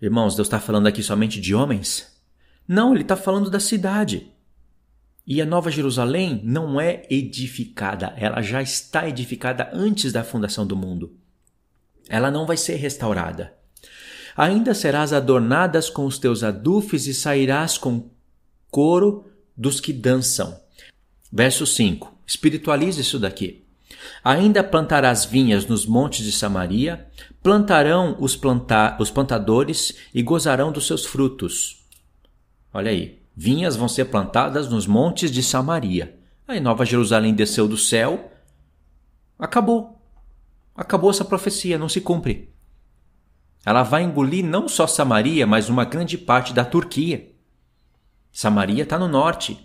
Irmãos, 0.01 0.35
Deus 0.35 0.47
está 0.49 0.59
falando 0.59 0.87
aqui 0.87 1.03
somente 1.03 1.39
de 1.39 1.55
homens? 1.55 2.19
Não, 2.67 2.95
ele 2.95 3.03
está 3.03 3.15
falando 3.15 3.51
da 3.51 3.61
cidade. 3.61 4.33
E 5.27 5.43
a 5.43 5.45
Nova 5.45 5.71
Jerusalém 5.71 6.41
não 6.43 6.81
é 6.81 7.03
edificada, 7.11 8.15
ela 8.17 8.41
já 8.41 8.63
está 8.63 9.07
edificada 9.07 9.69
antes 9.75 10.15
da 10.15 10.25
fundação 10.25 10.67
do 10.67 10.75
mundo. 10.75 11.15
Ela 12.09 12.31
não 12.31 12.47
vai 12.47 12.57
ser 12.57 12.77
restaurada. 12.77 13.58
Ainda 14.39 14.73
serás 14.73 15.13
adornadas 15.13 15.91
com 15.91 16.07
os 16.07 16.17
teus 16.17 16.45
adufes 16.45 17.09
e 17.09 17.13
sairás 17.13 17.77
com 17.77 18.09
coro 18.71 19.27
dos 19.57 19.81
que 19.81 19.93
dançam. 19.93 20.57
Verso 21.33 21.67
5. 21.67 22.21
Espiritualize 22.25 23.01
isso 23.01 23.19
daqui. 23.19 23.65
Ainda 24.23 24.63
plantarás 24.63 25.25
vinhas 25.25 25.67
nos 25.67 25.85
montes 25.85 26.25
de 26.25 26.31
Samaria, 26.31 27.09
plantarão 27.43 28.17
os, 28.21 28.37
planta 28.37 28.97
os 29.01 29.11
plantadores 29.11 29.97
e 30.15 30.23
gozarão 30.23 30.71
dos 30.71 30.87
seus 30.87 31.05
frutos. 31.05 31.85
Olha 32.73 32.93
aí, 32.93 33.21
vinhas 33.35 33.75
vão 33.75 33.89
ser 33.89 34.05
plantadas 34.05 34.69
nos 34.69 34.87
montes 34.87 35.33
de 35.33 35.43
Samaria. 35.43 36.17
Aí 36.47 36.61
Nova 36.61 36.85
Jerusalém 36.85 37.35
desceu 37.35 37.67
do 37.67 37.77
céu. 37.77 38.31
Acabou. 39.37 40.01
Acabou 40.77 41.11
essa 41.11 41.25
profecia, 41.25 41.77
não 41.77 41.89
se 41.89 42.01
cumpre. 42.01 42.57
Ela 43.65 43.83
vai 43.83 44.03
engolir 44.03 44.45
não 44.45 44.69
só 44.69 44.87
Samaria, 44.87 45.47
mas 45.47 45.69
uma 45.69 45.85
grande 45.85 46.17
parte 46.17 46.53
da 46.53 46.65
Turquia. 46.65 47.31
Samaria 48.33 48.85
está 48.85 48.99
no 48.99 49.09
norte 49.09 49.59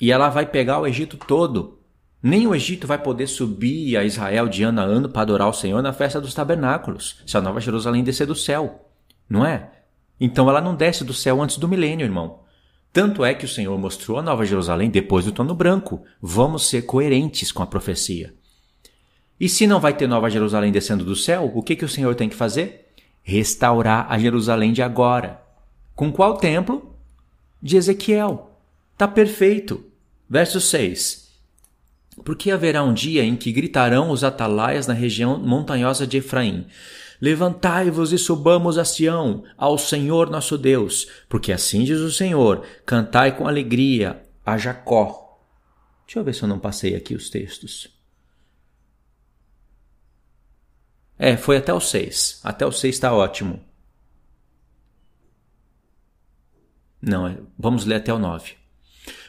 e 0.00 0.10
ela 0.10 0.28
vai 0.28 0.46
pegar 0.46 0.80
o 0.80 0.86
Egito 0.86 1.16
todo. 1.16 1.78
Nem 2.22 2.46
o 2.46 2.54
Egito 2.54 2.86
vai 2.86 2.98
poder 2.98 3.26
subir 3.26 3.96
a 3.96 4.04
Israel 4.04 4.48
de 4.48 4.62
ano 4.62 4.80
a 4.80 4.84
ano 4.84 5.08
para 5.08 5.22
adorar 5.22 5.48
o 5.48 5.52
Senhor 5.52 5.82
na 5.82 5.92
festa 5.92 6.20
dos 6.20 6.34
tabernáculos, 6.34 7.20
se 7.26 7.36
a 7.36 7.40
Nova 7.40 7.60
Jerusalém 7.60 8.04
descer 8.04 8.26
do 8.26 8.34
céu. 8.34 8.88
Não 9.28 9.44
é? 9.44 9.70
Então 10.20 10.48
ela 10.48 10.60
não 10.60 10.76
desce 10.76 11.04
do 11.04 11.12
céu 11.12 11.42
antes 11.42 11.56
do 11.56 11.68
milênio, 11.68 12.04
irmão. 12.04 12.40
Tanto 12.92 13.24
é 13.24 13.34
que 13.34 13.44
o 13.44 13.48
Senhor 13.48 13.76
mostrou 13.78 14.18
a 14.18 14.22
Nova 14.22 14.44
Jerusalém 14.44 14.90
depois 14.90 15.24
do 15.24 15.32
trono 15.32 15.54
branco. 15.54 16.04
Vamos 16.20 16.68
ser 16.68 16.82
coerentes 16.82 17.50
com 17.50 17.62
a 17.62 17.66
profecia. 17.66 18.34
E 19.40 19.48
se 19.48 19.66
não 19.66 19.80
vai 19.80 19.94
ter 19.94 20.06
Nova 20.06 20.30
Jerusalém 20.30 20.70
descendo 20.70 21.04
do 21.04 21.16
céu, 21.16 21.50
o 21.52 21.62
que, 21.62 21.74
que 21.74 21.84
o 21.84 21.88
Senhor 21.88 22.14
tem 22.14 22.28
que 22.28 22.36
fazer? 22.36 22.81
Restaurar 23.22 24.06
a 24.10 24.18
Jerusalém 24.18 24.72
de 24.72 24.82
agora. 24.82 25.40
Com 25.94 26.10
qual 26.10 26.36
templo? 26.36 26.94
De 27.62 27.76
Ezequiel. 27.76 28.50
Tá 28.96 29.06
perfeito. 29.06 29.84
Verso 30.28 30.60
6. 30.60 31.30
Porque 32.24 32.50
haverá 32.50 32.82
um 32.82 32.92
dia 32.92 33.24
em 33.24 33.36
que 33.36 33.52
gritarão 33.52 34.10
os 34.10 34.22
atalaias 34.22 34.86
na 34.86 34.94
região 34.94 35.38
montanhosa 35.38 36.06
de 36.06 36.18
Efraim: 36.18 36.66
Levantai-vos 37.20 38.12
e 38.12 38.18
subamos 38.18 38.76
a 38.76 38.84
Sião, 38.84 39.44
ao 39.56 39.78
Senhor 39.78 40.28
nosso 40.28 40.58
Deus, 40.58 41.06
porque 41.28 41.52
assim 41.52 41.84
diz 41.84 42.00
o 42.00 42.10
Senhor: 42.10 42.66
cantai 42.84 43.36
com 43.36 43.46
alegria 43.46 44.22
a 44.44 44.58
Jacó. 44.58 45.38
Deixa 46.06 46.18
eu 46.18 46.24
ver 46.24 46.34
se 46.34 46.42
eu 46.42 46.48
não 46.48 46.58
passei 46.58 46.94
aqui 46.94 47.14
os 47.14 47.30
textos. 47.30 47.88
É, 51.24 51.36
foi 51.36 51.56
até 51.56 51.72
o 51.72 51.78
6. 51.78 52.40
Até 52.42 52.66
o 52.66 52.72
6 52.72 52.96
está 52.96 53.14
ótimo. 53.14 53.60
Não, 57.00 57.28
é, 57.28 57.36
vamos 57.56 57.84
ler 57.84 57.94
até 57.94 58.12
o 58.12 58.18
9. 58.18 58.54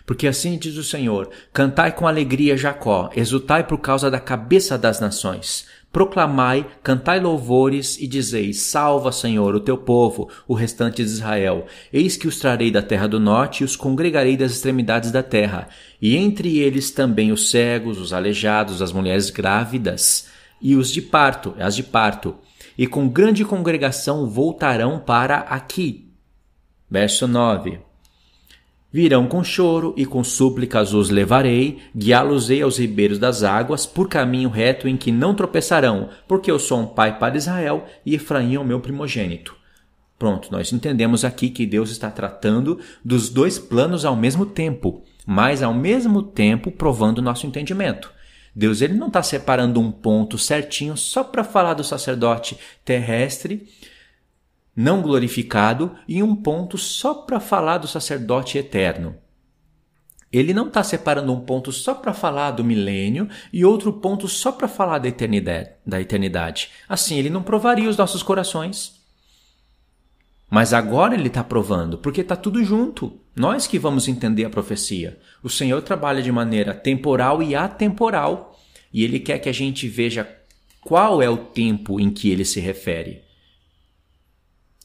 Porque 0.03 0.25
assim 0.25 0.57
diz 0.57 0.75
o 0.75 0.83
Senhor: 0.83 1.29
Cantai 1.53 1.91
com 1.91 2.07
alegria, 2.07 2.57
Jacó, 2.57 3.11
exultai 3.15 3.67
por 3.67 3.77
causa 3.77 4.09
da 4.09 4.19
cabeça 4.19 4.75
das 4.75 4.99
nações. 4.99 5.67
Proclamai, 5.91 6.65
cantai 6.81 7.19
louvores 7.19 7.99
e 7.99 8.07
dizei: 8.07 8.53
Salva, 8.53 9.11
Senhor, 9.11 9.53
o 9.53 9.59
teu 9.59 9.77
povo, 9.77 10.31
o 10.47 10.55
restante 10.55 10.95
de 10.95 11.11
Israel. 11.11 11.67
Eis 11.93 12.17
que 12.17 12.27
os 12.27 12.39
trarei 12.39 12.71
da 12.71 12.81
terra 12.81 13.05
do 13.05 13.19
norte 13.19 13.61
e 13.61 13.63
os 13.63 13.75
congregarei 13.75 14.35
das 14.35 14.51
extremidades 14.53 15.11
da 15.11 15.21
terra, 15.21 15.69
e 16.01 16.17
entre 16.17 16.57
eles 16.57 16.89
também 16.89 17.31
os 17.31 17.51
cegos, 17.51 17.99
os 17.99 18.13
aleijados, 18.13 18.81
as 18.81 18.91
mulheres 18.91 19.29
grávidas 19.29 20.32
e 20.63 20.75
os 20.75 20.89
de 20.89 21.01
parto, 21.01 21.53
as 21.59 21.75
de 21.75 21.83
parto. 21.83 22.35
E 22.77 22.87
com 22.87 23.07
grande 23.07 23.43
congregação 23.43 24.27
voltarão 24.27 24.97
para 24.97 25.39
aqui. 25.39 26.09
Verso 26.89 27.27
9. 27.27 27.79
Virão 28.91 29.27
com 29.27 29.43
choro 29.43 29.93
e 29.97 30.05
com 30.05 30.23
súplicas 30.23 30.93
os 30.93 31.09
levarei, 31.09 31.79
guiá-los-ei 31.95 32.61
aos 32.61 32.77
ribeiros 32.77 33.17
das 33.17 33.41
águas, 33.43 33.87
por 33.87 34.07
caminho 34.07 34.49
reto 34.49 34.87
em 34.87 34.95
que 34.95 35.11
não 35.11 35.33
tropeçarão, 35.33 36.09
porque 36.27 36.49
eu 36.49 36.59
sou 36.59 36.79
um 36.79 36.85
pai 36.85 37.17
para 37.17 37.35
Israel 37.35 37.85
e 38.05 38.13
Efraim 38.13 38.53
é 38.53 38.59
o 38.59 38.63
meu 38.63 38.79
primogênito. 38.79 39.55
Pronto, 40.17 40.49
nós 40.51 40.71
entendemos 40.71 41.25
aqui 41.25 41.49
que 41.49 41.65
Deus 41.65 41.89
está 41.89 42.11
tratando 42.11 42.79
dos 43.03 43.29
dois 43.29 43.57
planos 43.57 44.05
ao 44.05 44.15
mesmo 44.15 44.45
tempo, 44.45 45.03
mas 45.25 45.63
ao 45.63 45.73
mesmo 45.73 46.21
tempo 46.21 46.71
provando 46.71 47.21
nosso 47.21 47.47
entendimento. 47.47 48.13
Deus 48.55 48.81
ele 48.81 48.93
não 48.93 49.07
está 49.07 49.23
separando 49.23 49.79
um 49.79 49.91
ponto 49.91 50.37
certinho 50.37 50.95
só 50.95 51.23
para 51.23 51.43
falar 51.43 51.73
do 51.73 51.83
sacerdote 51.83 52.57
terrestre 52.85 53.67
não 54.75 55.01
glorificado 55.01 55.95
e 56.07 56.23
um 56.23 56.35
ponto 56.35 56.77
só 56.77 57.13
para 57.13 57.39
falar 57.39 57.77
do 57.77 57.87
sacerdote 57.87 58.57
eterno. 58.57 59.15
Ele 60.31 60.51
não 60.51 60.67
está 60.67 60.83
separando 60.83 61.31
um 61.31 61.41
ponto 61.41 61.71
só 61.71 61.93
para 61.93 62.11
falar 62.11 62.51
do 62.51 62.63
milênio 62.63 63.29
e 63.51 63.63
outro 63.63 63.93
ponto 63.93 64.27
só 64.27 64.51
para 64.51 64.67
falar 64.67 64.97
da 64.97 65.07
eternidade, 65.07 65.69
da 65.85 66.01
eternidade. 66.01 66.71
Assim, 66.89 67.19
ele 67.19 67.29
não 67.29 67.43
provaria 67.43 67.87
os 67.87 67.97
nossos 67.97 68.23
corações. 68.23 68.99
Mas 70.49 70.73
agora 70.73 71.13
ele 71.13 71.27
está 71.27 71.43
provando, 71.43 71.99
porque 71.99 72.21
está 72.21 72.35
tudo 72.35 72.63
junto. 72.63 73.19
Nós 73.35 73.65
que 73.65 73.79
vamos 73.79 74.07
entender 74.07 74.45
a 74.45 74.49
profecia. 74.49 75.19
O 75.41 75.49
Senhor 75.49 75.81
trabalha 75.81 76.21
de 76.21 76.31
maneira 76.31 76.73
temporal 76.73 77.41
e 77.41 77.55
atemporal, 77.55 78.59
e 78.93 79.03
ele 79.03 79.19
quer 79.19 79.39
que 79.39 79.49
a 79.49 79.53
gente 79.53 79.87
veja 79.87 80.29
qual 80.81 81.21
é 81.21 81.29
o 81.29 81.37
tempo 81.37 81.99
em 81.99 82.11
que 82.11 82.29
ele 82.29 82.45
se 82.45 82.59
refere. 82.59 83.23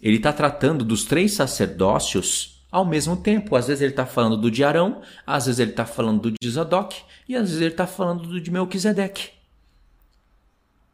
Ele 0.01 0.17
está 0.17 0.33
tratando 0.33 0.85
dos 0.85 1.05
três 1.05 1.33
sacerdócios 1.33 2.65
ao 2.71 2.85
mesmo 2.85 3.17
tempo. 3.17 3.57
Às 3.57 3.67
vezes 3.67 3.83
ele 3.83 3.93
está 3.93 4.07
falando 4.07 4.37
do 4.37 4.51
de 4.51 4.63
Arão, 4.63 5.03
às 5.27 5.47
vezes 5.47 5.59
ele 5.59 5.73
está 5.73 5.85
falando 5.85 6.31
do 6.31 6.33
de 6.41 6.51
Zadok 6.51 7.03
e 7.29 7.35
às 7.35 7.49
vezes 7.49 7.61
ele 7.61 7.71
está 7.71 7.87
falando 7.87 8.27
do 8.27 8.41
de 8.41 8.51
Melquisedeque. 8.51 9.31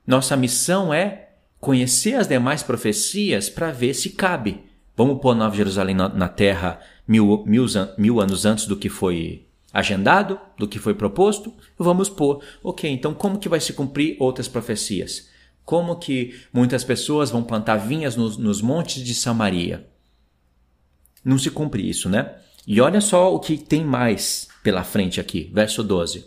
Nossa 0.07 0.37
missão 0.37 0.93
é 0.93 1.31
conhecer 1.61 2.15
as 2.15 2.29
demais 2.29 2.63
profecias 2.63 3.49
para 3.49 3.71
ver 3.71 3.95
se 3.95 4.11
cabe. 4.11 4.65
Vamos 4.97 5.21
pôr 5.21 5.35
Nova 5.35 5.57
Jerusalém 5.57 5.95
na, 5.95 6.09
na 6.09 6.29
terra 6.29 6.81
mil, 7.07 7.45
mil, 7.47 7.67
mil 7.99 8.21
anos 8.21 8.45
antes 8.45 8.67
do 8.67 8.77
que 8.77 8.89
foi 8.89 9.47
agendado, 9.73 10.39
do 10.57 10.69
que 10.69 10.79
foi 10.79 10.95
proposto? 10.95 11.53
Vamos 11.79 12.09
pôr. 12.09 12.43
Ok, 12.63 12.89
então 12.91 13.13
como 13.13 13.39
que 13.39 13.49
vai 13.49 13.61
se 13.61 13.73
cumprir 13.73 14.17
outras 14.21 14.49
profecias? 14.49 15.29
Como 15.65 15.97
que 15.97 16.41
muitas 16.53 16.85
pessoas 16.85 17.31
vão 17.31 17.43
plantar 17.43 17.77
vinhas 17.77 18.17
nos, 18.17 18.37
nos 18.37 18.61
montes 18.61 19.03
de 19.03 19.15
Samaria? 19.15 19.89
Não 21.25 21.39
se 21.39 21.51
cumpre 21.51 21.89
isso, 21.89 22.09
né? 22.09 22.37
E 22.67 22.81
olha 22.81 23.01
só 23.01 23.35
o 23.35 23.41
que 23.41 23.57
tem 23.57 23.85
mais 23.85 24.49
pela 24.63 24.85
frente 24.85 25.21
aqui, 25.21 25.51
verso 25.53 25.83
12. 25.83 26.27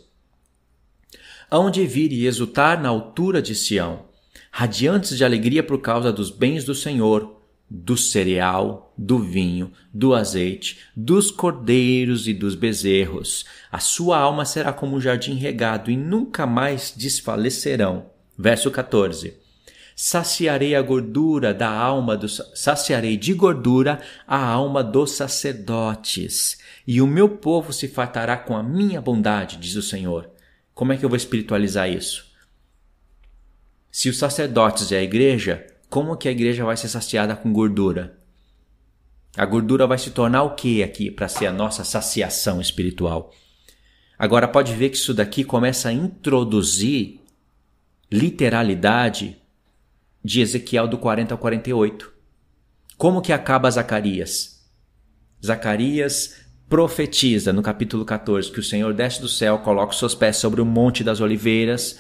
Aonde 1.50 1.86
vir 1.88 2.12
e 2.12 2.26
exultar 2.26 2.82
na 2.82 2.90
altura 2.90 3.42
de 3.42 3.56
Sião, 3.56 4.06
radiantes 4.52 5.18
de 5.18 5.24
alegria 5.24 5.63
por 5.63 5.80
causa 5.80 6.12
dos 6.12 6.30
bens 6.30 6.63
do 6.63 6.76
Senhor, 6.76 7.42
do 7.70 7.96
cereal, 7.96 8.87
do 8.98 9.20
vinho, 9.20 9.72
do 9.94 10.16
azeite, 10.16 10.80
dos 10.96 11.30
cordeiros 11.30 12.28
e 12.28 12.34
dos 12.34 12.56
bezerros. 12.56 13.46
A 13.72 13.80
sua 13.80 14.18
alma 14.18 14.44
será 14.46 14.74
como 14.74 14.96
um 14.96 15.02
jardim 15.02 15.36
regado 15.36 15.92
e 15.92 15.98
nunca 15.98 16.48
mais 16.48 16.94
desfalecerão. 16.96 18.08
Verso 18.38 18.72
14. 18.72 19.36
Saciarei 19.96 20.76
a 20.76 20.82
gordura 20.82 21.54
da 21.54 21.70
alma 21.70 22.16
dos 22.16 22.40
saciarei 22.54 23.18
de 23.18 23.34
gordura 23.34 24.00
a 24.28 24.46
alma 24.46 24.84
dos 24.84 25.14
sacerdotes, 25.14 26.60
e 26.86 27.02
o 27.02 27.08
meu 27.08 27.28
povo 27.28 27.74
se 27.74 27.88
fartará 27.88 28.38
com 28.38 28.56
a 28.56 28.62
minha 28.62 29.02
bondade, 29.02 29.58
diz 29.58 29.76
o 29.76 29.82
Senhor. 29.82 30.30
Como 30.72 30.94
é 30.94 30.98
que 30.98 31.04
eu 31.04 31.10
vou 31.10 31.18
espiritualizar 31.18 31.90
isso? 31.90 32.28
Se 33.92 34.08
os 34.08 34.20
sacerdotes 34.20 34.92
é 34.92 35.00
a 35.00 35.04
igreja, 35.04 35.66
como 35.90 36.16
que 36.16 36.28
a 36.28 36.32
igreja 36.32 36.64
vai 36.64 36.78
ser 36.78 36.90
saciada 36.90 37.36
com 37.36 37.52
gordura? 37.52 38.16
A 39.38 39.45
gordura 39.45 39.86
vai 39.86 40.00
se 40.00 40.10
tornar 40.10 40.41
o 40.41 40.56
que 40.56 40.82
aqui 40.82 41.12
para 41.12 41.28
ser 41.28 41.45
a 41.45 41.54
nossa 41.54 41.84
saciação 41.84 42.60
espiritual? 42.60 43.32
Agora 44.17 44.47
pode 44.47 44.73
ver 44.73 44.89
que 44.89 44.97
isso 44.97 45.13
daqui 45.13 45.43
começa 45.43 45.89
a 45.89 45.93
introduzir 45.93 47.19
literalidade 48.12 49.38
de 50.23 50.41
Ezequiel 50.41 50.88
do 50.88 50.97
40 50.97 51.36
ao 51.36 51.38
48. 51.38 52.12
Como 52.97 53.21
que 53.21 53.32
acaba 53.32 53.69
Zacarias? 53.69 54.67
Zacarias 55.45 56.38
profetiza 56.67 57.54
no 57.54 57.62
capítulo 57.62 58.04
14 58.04 58.52
que 58.52 58.60
o 58.60 58.63
Senhor 58.63 58.91
desce 58.91 59.21
do 59.21 59.30
céu, 59.30 59.60
coloca 59.60 59.93
os 59.93 60.00
seus 60.00 60.15
pés 60.15 60.38
sobre 60.38 60.62
o 60.62 60.65
monte 60.65 61.04
das 61.04 61.21
oliveiras, 61.21 62.00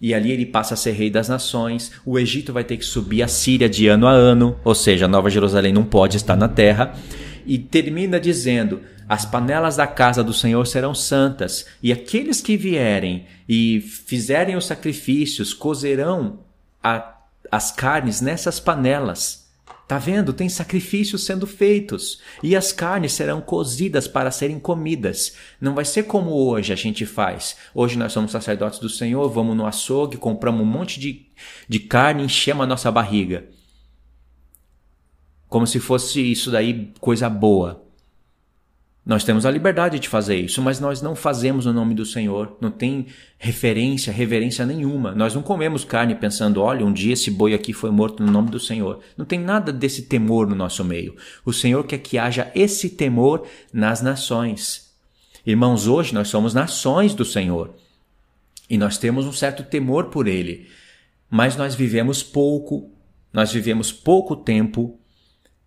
e 0.00 0.14
ali 0.14 0.30
ele 0.30 0.46
passa 0.46 0.74
a 0.74 0.76
ser 0.76 0.92
rei 0.92 1.10
das 1.10 1.28
nações. 1.28 1.92
O 2.04 2.18
Egito 2.18 2.52
vai 2.52 2.64
ter 2.64 2.76
que 2.76 2.84
subir 2.84 3.22
a 3.22 3.28
Síria 3.28 3.68
de 3.68 3.88
ano 3.88 4.06
a 4.06 4.12
ano, 4.12 4.58
ou 4.64 4.74
seja, 4.74 5.08
Nova 5.08 5.30
Jerusalém 5.30 5.72
não 5.72 5.84
pode 5.84 6.16
estar 6.16 6.36
na 6.36 6.48
terra. 6.48 6.94
E 7.46 7.58
termina 7.58 8.20
dizendo: 8.20 8.80
As 9.08 9.24
panelas 9.24 9.76
da 9.76 9.86
casa 9.86 10.22
do 10.22 10.32
Senhor 10.32 10.66
serão 10.66 10.94
santas, 10.94 11.66
e 11.82 11.92
aqueles 11.92 12.40
que 12.40 12.56
vierem 12.56 13.26
e 13.48 13.80
fizerem 13.80 14.56
os 14.56 14.66
sacrifícios 14.66 15.54
cozerão 15.54 16.40
a, 16.82 17.14
as 17.50 17.70
carnes 17.70 18.20
nessas 18.20 18.60
panelas 18.60 19.45
Tá 19.86 19.98
vendo? 19.98 20.32
Tem 20.32 20.48
sacrifícios 20.48 21.24
sendo 21.24 21.46
feitos 21.46 22.20
e 22.42 22.56
as 22.56 22.72
carnes 22.72 23.12
serão 23.12 23.40
cozidas 23.40 24.08
para 24.08 24.32
serem 24.32 24.58
comidas. 24.58 25.36
Não 25.60 25.76
vai 25.76 25.84
ser 25.84 26.04
como 26.04 26.32
hoje 26.32 26.72
a 26.72 26.76
gente 26.76 27.06
faz. 27.06 27.56
Hoje 27.72 27.96
nós 27.96 28.12
somos 28.12 28.32
sacerdotes 28.32 28.80
do 28.80 28.88
Senhor, 28.88 29.28
vamos 29.28 29.56
no 29.56 29.64
açougue, 29.64 30.16
compramos 30.16 30.62
um 30.62 30.64
monte 30.68 30.98
de, 30.98 31.26
de 31.68 31.78
carne, 31.78 32.24
enchemos 32.24 32.64
a 32.64 32.66
nossa 32.66 32.90
barriga. 32.90 33.48
Como 35.48 35.68
se 35.68 35.78
fosse 35.78 36.20
isso 36.20 36.50
daí 36.50 36.92
coisa 36.98 37.30
boa. 37.30 37.85
Nós 39.06 39.22
temos 39.22 39.46
a 39.46 39.50
liberdade 39.52 40.00
de 40.00 40.08
fazer 40.08 40.34
isso, 40.34 40.60
mas 40.60 40.80
nós 40.80 41.00
não 41.00 41.14
fazemos 41.14 41.64
no 41.64 41.72
nome 41.72 41.94
do 41.94 42.04
Senhor. 42.04 42.56
Não 42.60 42.72
tem 42.72 43.06
referência, 43.38 44.12
reverência 44.12 44.66
nenhuma. 44.66 45.14
Nós 45.14 45.32
não 45.32 45.42
comemos 45.42 45.84
carne 45.84 46.16
pensando, 46.16 46.60
olha, 46.60 46.84
um 46.84 46.92
dia 46.92 47.12
esse 47.12 47.30
boi 47.30 47.54
aqui 47.54 47.72
foi 47.72 47.92
morto 47.92 48.20
no 48.20 48.32
nome 48.32 48.50
do 48.50 48.58
Senhor. 48.58 48.98
Não 49.16 49.24
tem 49.24 49.38
nada 49.38 49.72
desse 49.72 50.02
temor 50.02 50.48
no 50.48 50.56
nosso 50.56 50.84
meio. 50.84 51.14
O 51.44 51.52
Senhor 51.52 51.84
quer 51.84 51.98
que 51.98 52.18
haja 52.18 52.50
esse 52.52 52.90
temor 52.90 53.46
nas 53.72 54.02
nações. 54.02 54.92
Irmãos, 55.46 55.86
hoje 55.86 56.12
nós 56.12 56.26
somos 56.26 56.52
nações 56.52 57.14
do 57.14 57.24
Senhor. 57.24 57.76
E 58.68 58.76
nós 58.76 58.98
temos 58.98 59.24
um 59.24 59.32
certo 59.32 59.62
temor 59.62 60.06
por 60.06 60.26
Ele. 60.26 60.66
Mas 61.30 61.54
nós 61.54 61.76
vivemos 61.76 62.24
pouco, 62.24 62.90
nós 63.32 63.52
vivemos 63.52 63.92
pouco 63.92 64.34
tempo 64.34 64.98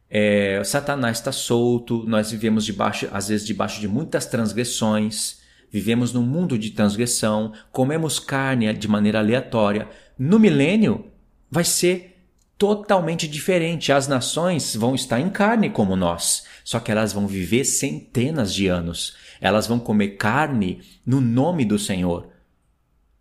é, 0.09 0.61
Satanás 0.63 1.17
está 1.17 1.31
solto, 1.31 2.03
nós 2.07 2.31
vivemos 2.31 2.65
debaixo, 2.65 3.07
às 3.11 3.27
vezes 3.27 3.45
debaixo 3.45 3.79
de 3.79 3.87
muitas 3.87 4.25
transgressões, 4.25 5.39
vivemos 5.71 6.11
num 6.11 6.23
mundo 6.23 6.57
de 6.57 6.71
transgressão, 6.71 7.53
comemos 7.71 8.19
carne 8.19 8.73
de 8.73 8.87
maneira 8.87 9.19
aleatória. 9.19 9.87
No 10.17 10.39
milênio 10.39 11.05
vai 11.51 11.63
ser 11.63 12.17
totalmente 12.57 13.27
diferente. 13.27 13.91
As 13.91 14.07
nações 14.07 14.75
vão 14.75 14.95
estar 14.95 15.19
em 15.19 15.29
carne 15.29 15.69
como 15.69 15.95
nós, 15.95 16.45
só 16.63 16.79
que 16.79 16.91
elas 16.91 17.13
vão 17.13 17.27
viver 17.27 17.63
centenas 17.63 18.53
de 18.53 18.67
anos. 18.67 19.15
Elas 19.39 19.67
vão 19.67 19.79
comer 19.79 20.17
carne 20.17 20.81
no 21.05 21.21
nome 21.21 21.63
do 21.63 21.79
Senhor. 21.79 22.29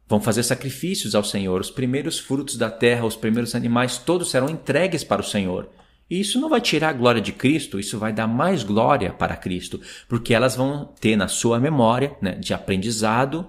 Vão 0.09 0.21
fazer 0.21 0.43
sacrifícios 0.43 1.15
ao 1.15 1.23
Senhor. 1.23 1.61
Os 1.61 1.71
primeiros 1.71 2.19
frutos 2.19 2.57
da 2.57 2.71
terra, 2.71 3.05
os 3.05 3.15
primeiros 3.15 3.55
animais, 3.55 3.99
todos 3.99 4.31
serão 4.31 4.49
entregues 4.49 5.05
para 5.05 5.21
o 5.21 5.25
Senhor. 5.25 5.69
E 6.11 6.21
isso 6.21 6.41
não 6.41 6.49
vai 6.49 6.61
tirar 6.61 6.89
a 6.89 6.93
glória 6.93 7.21
de 7.21 7.33
Cristo, 7.33 7.79
isso 7.79 7.99
vai 7.99 8.13
dar 8.13 8.27
mais 8.27 8.63
glória 8.63 9.13
para 9.13 9.37
Cristo, 9.37 9.81
porque 10.09 10.33
elas 10.33 10.57
vão 10.57 10.87
ter 11.01 11.17
na 11.17 11.29
sua 11.29 11.61
memória 11.61 12.17
né, 12.23 12.33
de 12.33 12.55
aprendizado 12.55 13.47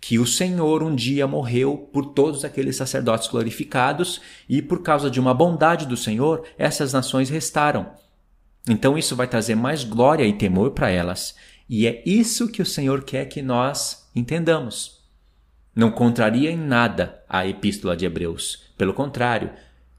que 0.00 0.18
o 0.18 0.26
Senhor 0.26 0.82
um 0.82 0.94
dia 0.94 1.26
morreu 1.26 1.78
por 1.90 2.04
todos 2.04 2.44
aqueles 2.44 2.76
sacerdotes 2.76 3.26
glorificados 3.26 4.20
e 4.46 4.60
por 4.60 4.82
causa 4.82 5.10
de 5.10 5.18
uma 5.18 5.32
bondade 5.32 5.86
do 5.86 5.96
Senhor, 5.96 6.46
essas 6.58 6.92
nações 6.92 7.30
restaram. 7.30 7.90
Então 8.68 8.98
isso 8.98 9.16
vai 9.16 9.26
trazer 9.26 9.54
mais 9.54 9.82
glória 9.82 10.26
e 10.26 10.34
temor 10.34 10.72
para 10.72 10.90
elas. 10.90 11.34
E 11.66 11.86
é 11.86 12.02
isso 12.04 12.52
que 12.52 12.60
o 12.60 12.66
Senhor 12.66 13.02
quer 13.02 13.24
que 13.30 13.40
nós 13.40 14.06
entendamos. 14.14 15.02
Não 15.74 15.90
contraria 15.90 16.50
em 16.50 16.58
nada 16.58 17.22
a 17.26 17.46
epístola 17.46 17.96
de 17.96 18.04
Hebreus. 18.04 18.62
Pelo 18.76 18.92
contrário, 18.92 19.52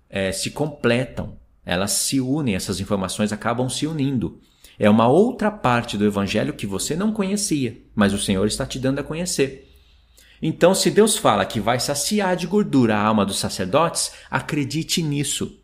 é, 0.07 0.31
se 0.31 0.51
completam 0.51 1.35
elas 1.65 1.91
se 1.91 2.21
unem, 2.21 2.55
essas 2.55 2.79
informações 2.79 3.33
acabam 3.33 3.67
se 3.67 3.87
unindo. 3.87 4.39
É 4.77 4.89
uma 4.89 5.07
outra 5.07 5.49
parte 5.49 5.97
do 5.97 6.05
evangelho 6.05 6.53
que 6.53 6.67
você 6.67 6.95
não 6.95 7.11
conhecia, 7.11 7.81
mas 7.95 8.13
o 8.13 8.19
Senhor 8.19 8.45
está 8.45 8.65
te 8.65 8.77
dando 8.77 8.99
a 8.99 9.03
conhecer. 9.03 9.71
Então, 10.41 10.75
se 10.75 10.91
Deus 10.91 11.17
fala 11.17 11.45
que 11.45 11.59
vai 11.59 11.79
saciar 11.79 12.35
de 12.35 12.45
gordura 12.45 12.95
a 12.95 13.01
alma 13.03 13.25
dos 13.25 13.39
sacerdotes, 13.39 14.11
acredite 14.29 15.01
nisso. 15.01 15.59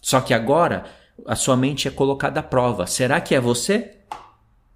Só 0.00 0.20
que 0.20 0.32
agora 0.32 0.84
a 1.26 1.36
sua 1.36 1.56
mente 1.56 1.88
é 1.88 1.90
colocada 1.90 2.40
à 2.40 2.42
prova. 2.42 2.86
Será 2.86 3.20
que 3.20 3.34
é 3.34 3.40
você? 3.40 3.98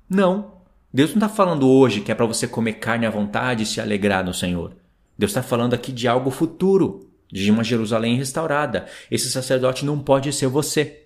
Não. 0.09 0.59
Deus 0.93 1.11
não 1.11 1.17
está 1.17 1.29
falando 1.29 1.69
hoje 1.69 2.01
que 2.01 2.11
é 2.11 2.15
para 2.15 2.27
você 2.27 2.49
comer 2.49 2.75
carne 2.75 3.07
à 3.07 3.11
vontade 3.11 3.63
e 3.63 3.67
se 3.67 3.81
alegrar 3.81 4.25
no 4.25 4.35
Senhor. 4.35 4.75
Deus 5.17 5.31
está 5.31 5.43
falando 5.43 5.75
aqui 5.75 5.93
de 5.93 6.09
algo 6.09 6.31
futuro 6.31 7.08
de 7.31 7.51
uma 7.51 7.63
Jerusalém 7.63 8.17
restaurada. 8.17 8.87
Esse 9.11 9.31
sacerdote 9.31 9.85
não 9.85 9.99
pode 9.99 10.33
ser 10.33 10.49
você. 10.49 11.05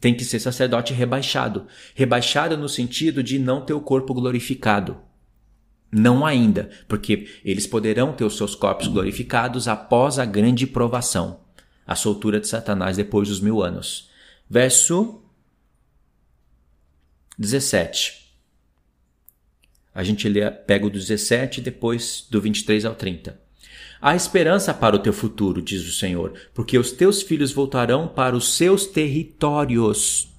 Tem 0.00 0.14
que 0.14 0.24
ser 0.24 0.38
sacerdote 0.38 0.92
rebaixado. 0.92 1.66
Rebaixado 1.94 2.56
no 2.56 2.68
sentido 2.68 3.22
de 3.22 3.38
não 3.38 3.64
ter 3.64 3.72
o 3.72 3.80
corpo 3.80 4.14
glorificado. 4.14 4.96
Não 5.92 6.24
ainda, 6.24 6.70
porque 6.86 7.28
eles 7.44 7.66
poderão 7.66 8.12
ter 8.12 8.24
os 8.24 8.36
seus 8.36 8.54
corpos 8.54 8.86
glorificados 8.86 9.66
após 9.66 10.20
a 10.20 10.24
grande 10.24 10.64
provação, 10.64 11.40
a 11.84 11.96
soltura 11.96 12.38
de 12.38 12.46
Satanás 12.46 12.96
depois 12.96 13.28
dos 13.28 13.40
mil 13.40 13.60
anos. 13.60 14.08
Verso 14.48 15.20
17. 17.36 18.20
A 19.92 20.04
gente 20.04 20.28
lê, 20.28 20.48
pega 20.48 20.86
o 20.86 20.90
17 20.90 21.60
depois 21.60 22.24
do 22.30 22.40
23 22.40 22.84
ao 22.84 22.94
30. 22.94 23.49
Há 24.02 24.16
esperança 24.16 24.72
para 24.72 24.96
o 24.96 24.98
teu 24.98 25.12
futuro, 25.12 25.60
diz 25.60 25.86
o 25.86 25.92
Senhor, 25.92 26.32
porque 26.54 26.78
os 26.78 26.90
teus 26.90 27.20
filhos 27.20 27.52
voltarão 27.52 28.08
para 28.08 28.34
os 28.34 28.54
seus 28.54 28.86
territórios. 28.86 30.30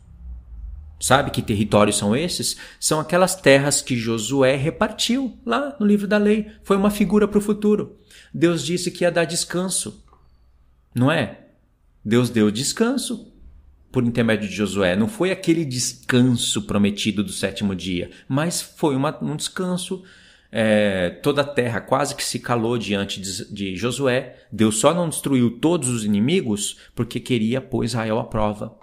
Sabe 0.99 1.29
que 1.29 1.41
territórios 1.41 1.97
são 1.97 2.15
esses? 2.15 2.57
São 2.79 2.99
aquelas 2.99 3.35
terras 3.35 3.81
que 3.81 3.95
Josué 3.95 4.55
repartiu 4.55 5.37
lá 5.45 5.75
no 5.79 5.85
livro 5.85 6.07
da 6.07 6.17
lei. 6.17 6.51
Foi 6.63 6.75
uma 6.75 6.89
figura 6.89 7.27
para 7.27 7.37
o 7.37 7.41
futuro. 7.41 7.97
Deus 8.33 8.63
disse 8.63 8.89
que 8.89 9.03
ia 9.03 9.11
dar 9.11 9.25
descanso. 9.25 10.03
Não 10.93 11.11
é? 11.11 11.47
Deus 12.03 12.29
deu 12.29 12.49
descanso 12.49 13.31
por 13.91 14.03
intermédio 14.03 14.47
de 14.47 14.55
Josué. 14.55 14.95
Não 14.95 15.07
foi 15.07 15.31
aquele 15.31 15.65
descanso 15.65 16.63
prometido 16.63 17.23
do 17.23 17.31
sétimo 17.31 17.75
dia, 17.75 18.09
mas 18.27 18.61
foi 18.61 18.95
uma, 18.95 19.17
um 19.23 19.35
descanso 19.35 20.03
é, 20.51 21.09
toda 21.09 21.41
a 21.41 21.45
terra 21.45 21.79
quase 21.79 22.13
que 22.13 22.23
se 22.23 22.37
calou 22.37 22.77
diante 22.77 23.21
de, 23.21 23.53
de 23.53 23.75
Josué. 23.75 24.35
Deus 24.51 24.77
só 24.77 24.93
não 24.93 25.07
destruiu 25.07 25.59
todos 25.59 25.87
os 25.89 26.03
inimigos 26.03 26.77
porque 26.93 27.19
queria 27.19 27.61
pôr 27.61 27.85
Israel 27.85 28.19
à 28.19 28.23
prova. 28.25 28.75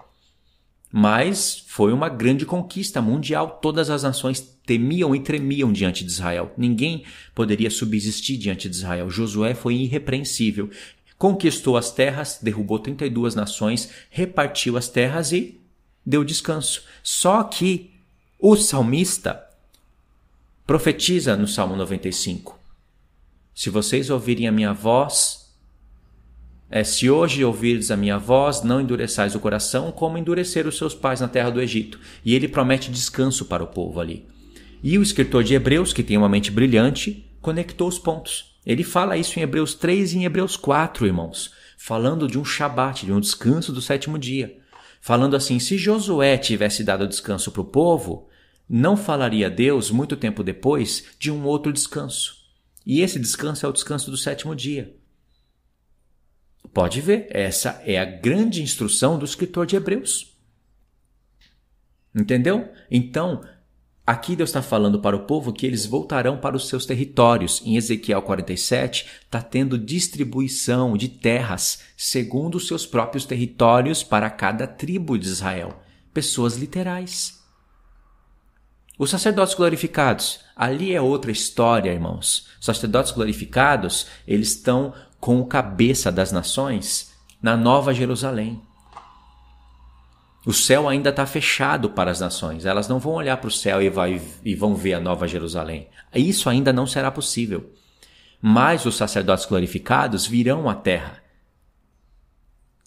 Mas 0.90 1.64
foi 1.66 1.92
uma 1.92 2.08
grande 2.08 2.46
conquista 2.46 3.02
mundial. 3.02 3.58
Todas 3.60 3.90
as 3.90 4.02
nações 4.02 4.40
temiam 4.64 5.14
e 5.14 5.20
tremiam 5.20 5.70
diante 5.70 6.02
de 6.02 6.10
Israel. 6.10 6.52
Ninguém 6.56 7.04
poderia 7.34 7.70
subsistir 7.70 8.38
diante 8.38 8.68
de 8.70 8.76
Israel. 8.76 9.10
Josué 9.10 9.54
foi 9.54 9.74
irrepreensível. 9.74 10.70
Conquistou 11.18 11.76
as 11.76 11.90
terras, 11.90 12.38
derrubou 12.40 12.78
32 12.78 13.34
nações, 13.34 13.90
repartiu 14.08 14.78
as 14.78 14.88
terras 14.88 15.32
e 15.32 15.60
deu 16.06 16.24
descanso. 16.24 16.84
Só 17.02 17.42
que 17.42 17.90
o 18.38 18.56
salmista 18.56 19.47
profetiza 20.68 21.34
no 21.34 21.48
Salmo 21.48 21.74
95: 21.74 22.60
Se 23.54 23.70
vocês 23.70 24.10
ouvirem 24.10 24.46
a 24.46 24.52
minha 24.52 24.74
voz, 24.74 25.50
é, 26.70 26.84
se 26.84 27.08
hoje 27.08 27.42
ouvirdes 27.42 27.90
a 27.90 27.96
minha 27.96 28.18
voz, 28.18 28.62
não 28.62 28.78
endureçais 28.78 29.34
o 29.34 29.40
coração, 29.40 29.90
como 29.90 30.18
endureceram 30.18 30.68
os 30.68 30.76
seus 30.76 30.94
pais 30.94 31.22
na 31.22 31.26
terra 31.26 31.48
do 31.48 31.62
Egito. 31.62 31.98
E 32.22 32.34
ele 32.34 32.46
promete 32.46 32.90
descanso 32.90 33.46
para 33.46 33.64
o 33.64 33.68
povo 33.68 33.98
ali. 33.98 34.26
E 34.82 34.98
o 34.98 35.02
escritor 35.02 35.42
de 35.42 35.54
Hebreus, 35.54 35.94
que 35.94 36.02
tem 36.02 36.18
uma 36.18 36.28
mente 36.28 36.50
brilhante, 36.50 37.26
conectou 37.40 37.88
os 37.88 37.98
pontos. 37.98 38.58
Ele 38.66 38.84
fala 38.84 39.16
isso 39.16 39.38
em 39.38 39.42
Hebreus 39.42 39.72
3 39.72 40.12
e 40.12 40.18
em 40.18 40.24
Hebreus 40.26 40.54
4, 40.54 41.06
irmãos, 41.06 41.50
falando 41.78 42.28
de 42.28 42.38
um 42.38 42.44
Shabat, 42.44 43.06
de 43.06 43.12
um 43.14 43.20
descanso 43.20 43.72
do 43.72 43.80
sétimo 43.80 44.18
dia. 44.18 44.58
Falando 45.00 45.34
assim: 45.34 45.58
se 45.58 45.78
Josué 45.78 46.36
tivesse 46.36 46.84
dado 46.84 47.08
descanso 47.08 47.50
para 47.50 47.62
o 47.62 47.64
povo, 47.64 48.27
não 48.68 48.96
falaria 48.96 49.48
Deus, 49.48 49.90
muito 49.90 50.16
tempo 50.16 50.44
depois, 50.44 51.04
de 51.18 51.30
um 51.30 51.44
outro 51.44 51.72
descanso. 51.72 52.36
E 52.84 53.00
esse 53.00 53.18
descanso 53.18 53.64
é 53.64 53.68
o 53.68 53.72
descanso 53.72 54.10
do 54.10 54.16
sétimo 54.16 54.54
dia. 54.54 54.94
Pode 56.72 57.00
ver, 57.00 57.26
essa 57.30 57.82
é 57.84 57.98
a 57.98 58.04
grande 58.04 58.62
instrução 58.62 59.18
do 59.18 59.24
escritor 59.24 59.66
de 59.66 59.76
Hebreus. 59.76 60.36
Entendeu? 62.14 62.68
Então, 62.90 63.42
aqui 64.06 64.36
Deus 64.36 64.50
está 64.50 64.60
falando 64.60 65.00
para 65.00 65.16
o 65.16 65.24
povo 65.26 65.52
que 65.52 65.66
eles 65.66 65.86
voltarão 65.86 66.38
para 66.38 66.56
os 66.56 66.68
seus 66.68 66.84
territórios. 66.84 67.62
Em 67.64 67.76
Ezequiel 67.76 68.20
47, 68.22 69.06
está 69.24 69.40
tendo 69.40 69.78
distribuição 69.78 70.96
de 70.96 71.08
terras 71.08 71.80
segundo 71.96 72.56
os 72.56 72.66
seus 72.66 72.86
próprios 72.86 73.24
territórios 73.24 74.02
para 74.02 74.28
cada 74.30 74.66
tribo 74.66 75.18
de 75.18 75.26
Israel. 75.26 75.82
Pessoas 76.12 76.56
literais. 76.56 77.37
Os 78.98 79.10
sacerdotes 79.10 79.54
glorificados, 79.54 80.40
ali 80.56 80.92
é 80.92 81.00
outra 81.00 81.30
história, 81.30 81.92
irmãos. 81.92 82.48
Os 82.58 82.66
sacerdotes 82.66 83.12
glorificados, 83.12 84.08
eles 84.26 84.48
estão 84.48 84.92
com 85.20 85.40
o 85.40 85.46
cabeça 85.46 86.10
das 86.10 86.32
nações 86.32 87.14
na 87.40 87.56
Nova 87.56 87.94
Jerusalém. 87.94 88.60
O 90.44 90.52
céu 90.52 90.88
ainda 90.88 91.10
está 91.10 91.26
fechado 91.26 91.90
para 91.90 92.10
as 92.10 92.20
nações. 92.20 92.66
Elas 92.66 92.88
não 92.88 92.98
vão 92.98 93.12
olhar 93.12 93.36
para 93.36 93.48
o 93.48 93.52
céu 93.52 93.80
e, 93.80 93.88
vai, 93.88 94.20
e 94.44 94.54
vão 94.54 94.74
ver 94.74 94.94
a 94.94 95.00
Nova 95.00 95.28
Jerusalém. 95.28 95.88
Isso 96.12 96.48
ainda 96.48 96.72
não 96.72 96.86
será 96.86 97.10
possível. 97.10 97.72
Mas 98.40 98.84
os 98.84 98.96
sacerdotes 98.96 99.46
glorificados 99.46 100.26
virão 100.26 100.68
à 100.68 100.74
terra. 100.74 101.22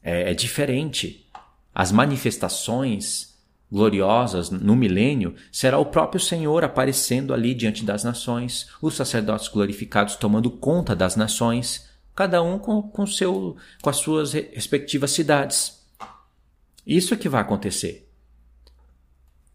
É, 0.04 0.32
é 0.32 0.34
diferente. 0.34 1.26
As 1.74 1.92
manifestações 1.92 3.31
gloriosas 3.72 4.50
no 4.50 4.76
milênio 4.76 5.34
será 5.52 5.78
o 5.80 5.86
próprio 5.86 6.20
Senhor 6.20 6.64
aparecendo 6.64 7.34
ali 7.34 7.54
diante 7.54 7.86
das 7.86 8.04
nações, 8.04 8.68
os 8.82 8.96
sacerdotes 8.96 9.48
glorificados 9.48 10.16
tomando 10.16 10.52
conta 10.52 10.96
das 10.96 11.16
nações 11.16 11.90
cada 12.14 12.44
um 12.44 12.60
com, 12.60 12.82
com, 12.82 13.08
seu, 13.08 13.56
com 13.82 13.90
as 13.90 13.98
suas 13.98 14.34
respectivas 14.34 15.12
cidades. 15.12 15.82
Isso 16.86 17.14
é 17.14 17.18
que 17.18 17.30
vai 17.30 17.42
acontecer. 17.42 18.08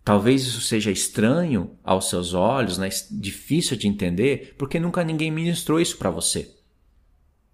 Talvez 0.03 0.43
isso 0.43 0.61
seja 0.61 0.91
estranho 0.91 1.77
aos 1.83 2.09
seus 2.09 2.33
olhos, 2.33 2.79
né? 2.79 2.89
difícil 3.11 3.77
de 3.77 3.89
entender, 3.89 4.55
porque 4.57 4.79
nunca 4.79 5.05
ninguém 5.05 5.31
ministrou 5.31 5.81
isso 5.81 5.99
para 5.99 6.11
você. 6.11 6.55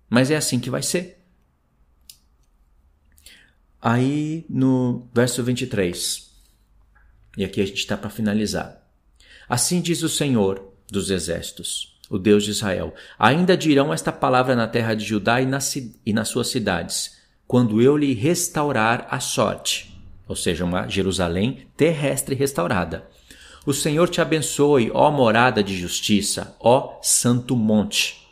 Mas 0.08 0.30
é 0.30 0.36
assim 0.36 0.60
que 0.60 0.70
vai 0.70 0.82
ser. 0.82 1.18
Aí 3.80 4.44
no 4.48 5.08
verso 5.12 5.42
23, 5.42 6.31
e 7.36 7.44
aqui 7.44 7.60
a 7.60 7.66
gente 7.66 7.78
está 7.78 7.96
para 7.96 8.10
finalizar. 8.10 8.82
Assim 9.48 9.80
diz 9.80 10.02
o 10.02 10.08
Senhor 10.08 10.72
dos 10.90 11.10
Exércitos 11.10 11.92
o 12.12 12.18
Deus 12.18 12.44
de 12.44 12.50
Israel. 12.50 12.94
Ainda 13.18 13.56
dirão 13.56 13.92
esta 13.92 14.12
palavra 14.12 14.54
na 14.54 14.68
terra 14.68 14.94
de 14.94 15.02
Judá 15.02 15.40
e 15.40 15.46
nas, 15.46 15.74
e 15.74 16.12
nas 16.12 16.28
suas 16.28 16.48
cidades, 16.48 17.16
quando 17.48 17.80
eu 17.80 17.96
lhe 17.96 18.12
restaurar 18.12 19.06
a 19.10 19.18
sorte, 19.18 19.98
ou 20.28 20.36
seja, 20.36 20.62
uma 20.62 20.86
Jerusalém 20.86 21.66
terrestre 21.74 22.34
restaurada. 22.34 23.08
O 23.64 23.72
Senhor 23.72 24.10
te 24.10 24.20
abençoe, 24.20 24.90
ó 24.92 25.10
morada 25.10 25.62
de 25.62 25.74
justiça, 25.74 26.54
ó 26.60 26.98
santo 27.00 27.56
monte. 27.56 28.28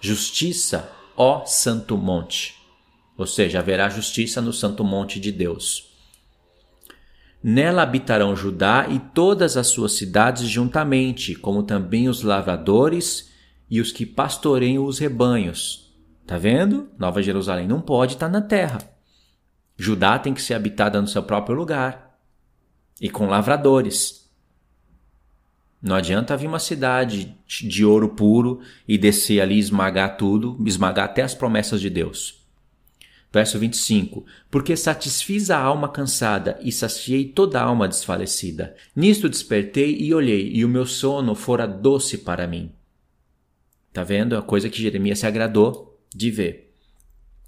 Justiça, 0.00 0.90
ó 1.16 1.46
santo 1.46 1.96
monte. 1.96 2.56
Ou 3.16 3.26
seja, 3.26 3.58
haverá 3.58 3.88
justiça 3.88 4.42
no 4.42 4.52
santo 4.52 4.84
monte 4.84 5.18
de 5.18 5.32
Deus. 5.32 5.89
Nela 7.42 7.82
habitarão 7.82 8.36
Judá 8.36 8.86
e 8.88 8.98
todas 8.98 9.56
as 9.56 9.68
suas 9.68 9.92
cidades 9.92 10.46
juntamente, 10.46 11.34
como 11.34 11.62
também 11.62 12.08
os 12.08 12.22
lavradores 12.22 13.30
e 13.70 13.80
os 13.80 13.92
que 13.92 14.04
pastoreiam 14.04 14.84
os 14.84 14.98
rebanhos. 14.98 15.90
Tá 16.26 16.36
vendo? 16.36 16.90
Nova 16.98 17.22
Jerusalém 17.22 17.66
não 17.66 17.80
pode 17.80 18.14
estar 18.14 18.28
na 18.28 18.42
terra. 18.42 18.78
Judá 19.76 20.18
tem 20.18 20.34
que 20.34 20.42
ser 20.42 20.54
habitada 20.54 21.00
no 21.00 21.08
seu 21.08 21.22
próprio 21.22 21.56
lugar 21.56 22.18
e 23.00 23.08
com 23.08 23.26
lavradores. 23.26 24.30
Não 25.82 25.96
adianta 25.96 26.36
vir 26.36 26.46
uma 26.46 26.58
cidade 26.58 27.34
de 27.46 27.84
ouro 27.86 28.10
puro 28.10 28.60
e 28.86 28.98
descer 28.98 29.40
ali 29.40 29.58
esmagar 29.58 30.18
tudo, 30.18 30.62
esmagar 30.66 31.06
até 31.06 31.22
as 31.22 31.34
promessas 31.34 31.80
de 31.80 31.88
Deus. 31.88 32.39
Verso 33.32 33.58
25: 33.58 34.26
Porque 34.50 34.76
satisfiz 34.76 35.50
a 35.50 35.58
alma 35.58 35.88
cansada 35.88 36.58
e 36.62 36.72
saciei 36.72 37.24
toda 37.24 37.60
a 37.60 37.64
alma 37.64 37.86
desfalecida. 37.86 38.74
Nisto 38.94 39.28
despertei 39.28 39.96
e 40.00 40.12
olhei, 40.12 40.50
e 40.52 40.64
o 40.64 40.68
meu 40.68 40.84
sono 40.84 41.34
fora 41.34 41.66
doce 41.66 42.18
para 42.18 42.46
mim. 42.46 42.72
Tá 43.92 44.02
vendo? 44.02 44.36
A 44.36 44.42
coisa 44.42 44.68
que 44.68 44.82
Jeremias 44.82 45.20
se 45.20 45.26
agradou 45.26 46.00
de 46.14 46.30
ver. 46.30 46.72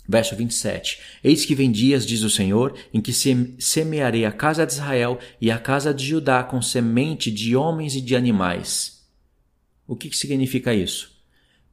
Verso 0.08 0.36
27: 0.36 1.00
Eis 1.22 1.44
que 1.44 1.54
vem 1.54 1.70
dias, 1.70 2.06
diz 2.06 2.22
o 2.22 2.30
Senhor, 2.30 2.76
em 2.94 3.00
que 3.00 3.12
semearei 3.12 4.24
a 4.24 4.32
casa 4.32 4.64
de 4.64 4.72
Israel 4.72 5.18
e 5.40 5.50
a 5.50 5.58
casa 5.58 5.92
de 5.92 6.04
Judá 6.04 6.44
com 6.44 6.62
semente 6.62 7.30
de 7.30 7.56
homens 7.56 7.96
e 7.96 8.00
de 8.00 8.14
animais. 8.14 9.04
O 9.86 9.96
que, 9.96 10.08
que 10.08 10.16
significa 10.16 10.72
isso? 10.72 11.12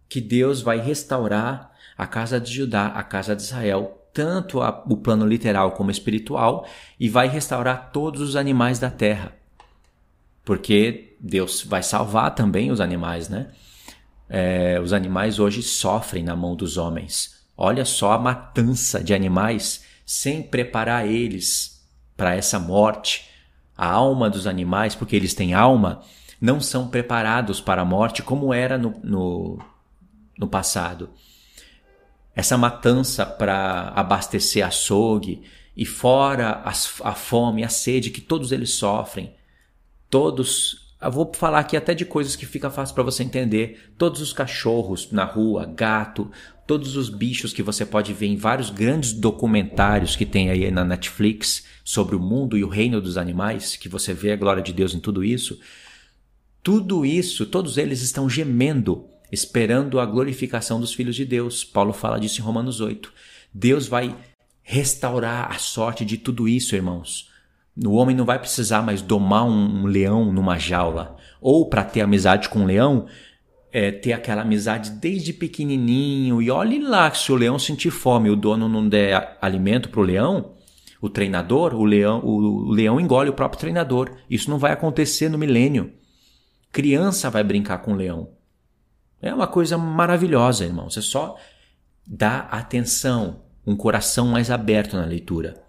Que 0.07 0.19
Deus 0.19 0.61
vai 0.61 0.79
restaurar 0.79 1.75
a 1.97 2.07
casa 2.07 2.39
de 2.39 2.51
Judá, 2.53 2.87
a 2.87 3.03
casa 3.03 3.35
de 3.35 3.41
Israel, 3.41 3.98
tanto 4.13 4.61
a, 4.61 4.83
o 4.87 4.97
plano 4.97 5.25
literal 5.25 5.71
como 5.71 5.91
espiritual 5.91 6.67
e 6.99 7.09
vai 7.09 7.27
restaurar 7.27 7.91
todos 7.91 8.21
os 8.21 8.35
animais 8.35 8.79
da 8.79 8.89
terra. 8.89 9.33
Porque 10.43 11.15
Deus 11.19 11.63
vai 11.63 11.83
salvar 11.83 12.33
também 12.33 12.71
os 12.71 12.81
animais, 12.81 13.29
né? 13.29 13.47
É, 14.27 14.79
os 14.81 14.93
animais 14.93 15.39
hoje 15.39 15.61
sofrem 15.61 16.23
na 16.23 16.35
mão 16.35 16.55
dos 16.55 16.77
homens. 16.77 17.39
Olha 17.57 17.83
só 17.85 18.13
a 18.13 18.19
matança 18.19 19.03
de 19.03 19.13
animais 19.13 19.83
sem 20.05 20.41
preparar 20.41 21.07
eles 21.07 21.85
para 22.15 22.35
essa 22.35 22.59
morte. 22.59 23.29
A 23.77 23.87
alma 23.87 24.29
dos 24.29 24.45
animais, 24.45 24.93
porque 24.93 25.15
eles 25.15 25.33
têm 25.33 25.53
alma, 25.53 26.01
não 26.41 26.59
são 26.59 26.87
preparados 26.87 27.61
para 27.61 27.81
a 27.81 27.85
morte 27.85 28.21
como 28.21 28.53
era 28.53 28.77
no, 28.77 28.99
no, 29.03 29.59
no 30.37 30.47
passado 30.47 31.09
essa 32.39 32.57
matança 32.57 33.25
para 33.25 33.89
abastecer 33.93 34.65
açougue 34.65 35.41
e 35.75 35.85
fora 35.85 36.61
as, 36.63 37.01
a 37.03 37.13
fome, 37.13 37.65
a 37.65 37.69
sede 37.69 38.09
que 38.09 38.21
todos 38.21 38.53
eles 38.53 38.69
sofrem. 38.69 39.33
Todos, 40.09 40.95
eu 41.01 41.11
vou 41.11 41.29
falar 41.33 41.59
aqui 41.59 41.75
até 41.75 41.93
de 41.93 42.05
coisas 42.05 42.37
que 42.37 42.45
fica 42.45 42.69
fácil 42.69 42.95
para 42.95 43.03
você 43.03 43.23
entender. 43.23 43.93
Todos 43.97 44.21
os 44.21 44.31
cachorros 44.31 45.11
na 45.11 45.25
rua, 45.25 45.65
gato, 45.65 46.31
todos 46.65 46.95
os 46.95 47.09
bichos 47.09 47.51
que 47.51 47.61
você 47.61 47.85
pode 47.85 48.13
ver 48.13 48.27
em 48.27 48.37
vários 48.37 48.69
grandes 48.69 49.11
documentários 49.11 50.15
que 50.15 50.25
tem 50.25 50.49
aí 50.49 50.71
na 50.71 50.85
Netflix 50.85 51.65
sobre 51.83 52.15
o 52.15 52.21
mundo 52.21 52.57
e 52.57 52.63
o 52.63 52.69
reino 52.69 53.01
dos 53.01 53.17
animais, 53.17 53.75
que 53.75 53.89
você 53.89 54.13
vê 54.13 54.31
a 54.31 54.37
glória 54.37 54.63
de 54.63 54.71
Deus 54.71 54.93
em 54.93 54.99
tudo 55.01 55.25
isso. 55.25 55.59
Tudo 56.63 57.05
isso, 57.05 57.45
todos 57.45 57.77
eles 57.77 58.01
estão 58.01 58.29
gemendo 58.29 59.09
esperando 59.31 59.99
a 59.99 60.05
glorificação 60.05 60.79
dos 60.79 60.93
filhos 60.93 61.15
de 61.15 61.25
Deus. 61.25 61.63
Paulo 61.63 61.93
fala 61.93 62.19
disso 62.19 62.41
em 62.41 62.43
Romanos 62.43 62.81
8. 62.81 63.11
Deus 63.53 63.87
vai 63.87 64.15
restaurar 64.61 65.51
a 65.51 65.57
sorte 65.57 66.05
de 66.05 66.17
tudo 66.17 66.47
isso, 66.47 66.75
irmãos. 66.75 67.29
O 67.85 67.93
homem 67.93 68.15
não 68.15 68.25
vai 68.25 68.37
precisar 68.37 68.81
mais 68.81 69.01
domar 69.01 69.45
um, 69.45 69.85
leão 69.85 70.31
numa 70.31 70.57
jaula. 70.57 71.15
Ou 71.41 71.69
para 71.69 71.83
ter 71.83 72.01
amizade 72.01 72.49
com 72.49 72.59
um 72.59 72.65
leão, 72.65 73.07
é, 73.71 73.91
ter 73.91 74.13
aquela 74.13 74.41
amizade 74.41 74.91
desde 74.91 75.31
pequenininho. 75.31 76.41
E 76.41 76.51
olhe 76.51 76.79
lá, 76.79 77.11
se 77.13 77.31
o 77.31 77.35
leão 77.35 77.57
sentir 77.57 77.91
fome 77.91 78.29
o 78.29 78.35
dono 78.35 78.67
não 78.67 78.87
der 78.87 79.37
alimento 79.41 79.89
para 79.89 80.01
o 80.01 80.03
leão, 80.03 80.53
o 81.01 81.09
treinador, 81.09 81.73
o 81.73 81.85
leão, 81.85 82.21
o 82.25 82.69
leão 82.69 82.99
engole 82.99 83.29
o 83.29 83.33
próprio 83.33 83.59
treinador. 83.59 84.11
Isso 84.29 84.49
não 84.49 84.57
vai 84.57 84.73
acontecer 84.73 85.29
no 85.29 85.37
milênio. 85.37 85.93
Criança 86.71 87.29
vai 87.29 87.43
brincar 87.43 87.79
com 87.79 87.93
o 87.93 87.95
leão. 87.95 88.29
É 89.21 89.33
uma 89.33 89.47
coisa 89.47 89.77
maravilhosa, 89.77 90.65
irmão. 90.65 90.89
Você 90.89 91.01
só 91.01 91.37
dá 92.05 92.39
atenção, 92.51 93.41
um 93.65 93.75
coração 93.75 94.27
mais 94.27 94.49
aberto 94.49 94.95
na 94.95 95.05
leitura. 95.05 95.61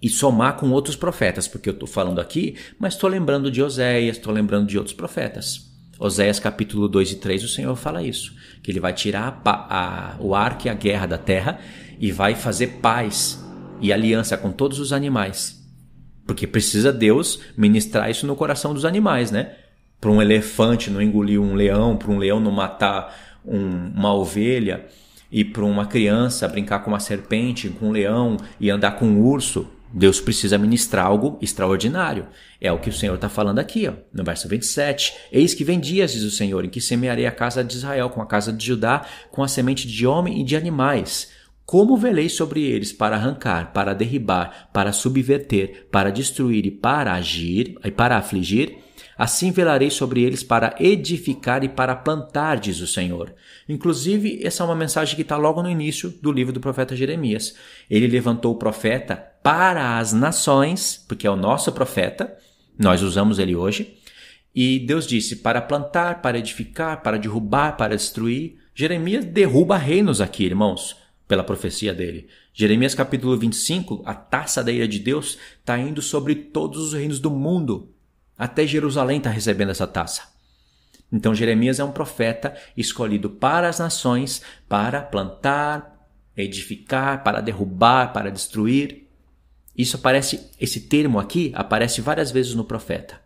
E 0.00 0.08
somar 0.08 0.56
com 0.56 0.70
outros 0.70 0.94
profetas, 0.94 1.48
porque 1.48 1.68
eu 1.68 1.74
estou 1.74 1.88
falando 1.88 2.20
aqui, 2.20 2.56
mas 2.78 2.94
estou 2.94 3.10
lembrando 3.10 3.50
de 3.50 3.62
Oséias, 3.62 4.16
estou 4.16 4.32
lembrando 4.32 4.66
de 4.68 4.78
outros 4.78 4.94
profetas. 4.94 5.68
Oséias 5.98 6.38
capítulo 6.38 6.88
2 6.88 7.12
e 7.12 7.16
3, 7.16 7.42
o 7.42 7.48
Senhor 7.48 7.74
fala 7.74 8.00
isso, 8.02 8.32
que 8.62 8.70
ele 8.70 8.78
vai 8.78 8.92
tirar 8.92 9.42
a, 9.44 10.12
a, 10.12 10.16
o 10.20 10.32
arco 10.32 10.68
e 10.68 10.70
a 10.70 10.74
guerra 10.74 11.06
da 11.06 11.18
terra 11.18 11.58
e 11.98 12.12
vai 12.12 12.36
fazer 12.36 12.78
paz 12.80 13.44
e 13.80 13.92
aliança 13.92 14.36
com 14.36 14.52
todos 14.52 14.78
os 14.78 14.92
animais. 14.92 15.58
Porque 16.24 16.46
precisa 16.46 16.92
Deus 16.92 17.40
ministrar 17.56 18.08
isso 18.08 18.26
no 18.26 18.36
coração 18.36 18.72
dos 18.72 18.84
animais, 18.84 19.32
né? 19.32 19.56
Para 20.00 20.10
um 20.10 20.22
elefante 20.22 20.90
não 20.90 21.02
engolir 21.02 21.40
um 21.40 21.54
leão, 21.54 21.96
para 21.96 22.10
um 22.10 22.18
leão 22.18 22.38
não 22.40 22.52
matar 22.52 23.16
um, 23.44 23.90
uma 23.94 24.14
ovelha, 24.14 24.86
e 25.30 25.44
para 25.44 25.64
uma 25.64 25.86
criança 25.86 26.48
brincar 26.48 26.80
com 26.80 26.90
uma 26.90 27.00
serpente, 27.00 27.68
com 27.68 27.88
um 27.88 27.92
leão 27.92 28.36
e 28.58 28.70
andar 28.70 28.92
com 28.92 29.06
um 29.06 29.20
urso, 29.20 29.68
Deus 29.92 30.20
precisa 30.20 30.58
ministrar 30.58 31.06
algo 31.06 31.38
extraordinário. 31.40 32.26
É 32.60 32.70
o 32.70 32.78
que 32.78 32.90
o 32.90 32.92
Senhor 32.92 33.14
está 33.14 33.28
falando 33.28 33.58
aqui, 33.58 33.88
ó, 33.88 33.92
no 34.12 34.24
verso 34.24 34.48
27. 34.48 35.14
Eis 35.32 35.54
que 35.54 35.64
vem 35.64 35.80
dias, 35.80 36.12
diz 36.12 36.22
o 36.22 36.30
Senhor, 36.30 36.64
em 36.64 36.68
que 36.68 36.80
semearei 36.80 37.26
a 37.26 37.30
casa 37.30 37.64
de 37.64 37.74
Israel 37.74 38.10
com 38.10 38.20
a 38.20 38.26
casa 38.26 38.52
de 38.52 38.64
Judá, 38.64 39.04
com 39.30 39.42
a 39.42 39.48
semente 39.48 39.86
de 39.86 40.06
homem 40.06 40.40
e 40.40 40.44
de 40.44 40.56
animais. 40.56 41.30
Como 41.64 41.96
velei 41.96 42.30
sobre 42.30 42.62
eles 42.62 42.92
para 42.92 43.16
arrancar, 43.16 43.72
para 43.72 43.94
derribar, 43.94 44.70
para 44.72 44.92
subverter, 44.92 45.86
para 45.90 46.10
destruir 46.10 46.64
e 46.64 46.70
para 46.70 47.12
agir, 47.12 47.78
e 47.84 47.90
para 47.90 48.16
afligir, 48.16 48.78
Assim 49.18 49.50
velarei 49.50 49.90
sobre 49.90 50.22
eles 50.22 50.44
para 50.44 50.76
edificar 50.78 51.64
e 51.64 51.68
para 51.68 51.96
plantar, 51.96 52.60
diz 52.60 52.80
o 52.80 52.86
Senhor. 52.86 53.34
Inclusive, 53.68 54.38
essa 54.44 54.62
é 54.62 54.66
uma 54.66 54.76
mensagem 54.76 55.16
que 55.16 55.22
está 55.22 55.36
logo 55.36 55.60
no 55.60 55.68
início 55.68 56.08
do 56.22 56.30
livro 56.30 56.52
do 56.52 56.60
profeta 56.60 56.94
Jeremias. 56.94 57.56
Ele 57.90 58.06
levantou 58.06 58.54
o 58.54 58.58
profeta 58.58 59.16
para 59.42 59.98
as 59.98 60.12
nações, 60.12 61.04
porque 61.08 61.26
é 61.26 61.30
o 61.30 61.34
nosso 61.34 61.72
profeta, 61.72 62.32
nós 62.78 63.02
usamos 63.02 63.40
ele 63.40 63.56
hoje. 63.56 63.98
E 64.54 64.78
Deus 64.78 65.04
disse: 65.04 65.34
para 65.34 65.60
plantar, 65.60 66.22
para 66.22 66.38
edificar, 66.38 67.02
para 67.02 67.18
derrubar, 67.18 67.76
para 67.76 67.96
destruir. 67.96 68.56
Jeremias 68.72 69.24
derruba 69.24 69.76
reinos 69.76 70.20
aqui, 70.20 70.44
irmãos, 70.44 70.96
pela 71.26 71.42
profecia 71.42 71.92
dele. 71.92 72.28
Jeremias 72.54 72.94
capítulo 72.94 73.36
25, 73.36 74.02
a 74.04 74.14
taça 74.14 74.62
da 74.62 74.70
ira 74.70 74.86
de 74.86 75.00
Deus 75.00 75.36
está 75.58 75.76
indo 75.76 76.00
sobre 76.00 76.36
todos 76.36 76.78
os 76.80 76.92
reinos 76.92 77.18
do 77.18 77.32
mundo. 77.32 77.92
Até 78.38 78.66
Jerusalém 78.66 79.18
está 79.18 79.30
recebendo 79.30 79.70
essa 79.70 79.86
taça. 79.86 80.22
Então 81.12 81.34
Jeremias 81.34 81.80
é 81.80 81.84
um 81.84 81.90
profeta 81.90 82.54
escolhido 82.76 83.28
para 83.28 83.68
as 83.68 83.78
nações, 83.78 84.42
para 84.68 85.02
plantar, 85.02 86.06
edificar, 86.36 87.24
para 87.24 87.40
derrubar, 87.40 88.12
para 88.12 88.30
destruir. 88.30 89.08
Isso 89.76 89.96
aparece, 89.96 90.50
esse 90.60 90.82
termo 90.82 91.18
aqui 91.18 91.52
aparece 91.54 92.00
várias 92.00 92.30
vezes 92.30 92.54
no 92.54 92.64
profeta. 92.64 93.20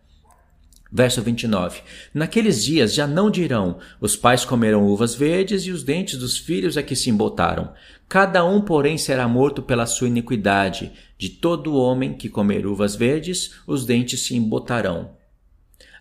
Verso 0.95 1.23
29. 1.23 1.81
Naqueles 2.13 2.63
dias 2.63 2.93
já 2.93 3.07
não 3.07 3.31
dirão: 3.31 3.79
os 3.99 4.15
pais 4.15 4.45
comerão 4.45 4.85
uvas 4.85 5.15
verdes 5.15 5.63
e 5.63 5.71
os 5.71 5.81
dentes 5.81 6.19
dos 6.19 6.37
filhos 6.37 6.77
é 6.77 6.83
que 6.83 6.95
se 6.95 7.09
embotaram. 7.09 7.73
Cada 8.07 8.45
um, 8.45 8.61
porém, 8.61 8.95
será 8.95 9.27
morto 9.27 9.63
pela 9.63 9.87
sua 9.87 10.07
iniquidade. 10.07 10.91
De 11.17 11.29
todo 11.29 11.73
homem 11.75 12.13
que 12.13 12.29
comer 12.29 12.67
uvas 12.67 12.95
verdes, 12.95 13.55
os 13.65 13.87
dentes 13.87 14.21
se 14.21 14.35
embotarão. 14.35 15.15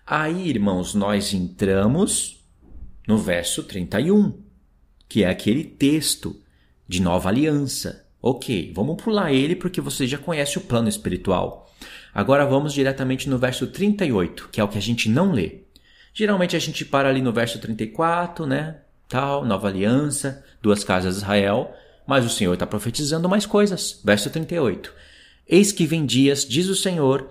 Aí, 0.07 0.51
irmãos, 0.51 0.95
nós 0.95 1.33
entramos 1.33 2.45
no 3.09 3.17
verso 3.17 3.63
31, 3.63 4.43
que 5.09 5.25
é 5.25 5.31
aquele 5.31 5.65
texto 5.65 6.39
de 6.87 7.01
nova 7.01 7.31
aliança. 7.31 8.07
Ok, 8.21 8.73
vamos 8.77 9.03
pular 9.03 9.33
ele 9.33 9.57
porque 9.57 9.81
você 9.81 10.07
já 10.07 10.19
conhece 10.19 10.59
o 10.59 10.63
plano 10.63 10.91
espiritual. 10.91 11.72
Agora 12.15 12.45
vamos 12.45 12.75
diretamente 12.75 13.29
no 13.29 13.39
verso 13.39 13.67
38, 13.67 14.49
que 14.53 14.61
é 14.61 14.65
o 14.65 14.69
que 14.69 14.79
a 14.79 14.83
gente 14.83 15.09
não 15.09 15.33
lê. 15.33 15.63
Geralmente 16.13 16.55
a 16.55 16.59
gente 16.59 16.85
para 16.85 17.09
ali 17.09 17.23
no 17.23 17.33
verso 17.33 17.59
34, 17.59 18.47
né? 18.47 18.77
Tal, 19.09 19.45
nova 19.45 19.69
aliança, 19.69 20.45
duas 20.61 20.85
casas 20.85 21.15
de 21.15 21.21
Israel. 21.23 21.75
Mas 22.07 22.27
o 22.27 22.31
Senhor 22.31 22.53
está 22.53 22.67
profetizando 22.67 23.29
mais 23.29 23.47
coisas. 23.47 24.01
Verso 24.05 24.29
38. 24.29 24.93
Eis 25.49 25.73
que 25.73 25.87
vem 25.87 26.05
dias, 26.05 26.47
diz 26.47 26.69
o 26.69 26.75
Senhor. 26.75 27.31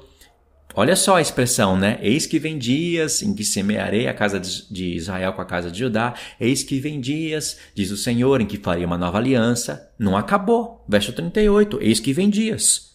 Olha 0.73 0.95
só 0.95 1.17
a 1.17 1.21
expressão, 1.21 1.77
né? 1.77 1.99
Eis 2.01 2.25
que 2.25 2.39
vem 2.39 2.57
dias 2.57 3.21
em 3.21 3.35
que 3.35 3.43
semearei 3.43 4.07
a 4.07 4.13
casa 4.13 4.39
de 4.39 4.95
Israel 4.95 5.33
com 5.33 5.41
a 5.41 5.45
casa 5.45 5.69
de 5.69 5.79
Judá. 5.79 6.13
Eis 6.39 6.63
que 6.63 6.79
vem 6.79 7.01
dias, 7.01 7.57
diz 7.75 7.91
o 7.91 7.97
Senhor, 7.97 8.39
em 8.41 8.45
que 8.45 8.57
farei 8.57 8.85
uma 8.85 8.97
nova 8.97 9.17
aliança. 9.17 9.91
Não 9.99 10.15
acabou. 10.15 10.83
Verso 10.87 11.11
38. 11.11 11.77
Eis 11.81 11.99
que 11.99 12.13
vem 12.13 12.29
dias. 12.29 12.90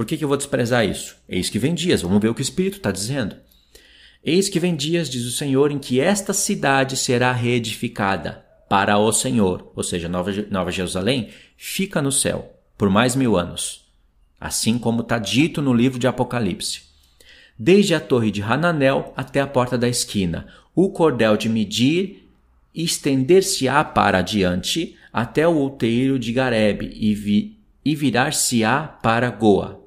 Por 0.00 0.06
que, 0.06 0.16
que 0.16 0.24
eu 0.24 0.28
vou 0.28 0.36
desprezar 0.38 0.88
isso? 0.88 1.14
Eis 1.28 1.50
que 1.50 1.58
vem 1.58 1.74
dias, 1.74 2.00
vamos 2.00 2.22
ver 2.22 2.30
o 2.30 2.34
que 2.34 2.40
o 2.40 2.42
Espírito 2.42 2.78
está 2.78 2.90
dizendo. 2.90 3.36
Eis 4.24 4.48
que 4.48 4.58
vem 4.58 4.74
dias, 4.74 5.10
diz 5.10 5.26
o 5.26 5.30
Senhor, 5.30 5.70
em 5.70 5.78
que 5.78 6.00
esta 6.00 6.32
cidade 6.32 6.96
será 6.96 7.32
reedificada 7.32 8.42
para 8.66 8.96
o 8.96 9.12
Senhor, 9.12 9.70
ou 9.76 9.82
seja, 9.82 10.08
Nova, 10.08 10.32
Nova 10.50 10.72
Jerusalém, 10.72 11.28
fica 11.54 12.00
no 12.00 12.10
céu 12.10 12.50
por 12.78 12.88
mais 12.88 13.14
mil 13.14 13.36
anos, 13.36 13.92
assim 14.40 14.78
como 14.78 15.02
está 15.02 15.18
dito 15.18 15.60
no 15.60 15.74
livro 15.74 15.98
de 15.98 16.06
Apocalipse. 16.06 16.80
Desde 17.58 17.94
a 17.94 18.00
torre 18.00 18.30
de 18.30 18.40
Hananel 18.40 19.12
até 19.14 19.42
a 19.42 19.46
porta 19.46 19.76
da 19.76 19.86
esquina, 19.86 20.46
o 20.74 20.88
cordel 20.88 21.36
de 21.36 21.50
medir 21.50 22.26
estender-se-á 22.74 23.84
para 23.84 24.20
adiante 24.20 24.96
até 25.12 25.46
o 25.46 25.56
outeiro 25.56 26.18
de 26.18 26.32
Garebe 26.32 26.90
e, 26.94 27.14
vi, 27.14 27.58
e 27.84 27.94
virar-se-á 27.94 28.80
para 29.02 29.28
Goa. 29.28 29.79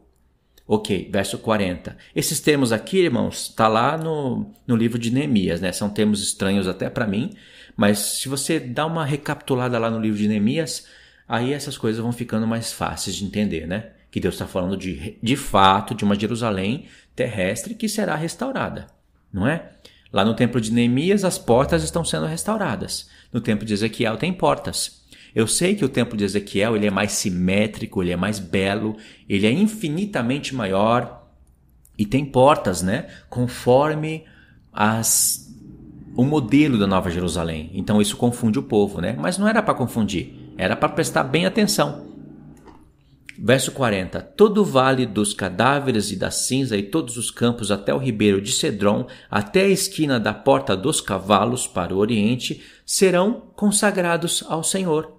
Ok, 0.74 1.07
verso 1.11 1.38
40. 1.38 1.95
Esses 2.15 2.39
termos 2.39 2.71
aqui, 2.71 2.97
irmãos, 2.97 3.49
está 3.49 3.67
lá 3.67 3.95
no, 3.95 4.51
no 4.65 4.76
livro 4.76 4.97
de 4.97 5.11
Neemias, 5.11 5.61
né? 5.61 5.71
São 5.71 5.88
termos 5.88 6.24
estranhos 6.24 6.67
até 6.67 6.89
para 6.89 7.05
mim, 7.05 7.30
mas 7.78 7.99
se 7.99 8.28
você 8.28 8.59
dá 8.59 8.84
uma 8.88 9.05
recapitulada 9.05 9.78
lá 9.78 9.91
no 9.91 9.99
livro 9.99 10.17
de 10.17 10.28
Neemias, 10.28 10.88
aí 11.30 11.53
essas 11.53 11.78
coisas 11.78 12.01
vão 12.01 12.11
ficando 12.11 12.47
mais 12.47 12.74
fáceis 12.74 13.15
de 13.15 13.24
entender, 13.24 13.67
né? 13.67 13.91
Que 14.09 14.19
Deus 14.19 14.34
está 14.34 14.47
falando 14.47 14.76
de, 14.76 15.15
de 15.21 15.36
fato 15.36 15.93
de 15.93 16.03
uma 16.03 16.19
Jerusalém 16.19 16.88
terrestre 17.15 17.76
que 17.76 17.88
será 17.88 18.15
restaurada, 18.15 18.88
não 19.32 19.47
é? 19.47 19.74
Lá 20.11 20.26
no 20.26 20.34
templo 20.34 20.59
de 20.59 20.74
Neemias, 20.74 21.24
as 21.24 21.38
portas 21.38 21.84
estão 21.84 22.03
sendo 22.03 22.26
restauradas. 22.26 23.07
No 23.32 23.39
templo 23.39 23.63
de 23.63 23.74
Ezequiel 23.74 24.17
tem 24.17 24.34
portas. 24.34 25.03
Eu 25.36 25.47
sei 25.47 25.75
que 25.75 25.84
o 25.84 25.89
templo 25.89 26.15
de 26.15 26.23
Ezequiel 26.23 26.75
ele 26.75 26.88
é 26.88 26.91
mais 26.91 27.13
simétrico, 27.13 28.01
ele 28.01 28.11
é 28.11 28.15
mais 28.15 28.39
belo, 28.39 28.95
ele 29.27 29.47
é 29.47 29.51
infinitamente 29.51 30.53
maior 30.53 31.27
e 31.97 32.05
tem 32.05 32.23
portas, 32.23 32.81
né? 32.81 33.07
Conforme 33.29 34.25
as 34.71 35.43
o 36.15 36.23
modelo 36.23 36.77
da 36.77 36.86
Nova 36.86 37.09
Jerusalém. 37.09 37.71
Então 37.73 38.01
isso 38.01 38.15
confunde 38.15 38.59
o 38.59 38.63
povo, 38.63 39.01
né? 39.01 39.15
Mas 39.17 39.38
não 39.38 39.47
era 39.47 39.63
para 39.63 39.73
confundir, 39.73 40.53
era 40.57 40.75
para 40.75 40.89
prestar 40.89 41.23
bem 41.23 41.45
atenção. 41.45 42.13
Verso 43.38 43.71
40: 43.71 44.21
Todo 44.21 44.61
o 44.61 44.65
vale 44.65 45.05
dos 45.05 45.34
cadáveres 45.34 46.11
e 46.11 46.15
da 46.15 46.29
cinza 46.29 46.77
e 46.77 46.84
todos 46.84 47.17
os 47.17 47.31
campos 47.31 47.71
até 47.71 47.93
o 47.93 47.97
ribeiro 47.97 48.39
de 48.39 48.51
Cedron, 48.51 49.07
até 49.29 49.61
a 49.61 49.69
esquina 49.69 50.19
da 50.19 50.34
porta 50.34 50.77
dos 50.77 51.01
cavalos 51.01 51.65
para 51.65 51.93
o 51.93 51.97
oriente, 51.97 52.61
serão 52.86 53.41
consagrados 53.55 54.43
ao 54.47 54.63
Senhor. 54.63 55.12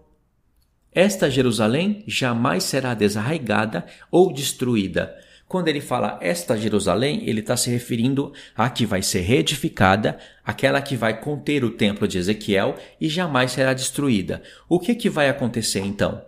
Esta 0.94 1.28
Jerusalém 1.28 2.04
jamais 2.06 2.62
será 2.64 2.94
desarraigada 2.94 3.84
ou 4.10 4.32
destruída. 4.32 5.18
Quando 5.48 5.68
ele 5.68 5.80
fala 5.80 6.18
esta 6.22 6.56
Jerusalém, 6.56 7.28
ele 7.28 7.40
está 7.40 7.56
se 7.56 7.68
referindo 7.68 8.32
à 8.56 8.70
que 8.70 8.86
vai 8.86 9.02
ser 9.02 9.20
reedificada, 9.20 10.18
aquela 10.44 10.80
que 10.80 10.96
vai 10.96 11.20
conter 11.20 11.64
o 11.64 11.70
templo 11.70 12.08
de 12.08 12.18
Ezequiel 12.18 12.76
e 13.00 13.08
jamais 13.08 13.52
será 13.52 13.74
destruída. 13.74 14.42
O 14.68 14.78
que, 14.78 14.94
que 14.94 15.10
vai 15.10 15.28
acontecer 15.28 15.80
então? 15.80 16.22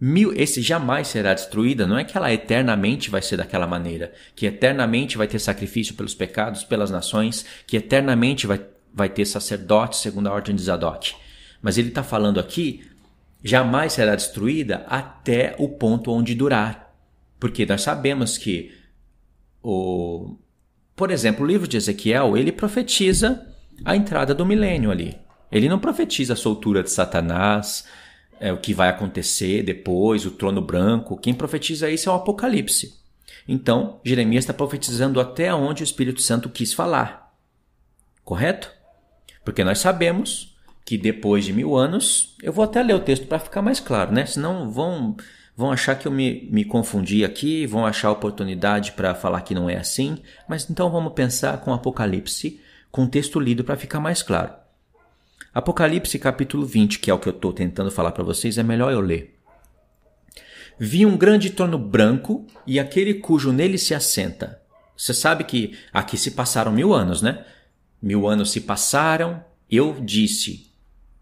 Mil, 0.00 0.32
esse 0.34 0.62
jamais 0.62 1.08
será 1.08 1.34
destruída, 1.34 1.86
não 1.86 1.98
é 1.98 2.04
que 2.04 2.16
ela 2.16 2.32
eternamente 2.32 3.10
vai 3.10 3.20
ser 3.20 3.36
daquela 3.36 3.66
maneira, 3.66 4.12
que 4.36 4.46
eternamente 4.46 5.18
vai 5.18 5.26
ter 5.26 5.40
sacrifício 5.40 5.94
pelos 5.94 6.14
pecados, 6.14 6.62
pelas 6.62 6.90
nações, 6.90 7.44
que 7.66 7.76
eternamente 7.76 8.46
vai, 8.46 8.60
vai 8.94 9.08
ter 9.08 9.24
sacerdote 9.24 9.96
segundo 9.96 10.28
a 10.28 10.32
ordem 10.32 10.54
de 10.54 10.62
Zadok. 10.62 11.14
Mas 11.60 11.76
ele 11.78 11.88
está 11.88 12.04
falando 12.04 12.38
aqui 12.38 12.84
jamais 13.42 13.92
será 13.92 14.14
destruída 14.14 14.84
até 14.88 15.54
o 15.58 15.68
ponto 15.68 16.12
onde 16.12 16.34
durar. 16.34 16.94
Porque 17.38 17.64
nós 17.64 17.82
sabemos 17.82 18.36
que 18.36 18.72
o 19.62 20.36
por 20.98 21.12
exemplo, 21.12 21.44
o 21.44 21.46
livro 21.46 21.68
de 21.68 21.76
Ezequiel, 21.76 22.36
ele 22.36 22.50
profetiza 22.50 23.46
a 23.84 23.94
entrada 23.94 24.34
do 24.34 24.44
milênio 24.44 24.90
ali. 24.90 25.16
Ele 25.50 25.68
não 25.68 25.78
profetiza 25.78 26.32
a 26.32 26.36
soltura 26.36 26.82
de 26.82 26.90
Satanás, 26.90 27.84
é, 28.40 28.52
o 28.52 28.56
que 28.56 28.74
vai 28.74 28.88
acontecer 28.88 29.62
depois, 29.62 30.26
o 30.26 30.32
trono 30.32 30.60
branco. 30.60 31.16
Quem 31.16 31.32
profetiza 31.32 31.88
isso 31.88 32.08
é 32.08 32.12
o 32.12 32.16
Apocalipse. 32.16 32.98
Então, 33.46 34.00
Jeremias 34.04 34.42
está 34.42 34.52
profetizando 34.52 35.20
até 35.20 35.54
onde 35.54 35.82
o 35.82 35.84
Espírito 35.84 36.20
Santo 36.20 36.50
quis 36.50 36.72
falar. 36.72 37.32
Correto? 38.24 38.68
Porque 39.44 39.62
nós 39.62 39.78
sabemos 39.78 40.47
que 40.88 40.96
depois 40.96 41.44
de 41.44 41.52
mil 41.52 41.76
anos, 41.76 42.34
eu 42.42 42.50
vou 42.50 42.64
até 42.64 42.82
ler 42.82 42.94
o 42.94 43.00
texto 43.00 43.26
para 43.26 43.38
ficar 43.38 43.60
mais 43.60 43.78
claro, 43.78 44.10
né? 44.10 44.24
Senão 44.24 44.70
vão, 44.70 45.18
vão 45.54 45.70
achar 45.70 45.94
que 45.94 46.08
eu 46.08 46.10
me, 46.10 46.48
me 46.50 46.64
confundi 46.64 47.26
aqui, 47.26 47.66
vão 47.66 47.84
achar 47.84 48.10
oportunidade 48.10 48.92
para 48.92 49.14
falar 49.14 49.42
que 49.42 49.54
não 49.54 49.68
é 49.68 49.76
assim. 49.76 50.16
Mas 50.48 50.70
então 50.70 50.90
vamos 50.90 51.12
pensar 51.12 51.58
com 51.58 51.74
Apocalipse, 51.74 52.58
com 52.90 53.04
o 53.04 53.06
texto 53.06 53.38
lido 53.38 53.62
para 53.64 53.76
ficar 53.76 54.00
mais 54.00 54.22
claro. 54.22 54.50
Apocalipse 55.52 56.18
capítulo 56.18 56.64
20, 56.64 57.00
que 57.00 57.10
é 57.10 57.14
o 57.14 57.18
que 57.18 57.28
eu 57.28 57.34
estou 57.34 57.52
tentando 57.52 57.90
falar 57.90 58.12
para 58.12 58.24
vocês, 58.24 58.56
é 58.56 58.62
melhor 58.62 58.90
eu 58.90 59.02
ler. 59.02 59.38
Vi 60.78 61.04
um 61.04 61.18
grande 61.18 61.50
trono 61.50 61.78
branco 61.78 62.46
e 62.66 62.80
aquele 62.80 63.12
cujo 63.12 63.52
nele 63.52 63.76
se 63.76 63.94
assenta. 63.94 64.58
Você 64.96 65.12
sabe 65.12 65.44
que 65.44 65.76
aqui 65.92 66.16
se 66.16 66.30
passaram 66.30 66.72
mil 66.72 66.94
anos, 66.94 67.20
né? 67.20 67.44
Mil 68.00 68.26
anos 68.26 68.50
se 68.50 68.62
passaram, 68.62 69.44
eu 69.70 69.94
disse 70.00 70.67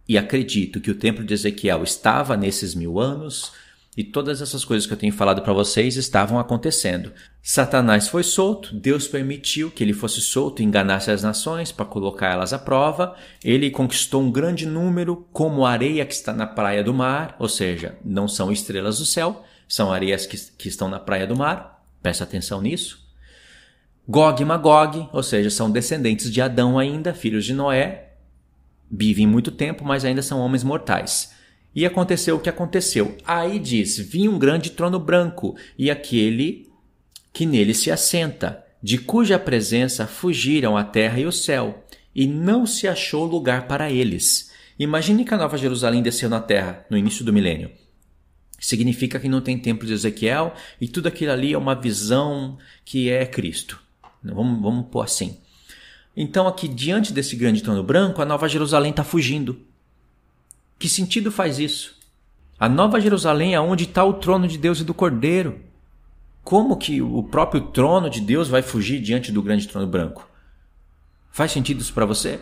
e 0.08 0.16
acredito 0.16 0.80
que 0.80 0.90
o 0.90 0.94
templo 0.94 1.24
de 1.24 1.34
Ezequiel 1.34 1.82
estava 1.82 2.36
nesses 2.36 2.74
mil 2.74 2.98
anos, 3.00 3.52
e 3.96 4.04
todas 4.04 4.42
essas 4.42 4.62
coisas 4.62 4.86
que 4.86 4.92
eu 4.92 4.96
tenho 4.96 5.12
falado 5.12 5.40
para 5.40 5.54
vocês 5.54 5.96
estavam 5.96 6.38
acontecendo. 6.38 7.12
Satanás 7.42 8.08
foi 8.08 8.22
solto, 8.22 8.74
Deus 8.74 9.08
permitiu 9.08 9.70
que 9.70 9.82
ele 9.82 9.94
fosse 9.94 10.20
solto 10.20 10.60
e 10.60 10.64
enganasse 10.66 11.10
as 11.10 11.22
nações 11.22 11.72
para 11.72 11.86
colocar 11.86 12.32
elas 12.32 12.52
à 12.52 12.58
prova. 12.58 13.16
Ele 13.42 13.70
conquistou 13.70 14.20
um 14.20 14.30
grande 14.30 14.66
número, 14.66 15.26
como 15.32 15.64
areia 15.64 16.04
que 16.04 16.12
está 16.12 16.34
na 16.34 16.46
praia 16.46 16.84
do 16.84 16.92
mar, 16.92 17.36
ou 17.38 17.48
seja, 17.48 17.96
não 18.04 18.28
são 18.28 18.52
estrelas 18.52 18.98
do 18.98 19.06
céu, 19.06 19.42
são 19.66 19.90
areias 19.90 20.26
que, 20.26 20.36
que 20.58 20.68
estão 20.68 20.90
na 20.90 21.00
praia 21.00 21.26
do 21.26 21.34
mar. 21.34 21.82
Presta 22.02 22.24
atenção 22.24 22.60
nisso. 22.60 23.06
Gog 24.06 24.40
e 24.40 24.44
Magog, 24.44 25.08
ou 25.10 25.22
seja, 25.22 25.48
são 25.48 25.70
descendentes 25.70 26.30
de 26.30 26.42
Adão 26.42 26.78
ainda, 26.78 27.14
filhos 27.14 27.46
de 27.46 27.54
Noé, 27.54 28.05
vivem 28.90 29.26
muito 29.26 29.50
tempo, 29.50 29.84
mas 29.84 30.04
ainda 30.04 30.22
são 30.22 30.40
homens 30.40 30.64
mortais. 30.64 31.34
E 31.74 31.84
aconteceu 31.84 32.36
o 32.36 32.40
que 32.40 32.48
aconteceu. 32.48 33.16
Aí 33.26 33.58
diz: 33.58 33.98
Vinha 33.98 34.30
um 34.30 34.38
grande 34.38 34.70
trono 34.70 34.98
branco, 34.98 35.56
e 35.78 35.90
aquele 35.90 36.70
que 37.32 37.44
nele 37.44 37.74
se 37.74 37.90
assenta, 37.90 38.64
de 38.82 38.98
cuja 38.98 39.38
presença 39.38 40.06
fugiram 40.06 40.76
a 40.76 40.84
terra 40.84 41.20
e 41.20 41.26
o 41.26 41.32
céu, 41.32 41.84
e 42.14 42.26
não 42.26 42.64
se 42.64 42.88
achou 42.88 43.24
lugar 43.24 43.66
para 43.66 43.90
eles. 43.90 44.50
Imagine 44.78 45.24
que 45.24 45.34
a 45.34 45.36
Nova 45.36 45.58
Jerusalém 45.58 46.02
desceu 46.02 46.28
na 46.28 46.40
terra 46.40 46.86
no 46.88 46.96
início 46.96 47.24
do 47.24 47.32
milênio. 47.32 47.70
Significa 48.58 49.20
que 49.20 49.28
não 49.28 49.40
tem 49.40 49.58
templo 49.58 49.86
de 49.86 49.92
Ezequiel 49.92 50.54
e 50.80 50.88
tudo 50.88 51.08
aquilo 51.08 51.32
ali 51.32 51.52
é 51.52 51.58
uma 51.58 51.74
visão 51.74 52.58
que 52.84 53.10
é 53.10 53.26
Cristo. 53.26 53.80
Vamos, 54.22 54.60
vamos 54.62 54.86
pôr 54.90 55.02
assim. 55.02 55.38
Então, 56.16 56.48
aqui 56.48 56.66
diante 56.66 57.12
desse 57.12 57.36
grande 57.36 57.62
trono 57.62 57.82
branco, 57.82 58.22
a 58.22 58.24
Nova 58.24 58.48
Jerusalém 58.48 58.90
está 58.90 59.04
fugindo. 59.04 59.60
Que 60.78 60.88
sentido 60.88 61.30
faz 61.30 61.58
isso? 61.58 61.94
A 62.58 62.70
Nova 62.70 62.98
Jerusalém 62.98 63.54
é 63.54 63.60
onde 63.60 63.84
está 63.84 64.02
o 64.02 64.14
trono 64.14 64.48
de 64.48 64.56
Deus 64.56 64.80
e 64.80 64.84
do 64.84 64.94
Cordeiro. 64.94 65.60
Como 66.42 66.76
que 66.76 67.02
o 67.02 67.22
próprio 67.22 67.60
trono 67.60 68.08
de 68.08 68.20
Deus 68.20 68.48
vai 68.48 68.62
fugir 68.62 69.00
diante 69.00 69.30
do 69.30 69.42
grande 69.42 69.68
trono 69.68 69.86
branco? 69.86 70.26
Faz 71.30 71.52
sentido 71.52 71.82
isso 71.82 71.92
para 71.92 72.06
você? 72.06 72.40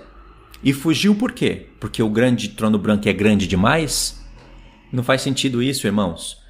E 0.62 0.72
fugiu 0.72 1.16
por 1.16 1.33
quê? 1.33 1.66
Porque 1.81 2.01
o 2.01 2.09
grande 2.09 2.51
trono 2.51 2.79
branco 2.79 3.09
é 3.09 3.12
grande 3.12 3.49
demais? 3.49 4.22
Não 4.93 5.03
faz 5.03 5.20
sentido 5.20 5.61
isso, 5.61 5.87
irmãos. 5.87 6.43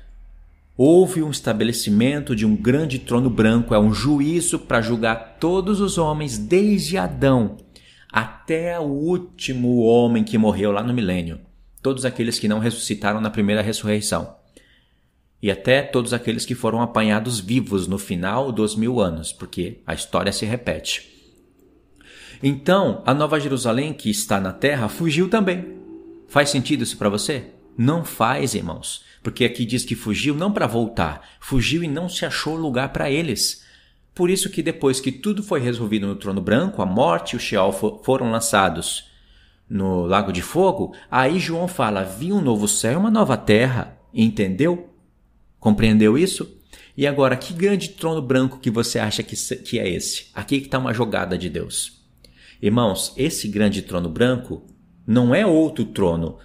Houve 0.77 1.23
um 1.23 1.31
estabelecimento 1.31 2.35
de 2.35 2.45
um 2.45 2.57
grande 2.57 2.99
trono 2.99 3.31
branco, 3.31 3.75
é 3.75 3.79
um 3.79 3.95
juízo 3.95 4.59
para 4.59 4.81
julgar 4.81 5.37
todos 5.39 5.81
os 5.81 5.99
homens, 5.99 6.37
desde 6.37 6.99
Adão 6.99 7.57
até 8.11 8.79
o 8.79 8.85
último 8.85 9.81
homem 9.81 10.23
que 10.23 10.39
morreu 10.39 10.71
lá 10.71 10.83
no 10.83 10.95
milênio 10.95 11.41
todos 11.85 12.07
aqueles 12.07 12.39
que 12.39 12.49
não 12.49 12.61
ressuscitaram 12.61 13.21
na 13.21 13.29
primeira 13.29 13.61
ressurreição, 13.61 14.37
e 15.43 15.51
até 15.51 15.83
todos 15.83 16.15
aqueles 16.15 16.47
que 16.47 16.55
foram 16.55 16.81
apanhados 16.81 17.39
vivos 17.39 17.87
no 17.87 17.99
final 17.99 18.51
dos 18.51 18.75
mil 18.75 19.03
anos, 19.03 19.35
porque 19.35 19.83
a 19.87 19.93
história 19.93 20.33
se 20.33 20.47
repete. 20.47 21.13
Então, 22.43 23.03
a 23.05 23.13
Nova 23.13 23.39
Jerusalém 23.39 23.93
que 23.93 24.09
está 24.09 24.41
na 24.41 24.51
terra 24.51 24.89
fugiu 24.89 25.29
também. 25.29 25.77
Faz 26.27 26.49
sentido 26.49 26.83
isso 26.83 26.97
para 26.97 27.11
você? 27.11 27.51
Não 27.77 28.03
faz, 28.03 28.55
irmãos, 28.55 29.05
porque 29.25 29.47
aqui 29.47 29.65
diz 29.65 29.87
que 29.87 29.95
fugiu 29.95 30.35
não 30.35 30.53
para 30.53 30.67
voltar, 30.67 31.27
fugiu 31.41 31.83
e 31.83 31.89
não 31.89 32.11
se 32.11 32.27
achou 32.27 32.55
lugar 32.55 32.93
para 32.93 33.11
eles. 33.11 33.65
Por 34.15 34.29
isso 34.29 34.51
que 34.51 34.63
depois 34.63 35.01
que 35.01 35.11
tudo 35.11 35.43
foi 35.43 35.61
resolvido 35.61 36.07
no 36.07 36.15
trono 36.15 36.43
branco, 36.43 36.83
a 36.83 36.87
morte 36.87 37.33
e 37.33 37.37
o 37.37 37.41
Sheol 37.41 37.73
foram 38.05 38.31
lançados 38.31 39.11
no 39.67 40.05
Lago 40.05 40.31
de 40.31 40.43
Fogo, 40.43 40.95
aí 41.11 41.41
João 41.41 41.67
fala: 41.67 42.05
vi 42.05 42.35
um 42.35 42.43
novo 42.43 42.69
céu 42.69 42.93
e 42.93 42.97
uma 42.97 43.11
nova 43.11 43.35
terra. 43.37 43.99
Entendeu? 44.13 44.91
Compreendeu 45.59 46.19
isso? 46.19 46.61
E 46.95 47.07
agora, 47.07 47.35
que 47.35 47.55
grande 47.55 47.89
trono 47.89 48.21
branco 48.21 48.61
que 48.61 48.71
você 48.71 48.99
acha 48.99 49.23
que, 49.23 49.35
que 49.35 49.79
é 49.79 49.89
esse? 49.89 50.27
Aqui 50.35 50.61
que 50.61 50.67
está 50.67 50.79
uma 50.79 50.93
jogada 50.93 51.37
de 51.39 51.49
Deus. 51.49 52.05
Irmãos, 52.61 53.15
esse 53.17 53.49
grande 53.49 53.81
trono 53.81 54.09
branco 54.11 54.63
não 55.07 55.35
é 55.35 55.47
outro 55.47 55.87
trono. 55.87 56.39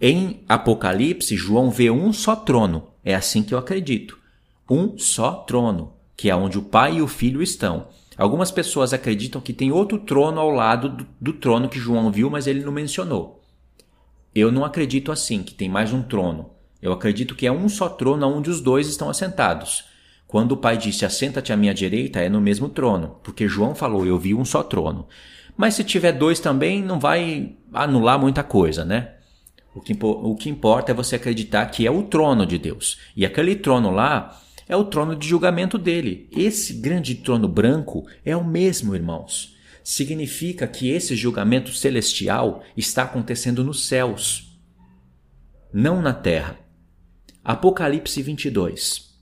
Em 0.00 0.42
Apocalipse, 0.48 1.36
João 1.36 1.70
vê 1.70 1.90
um 1.90 2.12
só 2.12 2.34
trono. 2.34 2.88
É 3.04 3.14
assim 3.14 3.42
que 3.42 3.54
eu 3.54 3.58
acredito. 3.58 4.18
Um 4.68 4.98
só 4.98 5.32
trono, 5.32 5.92
que 6.16 6.28
é 6.28 6.36
onde 6.36 6.58
o 6.58 6.62
Pai 6.62 6.96
e 6.96 7.02
o 7.02 7.06
Filho 7.06 7.42
estão. 7.42 7.88
Algumas 8.16 8.50
pessoas 8.50 8.92
acreditam 8.92 9.40
que 9.40 9.52
tem 9.52 9.72
outro 9.72 9.98
trono 9.98 10.40
ao 10.40 10.50
lado 10.50 10.88
do, 10.88 11.06
do, 11.20 11.32
trono 11.32 11.68
que 11.68 11.78
João 11.78 12.10
viu, 12.10 12.30
mas 12.30 12.46
ele 12.46 12.64
não 12.64 12.72
mencionou. 12.72 13.42
Eu 14.34 14.52
não 14.52 14.64
acredito 14.64 15.10
assim, 15.10 15.42
que 15.42 15.54
tem 15.54 15.68
mais 15.68 15.92
um 15.92 16.02
trono. 16.02 16.50
Eu 16.80 16.92
acredito 16.92 17.34
que 17.34 17.46
é 17.46 17.52
um 17.52 17.68
só 17.68 17.88
trono 17.88 18.26
onde 18.26 18.50
os 18.50 18.60
dois 18.60 18.88
estão 18.88 19.08
assentados. 19.08 19.84
Quando 20.26 20.52
o 20.52 20.56
pai 20.56 20.76
disse 20.76 21.04
assenta-te 21.04 21.52
à 21.52 21.56
minha 21.56 21.74
direita, 21.74 22.20
é 22.20 22.28
no 22.28 22.40
mesmo 22.40 22.68
trono, 22.68 23.20
porque 23.22 23.48
João 23.48 23.74
falou 23.74 24.04
eu 24.04 24.18
vi 24.18 24.34
um 24.34 24.44
só 24.44 24.62
trono. 24.62 25.06
Mas 25.56 25.74
se 25.74 25.84
tiver 25.84 26.12
dois 26.12 26.40
também, 26.40 26.82
não 26.82 26.98
vai 26.98 27.54
anular 27.72 28.18
muita 28.18 28.42
coisa, 28.42 28.84
né? 28.84 29.13
O 29.74 29.80
que, 29.80 29.96
o 30.00 30.36
que 30.36 30.48
importa 30.48 30.92
é 30.92 30.94
você 30.94 31.16
acreditar 31.16 31.66
que 31.66 31.86
é 31.86 31.90
o 31.90 32.04
trono 32.04 32.46
de 32.46 32.58
Deus. 32.58 32.98
E 33.16 33.26
aquele 33.26 33.56
trono 33.56 33.90
lá 33.90 34.40
é 34.68 34.76
o 34.76 34.84
trono 34.84 35.16
de 35.16 35.26
julgamento 35.26 35.76
dele. 35.76 36.28
Esse 36.30 36.74
grande 36.74 37.14
trono 37.16 37.48
branco 37.48 38.06
é 38.24 38.36
o 38.36 38.44
mesmo, 38.44 38.94
irmãos. 38.94 39.54
Significa 39.82 40.66
que 40.66 40.88
esse 40.88 41.14
julgamento 41.14 41.72
celestial 41.72 42.62
está 42.76 43.02
acontecendo 43.02 43.62
nos 43.62 43.86
céus, 43.86 44.58
não 45.72 46.00
na 46.00 46.14
terra. 46.14 46.58
Apocalipse 47.44 48.22
22. 48.22 49.13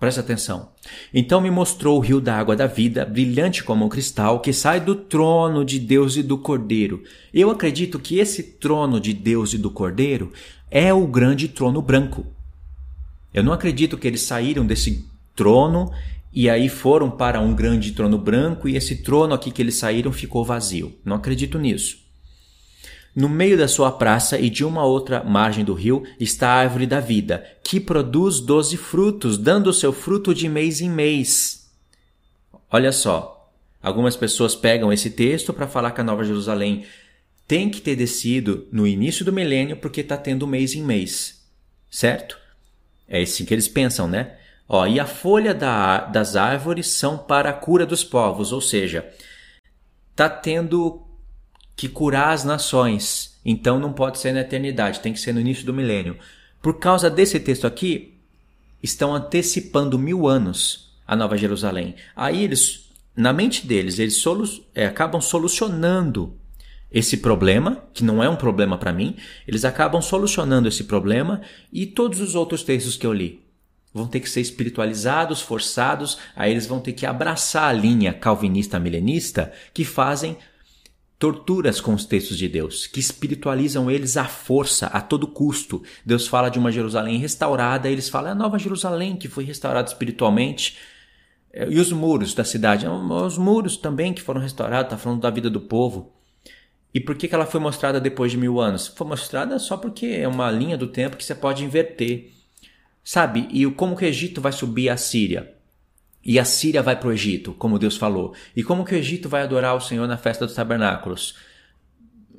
Presta 0.00 0.22
atenção. 0.22 0.70
Então 1.12 1.42
me 1.42 1.50
mostrou 1.50 1.98
o 1.98 2.00
rio 2.00 2.22
da 2.22 2.34
água 2.34 2.56
da 2.56 2.66
vida, 2.66 3.04
brilhante 3.04 3.62
como 3.62 3.84
um 3.84 3.88
cristal, 3.88 4.40
que 4.40 4.50
sai 4.50 4.80
do 4.80 4.94
trono 4.94 5.62
de 5.62 5.78
Deus 5.78 6.16
e 6.16 6.22
do 6.22 6.38
Cordeiro. 6.38 7.04
Eu 7.34 7.50
acredito 7.50 7.98
que 7.98 8.18
esse 8.18 8.42
trono 8.42 8.98
de 8.98 9.12
Deus 9.12 9.52
e 9.52 9.58
do 9.58 9.70
Cordeiro 9.70 10.32
é 10.70 10.92
o 10.94 11.06
grande 11.06 11.48
trono 11.48 11.82
branco. 11.82 12.24
Eu 13.34 13.44
não 13.44 13.52
acredito 13.52 13.98
que 13.98 14.08
eles 14.08 14.22
saíram 14.22 14.64
desse 14.66 15.06
trono 15.36 15.92
e 16.32 16.48
aí 16.48 16.70
foram 16.70 17.10
para 17.10 17.38
um 17.38 17.54
grande 17.54 17.92
trono 17.92 18.16
branco 18.16 18.66
e 18.66 18.76
esse 18.76 19.02
trono 19.02 19.34
aqui 19.34 19.50
que 19.50 19.60
eles 19.60 19.74
saíram 19.74 20.10
ficou 20.12 20.46
vazio. 20.46 20.94
Não 21.04 21.16
acredito 21.16 21.58
nisso. 21.58 21.98
No 23.14 23.28
meio 23.28 23.58
da 23.58 23.66
sua 23.66 23.90
praça 23.90 24.38
e 24.38 24.48
de 24.48 24.64
uma 24.64 24.84
outra 24.84 25.24
margem 25.24 25.64
do 25.64 25.74
rio 25.74 26.04
está 26.18 26.48
a 26.50 26.58
árvore 26.60 26.86
da 26.86 27.00
vida, 27.00 27.44
que 27.62 27.80
produz 27.80 28.40
doze 28.40 28.76
frutos, 28.76 29.36
dando 29.36 29.68
o 29.68 29.74
seu 29.74 29.92
fruto 29.92 30.34
de 30.34 30.48
mês 30.48 30.80
em 30.80 30.88
mês. 30.88 31.68
Olha 32.70 32.92
só, 32.92 33.50
algumas 33.82 34.16
pessoas 34.16 34.54
pegam 34.54 34.92
esse 34.92 35.10
texto 35.10 35.52
para 35.52 35.66
falar 35.66 35.90
que 35.90 36.00
a 36.00 36.04
Nova 36.04 36.24
Jerusalém 36.24 36.84
tem 37.48 37.68
que 37.68 37.80
ter 37.80 37.96
descido 37.96 38.68
no 38.70 38.86
início 38.86 39.24
do 39.24 39.32
milênio 39.32 39.76
porque 39.76 40.02
está 40.02 40.16
tendo 40.16 40.46
mês 40.46 40.74
em 40.74 40.84
mês, 40.84 41.44
certo? 41.90 42.38
É 43.08 43.20
assim 43.20 43.44
que 43.44 43.52
eles 43.52 43.66
pensam, 43.66 44.06
né? 44.06 44.36
Ó, 44.68 44.86
e 44.86 45.00
a 45.00 45.04
folha 45.04 45.52
da, 45.52 45.98
das 46.04 46.36
árvores 46.36 46.86
são 46.86 47.18
para 47.18 47.50
a 47.50 47.52
cura 47.52 47.84
dos 47.84 48.04
povos, 48.04 48.52
ou 48.52 48.60
seja, 48.60 49.12
tá 50.14 50.28
tendo 50.28 51.09
que 51.80 51.88
curar 51.88 52.34
as 52.34 52.44
nações. 52.44 53.40
Então 53.42 53.80
não 53.80 53.90
pode 53.90 54.18
ser 54.18 54.34
na 54.34 54.40
eternidade, 54.40 55.00
tem 55.00 55.14
que 55.14 55.18
ser 55.18 55.32
no 55.32 55.40
início 55.40 55.64
do 55.64 55.72
milênio. 55.72 56.18
Por 56.60 56.78
causa 56.78 57.08
desse 57.08 57.40
texto 57.40 57.66
aqui, 57.66 58.18
estão 58.82 59.14
antecipando 59.14 59.98
mil 59.98 60.28
anos 60.28 60.92
a 61.08 61.16
Nova 61.16 61.38
Jerusalém. 61.38 61.94
Aí 62.14 62.44
eles, 62.44 62.90
na 63.16 63.32
mente 63.32 63.66
deles, 63.66 63.98
eles 63.98 64.16
solu 64.16 64.44
é, 64.74 64.84
acabam 64.84 65.22
solucionando 65.22 66.34
esse 66.92 67.16
problema, 67.16 67.82
que 67.94 68.04
não 68.04 68.22
é 68.22 68.28
um 68.28 68.36
problema 68.36 68.76
para 68.76 68.92
mim, 68.92 69.16
eles 69.48 69.64
acabam 69.64 70.02
solucionando 70.02 70.68
esse 70.68 70.84
problema 70.84 71.40
e 71.72 71.86
todos 71.86 72.20
os 72.20 72.34
outros 72.34 72.62
textos 72.62 72.98
que 72.98 73.06
eu 73.06 73.12
li 73.14 73.42
vão 73.94 74.06
ter 74.06 74.20
que 74.20 74.28
ser 74.28 74.42
espiritualizados, 74.42 75.40
forçados, 75.40 76.18
aí 76.36 76.50
eles 76.50 76.66
vão 76.66 76.78
ter 76.78 76.92
que 76.92 77.06
abraçar 77.06 77.70
a 77.70 77.72
linha 77.72 78.12
calvinista 78.12 78.78
milenista 78.78 79.50
que 79.72 79.82
fazem 79.82 80.36
torturas 81.20 81.82
com 81.82 81.92
os 81.92 82.06
textos 82.06 82.38
de 82.38 82.48
Deus, 82.48 82.86
que 82.86 82.98
espiritualizam 82.98 83.90
eles 83.90 84.16
à 84.16 84.24
força, 84.24 84.86
a 84.86 85.02
todo 85.02 85.28
custo. 85.28 85.82
Deus 86.04 86.26
fala 86.26 86.48
de 86.48 86.58
uma 86.58 86.72
Jerusalém 86.72 87.18
restaurada, 87.18 87.90
eles 87.90 88.08
falam 88.08 88.30
é 88.30 88.32
a 88.32 88.34
nova 88.34 88.58
Jerusalém 88.58 89.14
que 89.16 89.28
foi 89.28 89.44
restaurada 89.44 89.86
espiritualmente. 89.86 90.78
E 91.52 91.78
os 91.78 91.92
muros 91.92 92.32
da 92.32 92.42
cidade, 92.42 92.86
os 92.88 93.36
muros 93.36 93.76
também 93.76 94.14
que 94.14 94.22
foram 94.22 94.40
restaurados, 94.40 94.86
está 94.86 94.96
falando 94.96 95.20
da 95.20 95.28
vida 95.28 95.50
do 95.50 95.60
povo. 95.60 96.10
E 96.94 96.98
por 96.98 97.14
que, 97.14 97.28
que 97.28 97.34
ela 97.34 97.44
foi 97.44 97.60
mostrada 97.60 98.00
depois 98.00 98.32
de 98.32 98.38
mil 98.38 98.58
anos? 98.58 98.86
Foi 98.86 99.06
mostrada 99.06 99.58
só 99.58 99.76
porque 99.76 100.06
é 100.06 100.26
uma 100.26 100.50
linha 100.50 100.78
do 100.78 100.86
tempo 100.86 101.18
que 101.18 101.24
você 101.24 101.34
pode 101.34 101.62
inverter. 101.62 102.32
Sabe? 103.04 103.46
E 103.50 103.70
como 103.72 103.94
que 103.94 104.06
o 104.06 104.08
Egito 104.08 104.40
vai 104.40 104.52
subir 104.52 104.88
a 104.88 104.96
Síria? 104.96 105.54
E 106.24 106.38
a 106.38 106.44
Síria 106.44 106.82
vai 106.82 106.96
para 106.96 107.08
o 107.08 107.12
Egito, 107.12 107.52
como 107.52 107.78
Deus 107.78 107.96
falou. 107.96 108.34
E 108.54 108.62
como 108.62 108.84
que 108.84 108.94
o 108.94 108.98
Egito 108.98 109.28
vai 109.28 109.42
adorar 109.42 109.74
o 109.74 109.80
Senhor 109.80 110.06
na 110.06 110.16
festa 110.16 110.46
dos 110.46 110.54
tabernáculos? 110.54 111.34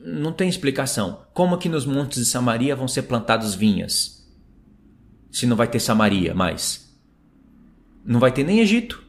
Não 0.04 0.32
tem 0.32 0.48
explicação. 0.48 1.26
Como 1.34 1.58
que 1.58 1.70
nos 1.70 1.86
montes 1.86 2.20
de 2.20 2.26
Samaria 2.26 2.76
vão 2.76 2.88
ser 2.88 3.04
plantados 3.04 3.56
vinhas? 3.56 4.28
Se 5.32 5.46
não 5.46 5.56
vai 5.56 5.68
ter 5.68 5.80
Samaria 5.80 6.34
mais. 6.34 6.96
Não 8.06 8.20
vai 8.20 8.32
ter 8.32 8.44
nem 8.44 8.60
Egito. 8.60 9.04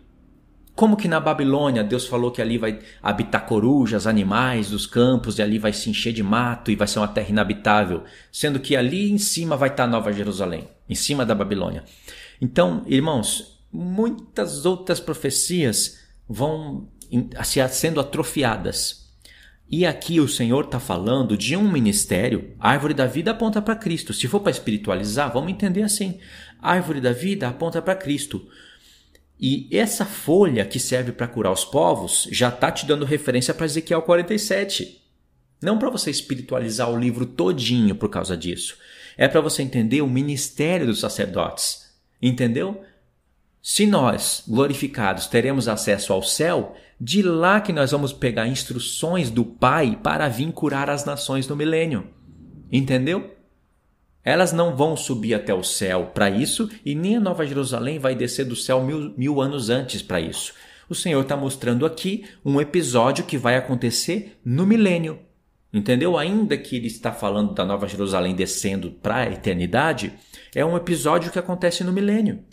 Como 0.74 0.96
que 0.96 1.06
na 1.06 1.20
Babilônia 1.20 1.84
Deus 1.84 2.06
falou 2.06 2.30
que 2.30 2.40
ali 2.40 2.56
vai 2.56 2.78
habitar 3.02 3.44
corujas, 3.44 4.06
animais 4.06 4.70
dos 4.70 4.86
campos, 4.86 5.38
e 5.38 5.42
ali 5.42 5.58
vai 5.58 5.72
se 5.72 5.90
encher 5.90 6.14
de 6.14 6.22
mato 6.22 6.70
e 6.70 6.76
vai 6.76 6.88
ser 6.88 6.98
uma 6.98 7.08
terra 7.08 7.28
inabitável, 7.28 8.04
sendo 8.30 8.58
que 8.58 8.74
ali 8.74 9.10
em 9.10 9.18
cima 9.18 9.54
vai 9.54 9.68
estar 9.68 9.86
Nova 9.86 10.12
Jerusalém, 10.12 10.66
em 10.88 10.94
cima 10.94 11.26
da 11.26 11.34
Babilônia. 11.34 11.84
Então, 12.40 12.82
irmãos, 12.86 13.61
muitas 13.72 14.66
outras 14.66 15.00
profecias 15.00 16.00
vão 16.28 16.88
sendo 17.72 18.00
atrofiadas. 18.00 19.02
E 19.70 19.86
aqui 19.86 20.20
o 20.20 20.28
Senhor 20.28 20.64
está 20.64 20.78
falando 20.78 21.36
de 21.36 21.56
um 21.56 21.70
ministério. 21.70 22.54
A 22.60 22.70
árvore 22.70 22.92
da 22.92 23.06
vida 23.06 23.30
aponta 23.30 23.62
para 23.62 23.74
Cristo. 23.74 24.12
Se 24.12 24.28
for 24.28 24.40
para 24.40 24.50
espiritualizar, 24.50 25.32
vamos 25.32 25.50
entender 25.50 25.82
assim. 25.82 26.18
A 26.60 26.72
árvore 26.72 27.00
da 27.00 27.12
vida 27.12 27.48
aponta 27.48 27.80
para 27.80 27.94
Cristo. 27.94 28.46
E 29.40 29.66
essa 29.72 30.04
folha 30.04 30.66
que 30.66 30.78
serve 30.78 31.10
para 31.10 31.26
curar 31.26 31.52
os 31.52 31.64
povos 31.64 32.28
já 32.30 32.50
está 32.50 32.70
te 32.70 32.84
dando 32.84 33.06
referência 33.06 33.54
para 33.54 33.64
Ezequiel 33.64 34.02
47. 34.02 35.00
Não 35.62 35.78
para 35.78 35.88
você 35.88 36.10
espiritualizar 36.10 36.90
o 36.90 36.98
livro 36.98 37.24
todinho 37.24 37.94
por 37.94 38.10
causa 38.10 38.36
disso. 38.36 38.76
É 39.16 39.26
para 39.26 39.40
você 39.40 39.62
entender 39.62 40.02
o 40.02 40.06
ministério 40.06 40.86
dos 40.86 41.00
sacerdotes. 41.00 41.90
Entendeu? 42.20 42.84
Se 43.62 43.86
nós, 43.86 44.42
glorificados, 44.48 45.28
teremos 45.28 45.68
acesso 45.68 46.12
ao 46.12 46.20
céu, 46.20 46.74
de 47.00 47.22
lá 47.22 47.60
que 47.60 47.72
nós 47.72 47.92
vamos 47.92 48.12
pegar 48.12 48.48
instruções 48.48 49.30
do 49.30 49.44
Pai 49.44 49.96
para 50.02 50.28
vir 50.28 50.50
curar 50.50 50.90
as 50.90 51.04
nações 51.04 51.46
no 51.46 51.54
milênio. 51.54 52.08
Entendeu? 52.72 53.36
Elas 54.24 54.52
não 54.52 54.74
vão 54.74 54.96
subir 54.96 55.34
até 55.34 55.54
o 55.54 55.62
céu 55.62 56.10
para 56.12 56.28
isso 56.28 56.68
e 56.84 56.92
nem 56.92 57.16
a 57.16 57.20
Nova 57.20 57.46
Jerusalém 57.46 58.00
vai 58.00 58.16
descer 58.16 58.44
do 58.44 58.56
céu 58.56 58.82
mil, 58.82 59.14
mil 59.16 59.40
anos 59.40 59.70
antes 59.70 60.02
para 60.02 60.20
isso. 60.20 60.52
O 60.88 60.94
Senhor 60.94 61.22
está 61.22 61.36
mostrando 61.36 61.86
aqui 61.86 62.24
um 62.44 62.60
episódio 62.60 63.24
que 63.24 63.38
vai 63.38 63.56
acontecer 63.56 64.40
no 64.44 64.66
milênio. 64.66 65.20
Entendeu? 65.72 66.18
Ainda 66.18 66.58
que 66.58 66.76
ele 66.76 66.88
está 66.88 67.12
falando 67.12 67.54
da 67.54 67.64
Nova 67.64 67.86
Jerusalém 67.86 68.34
descendo 68.34 68.90
para 68.90 69.18
a 69.18 69.30
eternidade, 69.30 70.12
é 70.52 70.64
um 70.64 70.76
episódio 70.76 71.30
que 71.30 71.38
acontece 71.38 71.84
no 71.84 71.92
milênio. 71.92 72.44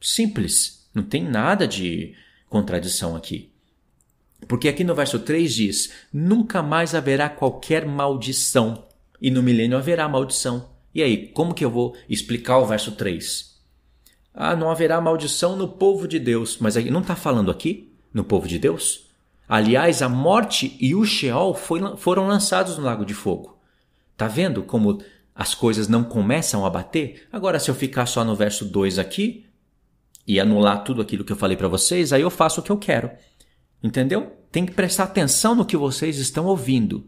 Simples. 0.00 0.88
Não 0.94 1.02
tem 1.02 1.22
nada 1.22 1.66
de 1.66 2.14
contradição 2.48 3.14
aqui. 3.14 3.52
Porque 4.46 4.68
aqui 4.68 4.84
no 4.84 4.94
verso 4.94 5.18
3 5.18 5.54
diz: 5.54 5.92
Nunca 6.12 6.62
mais 6.62 6.94
haverá 6.94 7.28
qualquer 7.28 7.86
maldição. 7.86 8.84
E 9.20 9.30
no 9.30 9.42
milênio 9.42 9.76
haverá 9.76 10.08
maldição. 10.08 10.70
E 10.94 11.02
aí, 11.02 11.28
como 11.28 11.54
que 11.54 11.64
eu 11.64 11.70
vou 11.70 11.96
explicar 12.08 12.58
o 12.58 12.66
verso 12.66 12.92
3? 12.92 13.56
Ah, 14.32 14.54
não 14.54 14.70
haverá 14.70 15.00
maldição 15.00 15.56
no 15.56 15.68
povo 15.68 16.06
de 16.06 16.18
Deus. 16.18 16.58
Mas 16.60 16.76
aí, 16.76 16.90
não 16.90 17.00
está 17.00 17.16
falando 17.16 17.50
aqui 17.50 17.92
no 18.14 18.22
povo 18.22 18.46
de 18.46 18.58
Deus? 18.58 19.08
Aliás, 19.48 20.02
a 20.02 20.08
morte 20.08 20.76
e 20.80 20.94
o 20.94 21.04
Sheol 21.04 21.54
foram 21.96 22.26
lançados 22.26 22.76
no 22.76 22.84
lago 22.84 23.04
de 23.04 23.14
fogo. 23.14 23.58
Tá 24.16 24.28
vendo 24.28 24.62
como 24.62 25.00
as 25.34 25.54
coisas 25.54 25.88
não 25.88 26.04
começam 26.04 26.66
a 26.66 26.70
bater? 26.70 27.26
Agora, 27.32 27.58
se 27.58 27.70
eu 27.70 27.74
ficar 27.74 28.06
só 28.06 28.24
no 28.24 28.36
verso 28.36 28.64
2 28.64 28.98
aqui, 28.98 29.46
e 30.28 30.38
anular 30.38 30.84
tudo 30.84 31.00
aquilo 31.00 31.24
que 31.24 31.32
eu 31.32 31.36
falei 31.36 31.56
para 31.56 31.68
vocês, 31.68 32.12
aí 32.12 32.20
eu 32.20 32.28
faço 32.28 32.60
o 32.60 32.62
que 32.62 32.70
eu 32.70 32.76
quero. 32.76 33.10
Entendeu? 33.82 34.36
Tem 34.52 34.66
que 34.66 34.72
prestar 34.72 35.04
atenção 35.04 35.54
no 35.54 35.64
que 35.64 35.76
vocês 35.76 36.18
estão 36.18 36.44
ouvindo. 36.44 37.06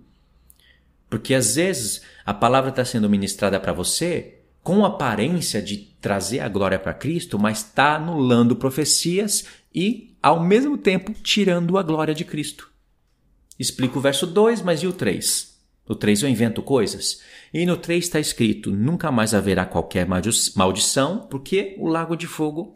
Porque 1.11 1.35
às 1.35 1.57
vezes 1.57 2.01
a 2.25 2.33
palavra 2.33 2.71
está 2.71 2.83
sendo 2.83 3.11
ministrada 3.11 3.61
para 3.61 3.75
você 3.75 4.39
com 4.62 4.87
aparência 4.87 5.61
de 5.61 5.77
trazer 6.01 6.41
a 6.41 6.49
glória 6.49 6.79
para 6.79 6.95
Cristo, 6.95 7.39
mas 7.39 7.59
está 7.59 7.97
anulando 7.97 8.57
profecias 8.57 9.45
e, 9.75 10.16
ao 10.23 10.43
mesmo 10.43 10.79
tempo, 10.79 11.12
tirando 11.12 11.77
a 11.77 11.83
glória 11.83 12.14
de 12.14 12.25
Cristo. 12.25 12.71
Explico 13.59 13.99
o 13.99 14.03
verso 14.03 14.27
2, 14.27 14.62
mas 14.62 14.83
e 14.83 14.87
o 14.87 14.93
3? 14.93 15.61
No 15.87 15.95
3 15.95 16.23
eu 16.23 16.29
invento 16.29 16.62
coisas. 16.62 17.21
E 17.53 17.66
no 17.66 17.77
3 17.77 18.05
está 18.05 18.21
escrito: 18.21 18.71
nunca 18.71 19.11
mais 19.11 19.35
haverá 19.35 19.66
qualquer 19.66 20.07
maldição, 20.07 21.27
porque 21.29 21.75
o 21.79 21.89
lago 21.89 22.16
de 22.16 22.27
fogo 22.27 22.75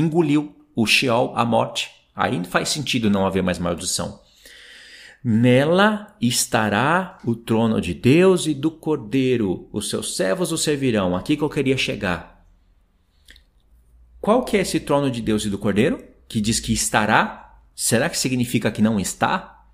engoliu 0.00 0.54
o 0.74 0.86
Sheol, 0.86 1.32
a 1.36 1.44
morte. 1.44 1.90
Aí 2.14 2.42
faz 2.44 2.68
sentido 2.68 3.10
não 3.10 3.26
haver 3.26 3.42
mais 3.42 3.58
maldição. 3.58 4.20
Nela 5.22 6.16
estará 6.20 7.18
o 7.24 7.34
trono 7.34 7.80
de 7.80 7.92
Deus 7.92 8.46
e 8.46 8.54
do 8.54 8.70
Cordeiro. 8.70 9.68
Os 9.72 9.90
seus 9.90 10.16
servos 10.16 10.50
o 10.50 10.58
servirão. 10.58 11.14
Aqui 11.14 11.36
que 11.36 11.42
eu 11.42 11.50
queria 11.50 11.76
chegar. 11.76 12.46
Qual 14.20 14.44
que 14.44 14.56
é 14.56 14.60
esse 14.60 14.80
trono 14.80 15.10
de 15.10 15.20
Deus 15.20 15.44
e 15.44 15.50
do 15.50 15.58
Cordeiro? 15.58 16.02
Que 16.28 16.40
diz 16.40 16.58
que 16.60 16.72
estará? 16.72 17.58
Será 17.74 18.08
que 18.08 18.18
significa 18.18 18.70
que 18.70 18.82
não 18.82 18.98
está? 18.98 19.64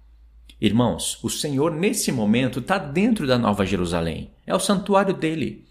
Irmãos, 0.60 1.18
o 1.22 1.28
Senhor 1.28 1.70
nesse 1.70 2.10
momento 2.10 2.60
está 2.60 2.78
dentro 2.78 3.26
da 3.26 3.38
Nova 3.38 3.66
Jerusalém. 3.66 4.30
É 4.46 4.54
o 4.54 4.60
santuário 4.60 5.12
dele. 5.12 5.66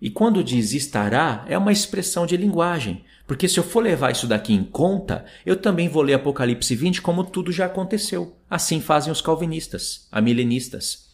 E 0.00 0.10
quando 0.10 0.42
diz 0.42 0.72
estará, 0.72 1.44
é 1.46 1.56
uma 1.56 1.72
expressão 1.72 2.26
de 2.26 2.36
linguagem, 2.36 3.04
porque 3.30 3.46
se 3.46 3.60
eu 3.60 3.62
for 3.62 3.80
levar 3.80 4.10
isso 4.10 4.26
daqui 4.26 4.52
em 4.52 4.64
conta, 4.64 5.24
eu 5.46 5.54
também 5.54 5.88
vou 5.88 6.02
ler 6.02 6.14
Apocalipse 6.14 6.74
20 6.74 7.00
como 7.00 7.22
tudo 7.22 7.52
já 7.52 7.66
aconteceu. 7.66 8.36
Assim 8.50 8.80
fazem 8.80 9.12
os 9.12 9.20
calvinistas, 9.20 10.08
amilenistas. 10.10 11.08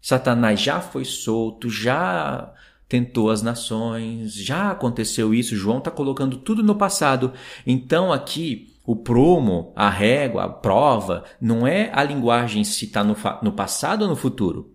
Satanás 0.00 0.60
já 0.60 0.80
foi 0.80 1.04
solto, 1.04 1.68
já 1.68 2.54
tentou 2.88 3.30
as 3.30 3.42
nações, 3.42 4.32
já 4.32 4.70
aconteceu 4.70 5.34
isso. 5.34 5.56
João 5.56 5.78
está 5.78 5.90
colocando 5.90 6.36
tudo 6.36 6.62
no 6.62 6.76
passado. 6.76 7.32
Então 7.66 8.12
aqui 8.12 8.72
o 8.86 8.94
prumo, 8.94 9.72
a 9.74 9.90
régua, 9.90 10.44
a 10.44 10.48
prova, 10.48 11.24
não 11.40 11.66
é 11.66 11.90
a 11.92 12.04
linguagem 12.04 12.62
se 12.62 12.84
está 12.84 13.02
no, 13.02 13.16
no 13.42 13.50
passado 13.50 14.02
ou 14.02 14.08
no 14.08 14.14
futuro. 14.14 14.72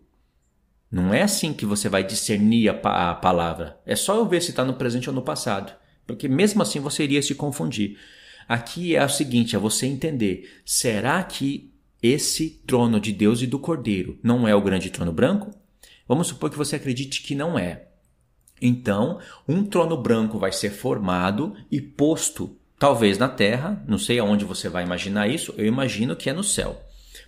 Não 0.91 1.13
é 1.13 1.21
assim 1.21 1.53
que 1.53 1.65
você 1.65 1.87
vai 1.87 2.03
discernir 2.03 2.67
a, 2.67 3.11
a 3.11 3.15
palavra. 3.15 3.79
É 3.85 3.95
só 3.95 4.17
eu 4.17 4.25
ver 4.25 4.41
se 4.41 4.49
está 4.49 4.65
no 4.65 4.73
presente 4.73 5.07
ou 5.07 5.15
no 5.15 5.21
passado. 5.21 5.79
Porque 6.13 6.27
mesmo 6.27 6.61
assim 6.63 6.79
você 6.79 7.03
iria 7.03 7.21
se 7.21 7.35
confundir. 7.35 7.97
Aqui 8.47 8.95
é 8.95 9.05
o 9.05 9.09
seguinte: 9.09 9.55
é 9.55 9.59
você 9.59 9.85
entender. 9.85 10.59
Será 10.65 11.21
que 11.21 11.71
esse 12.01 12.49
trono 12.65 12.99
de 12.99 13.11
Deus 13.11 13.43
e 13.43 13.47
do 13.47 13.59
Cordeiro 13.59 14.17
não 14.23 14.47
é 14.47 14.55
o 14.55 14.61
grande 14.61 14.89
trono 14.89 15.13
branco? 15.13 15.51
Vamos 16.07 16.27
supor 16.27 16.49
que 16.49 16.57
você 16.57 16.77
acredite 16.77 17.21
que 17.21 17.35
não 17.35 17.59
é. 17.59 17.89
Então, 18.59 19.19
um 19.47 19.63
trono 19.63 19.95
branco 19.95 20.39
vai 20.39 20.51
ser 20.51 20.71
formado 20.71 21.55
e 21.71 21.79
posto, 21.79 22.57
talvez 22.79 23.19
na 23.19 23.29
terra, 23.29 23.83
não 23.87 23.99
sei 23.99 24.17
aonde 24.17 24.43
você 24.43 24.67
vai 24.67 24.83
imaginar 24.83 25.29
isso, 25.29 25.53
eu 25.57 25.65
imagino 25.67 26.15
que 26.15 26.29
é 26.29 26.33
no 26.33 26.43
céu. 26.43 26.81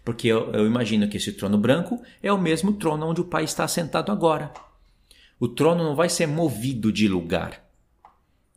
Porque 0.03 0.27
eu, 0.27 0.51
eu 0.53 0.65
imagino 0.65 1.07
que 1.07 1.17
esse 1.17 1.33
trono 1.33 1.57
branco 1.57 2.01
é 2.23 2.33
o 2.33 2.41
mesmo 2.41 2.73
trono 2.73 3.05
onde 3.05 3.21
o 3.21 3.25
Pai 3.25 3.43
está 3.43 3.67
sentado 3.67 4.11
agora. 4.11 4.51
O 5.39 5.47
trono 5.47 5.83
não 5.83 5.95
vai 5.95 6.09
ser 6.09 6.27
movido 6.27 6.91
de 6.91 7.07
lugar. 7.07 7.60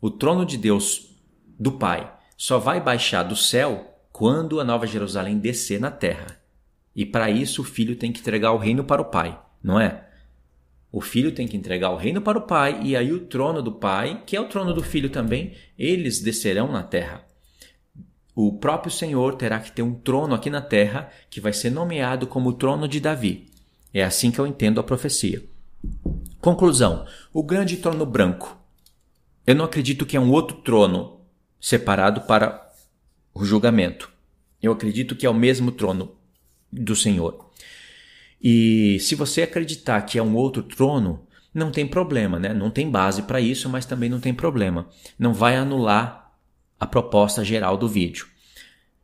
O 0.01 0.09
trono 0.09 0.45
de 0.45 0.57
Deus, 0.57 1.15
do 1.57 1.71
Pai, 1.71 2.13
só 2.37 2.59
vai 2.59 2.81
baixar 2.81 3.23
do 3.23 3.35
céu 3.35 3.99
quando 4.11 4.59
a 4.59 4.63
Nova 4.63 4.85
Jerusalém 4.85 5.37
descer 5.37 5.79
na 5.79 5.91
terra. 5.91 6.39
E 6.95 7.05
para 7.05 7.29
isso 7.29 7.61
o 7.61 7.65
filho 7.65 7.95
tem 7.95 8.11
que 8.11 8.21
entregar 8.21 8.53
o 8.53 8.57
reino 8.57 8.83
para 8.83 9.01
o 9.01 9.05
Pai, 9.05 9.39
não 9.61 9.79
é? 9.79 10.05
O 10.91 11.01
filho 11.01 11.33
tem 11.33 11.45
que 11.45 11.57
entregar 11.57 11.89
o 11.89 11.97
reino 11.97 12.21
para 12.21 12.37
o 12.37 12.43
Pai, 12.43 12.79
e 12.81 12.95
aí 12.95 13.11
o 13.11 13.25
trono 13.25 13.61
do 13.61 13.73
Pai, 13.73 14.23
que 14.25 14.37
é 14.37 14.39
o 14.39 14.47
trono 14.47 14.73
do 14.73 14.81
filho 14.81 15.09
também, 15.09 15.53
eles 15.77 16.21
descerão 16.21 16.71
na 16.71 16.83
terra. 16.83 17.25
o 18.33 18.53
próprio 18.57 18.91
Senhor 18.91 19.35
terá 19.35 19.59
que 19.59 19.71
ter 19.71 19.81
um 19.81 19.93
trono 19.93 20.35
aqui 20.35 20.49
na 20.49 20.61
terra 20.61 21.09
que 21.29 21.41
vai 21.41 21.53
ser 21.53 21.69
nomeado 21.69 22.27
como 22.27 22.49
o 22.49 22.53
trono 22.53 22.87
de 22.87 22.99
Davi. 22.99 23.49
É 23.93 24.03
assim 24.03 24.29
que 24.29 24.39
eu 24.39 24.47
entendo 24.47 24.79
a 24.79 24.83
profecia. 24.83 25.43
Conclusão: 26.41 27.05
o 27.33 27.41
grande 27.41 27.77
trono 27.77 28.05
branco. 28.05 28.57
Eu 29.45 29.55
não 29.55 29.65
acredito 29.65 30.05
que 30.05 30.17
é 30.17 30.19
um 30.19 30.31
outro 30.31 30.57
trono 30.57 31.21
separado 31.59 32.21
para 32.21 32.71
o 33.33 33.45
julgamento. 33.45 34.11
Eu 34.61 34.71
acredito 34.71 35.15
que 35.15 35.25
é 35.25 35.29
o 35.29 35.33
mesmo 35.33 35.71
trono 35.71 36.15
do 36.71 36.95
Senhor. 36.95 37.51
E 38.41 38.99
se 38.99 39.15
você 39.15 39.43
acreditar 39.43 40.01
que 40.01 40.17
é 40.17 40.23
um 40.23 40.35
outro 40.35 40.63
trono, 40.63 41.25
não 41.53 41.71
tem 41.71 41.87
problema, 41.87 42.39
né? 42.39 42.53
Não 42.53 42.69
tem 42.69 42.89
base 42.89 43.23
para 43.23 43.39
isso, 43.39 43.69
mas 43.69 43.85
também 43.85 44.09
não 44.09 44.19
tem 44.19 44.33
problema. 44.33 44.89
Não 45.17 45.33
vai 45.33 45.55
anular 45.55 46.33
a 46.79 46.85
proposta 46.85 47.43
geral 47.43 47.77
do 47.77 47.87
vídeo. 47.87 48.27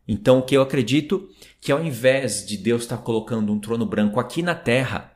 Então, 0.08 0.40
o 0.40 0.42
que 0.42 0.56
eu 0.56 0.62
acredito 0.62 1.30
que 1.60 1.72
ao 1.72 1.84
invés 1.84 2.46
de 2.46 2.58
Deus 2.58 2.82
estar 2.82 2.98
colocando 2.98 3.54
um 3.54 3.60
trono 3.60 3.86
branco 3.86 4.20
aqui 4.20 4.42
na 4.42 4.56
terra, 4.56 5.14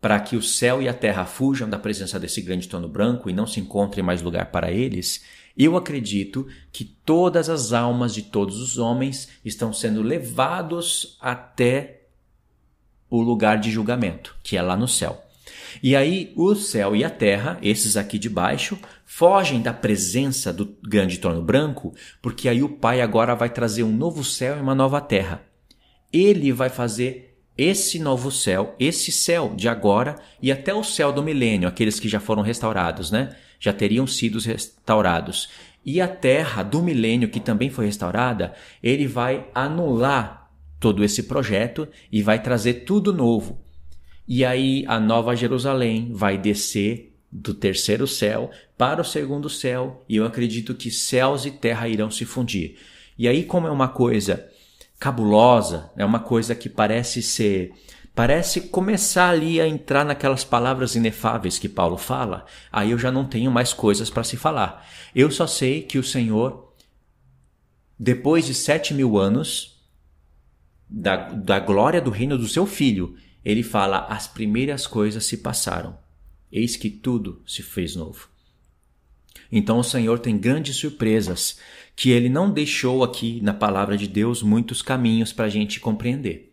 para 0.00 0.18
que 0.18 0.34
o 0.34 0.42
céu 0.42 0.80
e 0.80 0.88
a 0.88 0.94
terra 0.94 1.26
fujam 1.26 1.68
da 1.68 1.78
presença 1.78 2.18
desse 2.18 2.40
grande 2.40 2.68
trono 2.68 2.88
branco 2.88 3.28
e 3.28 3.32
não 3.32 3.46
se 3.46 3.60
encontre 3.60 4.02
mais 4.02 4.22
lugar 4.22 4.46
para 4.46 4.70
eles, 4.70 5.22
eu 5.56 5.76
acredito 5.76 6.46
que 6.72 6.84
todas 6.84 7.50
as 7.50 7.72
almas 7.72 8.14
de 8.14 8.22
todos 8.22 8.60
os 8.60 8.78
homens 8.78 9.28
estão 9.44 9.72
sendo 9.72 10.00
levados 10.00 11.18
até 11.20 12.00
o 13.10 13.20
lugar 13.20 13.58
de 13.58 13.70
julgamento, 13.70 14.36
que 14.42 14.56
é 14.56 14.62
lá 14.62 14.76
no 14.76 14.88
céu. 14.88 15.22
E 15.82 15.94
aí 15.94 16.32
o 16.34 16.54
céu 16.54 16.96
e 16.96 17.04
a 17.04 17.10
terra, 17.10 17.58
esses 17.60 17.96
aqui 17.96 18.18
de 18.18 18.28
baixo, 18.28 18.78
fogem 19.04 19.60
da 19.60 19.72
presença 19.72 20.52
do 20.52 20.76
grande 20.82 21.18
trono 21.18 21.42
branco, 21.42 21.94
porque 22.22 22.48
aí 22.48 22.62
o 22.62 22.68
Pai 22.68 23.00
agora 23.00 23.34
vai 23.34 23.50
trazer 23.50 23.82
um 23.82 23.92
novo 23.92 24.24
céu 24.24 24.56
e 24.56 24.60
uma 24.60 24.74
nova 24.74 25.00
terra. 25.00 25.42
Ele 26.12 26.52
vai 26.52 26.68
fazer 26.68 27.29
esse 27.62 27.98
novo 27.98 28.30
céu, 28.30 28.74
esse 28.80 29.12
céu 29.12 29.52
de 29.54 29.68
agora 29.68 30.16
e 30.40 30.50
até 30.50 30.72
o 30.72 30.82
céu 30.82 31.12
do 31.12 31.22
milênio, 31.22 31.68
aqueles 31.68 32.00
que 32.00 32.08
já 32.08 32.18
foram 32.18 32.42
restaurados, 32.42 33.10
né? 33.10 33.36
Já 33.58 33.70
teriam 33.70 34.06
sido 34.06 34.38
restaurados. 34.38 35.50
E 35.84 36.00
a 36.00 36.08
terra 36.08 36.62
do 36.62 36.82
milênio, 36.82 37.28
que 37.28 37.38
também 37.38 37.68
foi 37.68 37.84
restaurada, 37.84 38.54
ele 38.82 39.06
vai 39.06 39.46
anular 39.54 40.50
todo 40.78 41.04
esse 41.04 41.24
projeto 41.24 41.86
e 42.10 42.22
vai 42.22 42.42
trazer 42.42 42.84
tudo 42.84 43.12
novo. 43.12 43.60
E 44.26 44.42
aí 44.42 44.82
a 44.86 44.98
nova 44.98 45.36
Jerusalém 45.36 46.12
vai 46.14 46.38
descer 46.38 47.14
do 47.30 47.52
terceiro 47.52 48.06
céu 48.06 48.50
para 48.78 49.02
o 49.02 49.04
segundo 49.04 49.50
céu, 49.50 50.02
e 50.08 50.16
eu 50.16 50.24
acredito 50.24 50.74
que 50.74 50.90
céus 50.90 51.44
e 51.44 51.50
terra 51.50 51.86
irão 51.88 52.10
se 52.10 52.24
fundir. 52.24 52.78
E 53.18 53.28
aí, 53.28 53.44
como 53.44 53.66
é 53.66 53.70
uma 53.70 53.88
coisa 53.88 54.48
cabulosa, 55.00 55.90
é 55.96 56.04
uma 56.04 56.20
coisa 56.20 56.54
que 56.54 56.68
parece 56.68 57.22
ser 57.22 57.72
parece 58.14 58.62
começar 58.62 59.30
ali 59.30 59.58
a 59.60 59.66
entrar 59.66 60.04
naquelas 60.04 60.44
palavras 60.44 60.94
inefáveis 60.94 61.58
que 61.58 61.68
Paulo 61.68 61.96
fala, 61.96 62.44
aí 62.70 62.90
eu 62.90 62.98
já 62.98 63.10
não 63.10 63.24
tenho 63.24 63.50
mais 63.50 63.72
coisas 63.72 64.10
para 64.10 64.24
se 64.24 64.36
falar. 64.36 64.86
Eu 65.14 65.30
só 65.30 65.46
sei 65.46 65.82
que 65.82 65.96
o 65.96 66.04
Senhor, 66.04 66.74
depois 67.98 68.44
de 68.44 68.52
sete 68.52 68.92
mil 68.92 69.16
anos 69.16 69.80
da, 70.86 71.30
da 71.30 71.58
glória 71.58 72.00
do 72.00 72.10
reino 72.10 72.36
do 72.36 72.48
seu 72.48 72.66
filho, 72.66 73.16
ele 73.42 73.62
fala: 73.62 74.06
As 74.06 74.26
primeiras 74.26 74.86
coisas 74.86 75.24
se 75.24 75.38
passaram, 75.38 75.96
eis 76.52 76.76
que 76.76 76.90
tudo 76.90 77.42
se 77.46 77.62
fez 77.62 77.96
novo. 77.96 78.28
Então 79.50 79.78
o 79.78 79.84
Senhor 79.84 80.18
tem 80.18 80.36
grandes 80.36 80.76
surpresas 80.76 81.58
que 81.94 82.10
ele 82.10 82.28
não 82.28 82.50
deixou 82.50 83.04
aqui 83.04 83.40
na 83.42 83.52
palavra 83.52 83.96
de 83.96 84.06
Deus 84.06 84.42
muitos 84.42 84.82
caminhos 84.82 85.32
para 85.32 85.46
a 85.46 85.50
gente 85.50 85.80
compreender. 85.80 86.52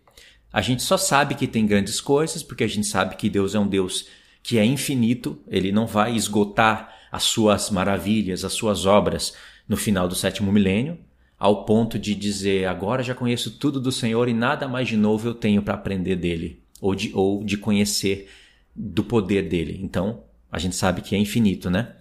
A 0.51 0.61
gente 0.61 0.83
só 0.83 0.97
sabe 0.97 1.35
que 1.35 1.47
tem 1.47 1.65
grandes 1.65 2.01
coisas 2.01 2.41
porque 2.41 2.63
a 2.63 2.67
gente 2.67 2.87
sabe 2.87 3.15
que 3.15 3.29
Deus 3.29 3.55
é 3.55 3.59
um 3.59 3.67
Deus 3.67 4.07
que 4.41 4.57
é 4.57 4.65
infinito, 4.65 5.37
ele 5.47 5.71
não 5.71 5.85
vai 5.85 6.15
esgotar 6.15 6.95
as 7.11 7.23
suas 7.23 7.69
maravilhas, 7.69 8.45
as 8.45 8.53
suas 8.53 8.85
obras 8.85 9.33
no 9.67 9.75
final 9.75 10.07
do 10.07 10.15
sétimo 10.15 10.51
milênio, 10.51 10.97
ao 11.37 11.65
ponto 11.65 11.99
de 11.99 12.15
dizer 12.15 12.65
agora 12.65 13.03
já 13.03 13.13
conheço 13.13 13.51
tudo 13.51 13.79
do 13.79 13.91
Senhor 13.91 14.27
e 14.27 14.33
nada 14.33 14.67
mais 14.67 14.87
de 14.87 14.97
novo 14.97 15.27
eu 15.27 15.33
tenho 15.33 15.61
para 15.61 15.73
aprender 15.73 16.15
dele 16.15 16.61
ou 16.81 16.95
de, 16.95 17.11
ou 17.13 17.43
de 17.43 17.57
conhecer 17.57 18.29
do 18.75 19.03
poder 19.03 19.43
dele. 19.49 19.79
Então, 19.83 20.23
a 20.51 20.59
gente 20.59 20.75
sabe 20.75 21.01
que 21.01 21.15
é 21.15 21.19
infinito, 21.19 21.69
né? 21.69 21.95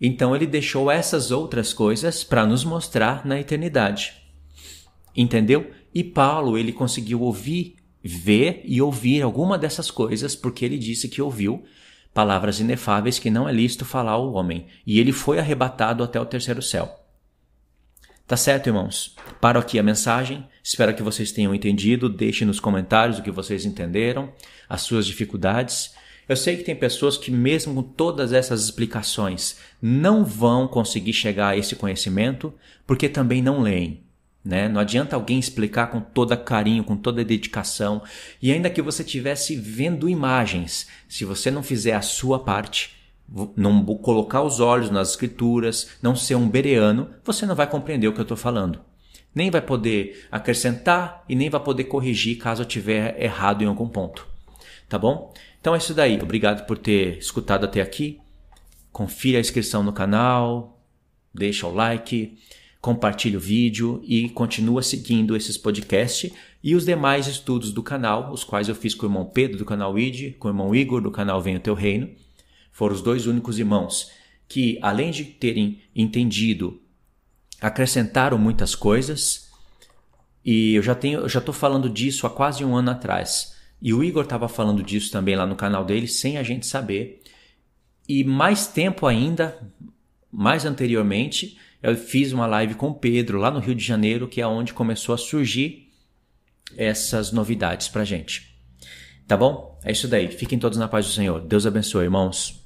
Então, 0.00 0.34
ele 0.34 0.46
deixou 0.46 0.90
essas 0.90 1.30
outras 1.30 1.72
coisas 1.72 2.24
para 2.24 2.46
nos 2.46 2.64
mostrar 2.64 3.24
na 3.24 3.38
eternidade. 3.38 4.14
Entendeu? 5.16 5.70
E 5.94 6.02
Paulo, 6.02 6.58
ele 6.58 6.72
conseguiu 6.72 7.22
ouvir, 7.22 7.76
ver 8.02 8.62
e 8.64 8.82
ouvir 8.82 9.22
alguma 9.22 9.56
dessas 9.56 9.90
coisas 9.90 10.34
porque 10.34 10.64
ele 10.64 10.76
disse 10.76 11.08
que 11.08 11.22
ouviu 11.22 11.64
palavras 12.12 12.60
inefáveis 12.60 13.18
que 13.18 13.30
não 13.30 13.48
é 13.48 13.52
lícito 13.52 13.84
falar 13.84 14.12
ao 14.12 14.32
homem. 14.32 14.66
E 14.86 15.00
ele 15.00 15.12
foi 15.12 15.38
arrebatado 15.38 16.02
até 16.02 16.20
o 16.20 16.26
terceiro 16.26 16.62
céu. 16.62 17.00
Tá 18.26 18.36
certo, 18.36 18.68
irmãos? 18.68 19.14
Paro 19.40 19.58
aqui 19.58 19.78
a 19.78 19.82
mensagem. 19.82 20.48
Espero 20.62 20.94
que 20.94 21.02
vocês 21.02 21.30
tenham 21.30 21.54
entendido. 21.54 22.08
Deixem 22.08 22.46
nos 22.46 22.58
comentários 22.58 23.18
o 23.18 23.22
que 23.22 23.30
vocês 23.30 23.66
entenderam, 23.66 24.32
as 24.68 24.80
suas 24.82 25.06
dificuldades. 25.06 25.94
Eu 26.28 26.36
sei 26.36 26.56
que 26.56 26.64
tem 26.64 26.74
pessoas 26.74 27.16
que, 27.16 27.30
mesmo 27.30 27.74
com 27.74 27.82
todas 27.82 28.32
essas 28.32 28.64
explicações, 28.64 29.56
não 29.80 30.24
vão 30.24 30.66
conseguir 30.66 31.12
chegar 31.12 31.48
a 31.48 31.56
esse 31.56 31.76
conhecimento 31.76 32.52
porque 32.86 33.08
também 33.08 33.42
não 33.42 33.60
leem. 33.60 34.02
Né? 34.44 34.68
Não 34.68 34.80
adianta 34.80 35.16
alguém 35.16 35.38
explicar 35.38 35.86
com 35.86 36.00
todo 36.00 36.36
carinho, 36.36 36.84
com 36.84 36.96
toda 36.96 37.24
dedicação, 37.24 38.02
e 38.42 38.52
ainda 38.52 38.68
que 38.68 38.82
você 38.82 39.02
estivesse 39.02 39.56
vendo 39.56 40.08
imagens, 40.08 40.86
se 41.08 41.24
você 41.24 41.50
não 41.50 41.62
fizer 41.62 41.94
a 41.94 42.02
sua 42.02 42.38
parte, 42.38 42.94
não 43.56 43.84
colocar 43.96 44.42
os 44.42 44.60
olhos 44.60 44.90
nas 44.90 45.10
escrituras, 45.10 45.90
não 46.02 46.14
ser 46.14 46.34
um 46.34 46.48
bereano, 46.48 47.08
você 47.24 47.46
não 47.46 47.54
vai 47.54 47.66
compreender 47.66 48.06
o 48.06 48.12
que 48.12 48.20
eu 48.20 48.24
estou 48.24 48.36
falando. 48.36 48.80
Nem 49.34 49.50
vai 49.50 49.62
poder 49.62 50.26
acrescentar 50.30 51.24
e 51.28 51.34
nem 51.34 51.48
vai 51.48 51.60
poder 51.60 51.84
corrigir 51.84 52.36
caso 52.36 52.62
eu 52.62 52.66
tiver 52.66 53.20
errado 53.20 53.62
em 53.62 53.66
algum 53.66 53.88
ponto. 53.88 54.26
Tá 54.88 54.98
bom? 54.98 55.32
Então 55.64 55.74
é 55.74 55.78
isso 55.78 55.94
daí. 55.94 56.20
Obrigado 56.20 56.66
por 56.66 56.76
ter 56.76 57.16
escutado 57.16 57.64
até 57.64 57.80
aqui. 57.80 58.20
Confira 58.92 59.38
a 59.38 59.40
inscrição 59.40 59.82
no 59.82 59.94
canal, 59.94 60.78
deixa 61.32 61.66
o 61.66 61.72
like, 61.72 62.36
compartilhe 62.82 63.38
o 63.38 63.40
vídeo 63.40 63.98
e 64.04 64.28
continua 64.28 64.82
seguindo 64.82 65.34
esses 65.34 65.56
podcasts 65.56 66.30
e 66.62 66.74
os 66.74 66.84
demais 66.84 67.28
estudos 67.28 67.72
do 67.72 67.82
canal, 67.82 68.30
os 68.30 68.44
quais 68.44 68.68
eu 68.68 68.74
fiz 68.74 68.94
com 68.94 69.06
o 69.06 69.08
irmão 69.08 69.24
Pedro 69.24 69.56
do 69.56 69.64
canal 69.64 69.98
ID, 69.98 70.36
com 70.36 70.48
o 70.48 70.50
irmão 70.50 70.74
Igor 70.74 71.00
do 71.00 71.10
canal 71.10 71.40
Venha 71.40 71.56
o 71.56 71.62
Teu 71.62 71.72
Reino 71.72 72.10
foram 72.70 72.94
os 72.94 73.00
dois 73.00 73.26
únicos 73.26 73.58
irmãos 73.58 74.10
que, 74.46 74.78
além 74.82 75.10
de 75.10 75.24
terem 75.24 75.80
entendido, 75.96 76.78
acrescentaram 77.58 78.36
muitas 78.36 78.74
coisas. 78.74 79.48
E 80.44 80.74
eu 80.74 80.82
já 80.82 80.94
tenho, 80.94 81.20
eu 81.20 81.28
já 81.30 81.38
estou 81.38 81.54
falando 81.54 81.88
disso 81.88 82.26
há 82.26 82.30
quase 82.30 82.62
um 82.62 82.76
ano 82.76 82.90
atrás. 82.90 83.53
E 83.84 83.92
o 83.92 84.02
Igor 84.02 84.24
estava 84.24 84.48
falando 84.48 84.82
disso 84.82 85.12
também 85.12 85.36
lá 85.36 85.46
no 85.46 85.54
canal 85.54 85.84
dele, 85.84 86.08
sem 86.08 86.38
a 86.38 86.42
gente 86.42 86.66
saber. 86.66 87.20
E 88.08 88.24
mais 88.24 88.66
tempo 88.66 89.06
ainda, 89.06 89.60
mais 90.32 90.64
anteriormente, 90.64 91.58
eu 91.82 91.94
fiz 91.94 92.32
uma 92.32 92.46
live 92.46 92.76
com 92.76 92.88
o 92.88 92.94
Pedro 92.94 93.36
lá 93.38 93.50
no 93.50 93.60
Rio 93.60 93.74
de 93.74 93.84
Janeiro, 93.84 94.26
que 94.26 94.40
é 94.40 94.46
onde 94.46 94.72
começou 94.72 95.14
a 95.14 95.18
surgir 95.18 95.92
essas 96.78 97.30
novidades 97.30 97.86
para 97.86 98.06
gente. 98.06 98.56
Tá 99.28 99.36
bom? 99.36 99.78
É 99.84 99.92
isso 99.92 100.08
daí. 100.08 100.28
Fiquem 100.28 100.58
todos 100.58 100.78
na 100.78 100.88
paz 100.88 101.04
do 101.04 101.12
Senhor. 101.12 101.42
Deus 101.42 101.66
abençoe, 101.66 102.04
irmãos. 102.04 102.63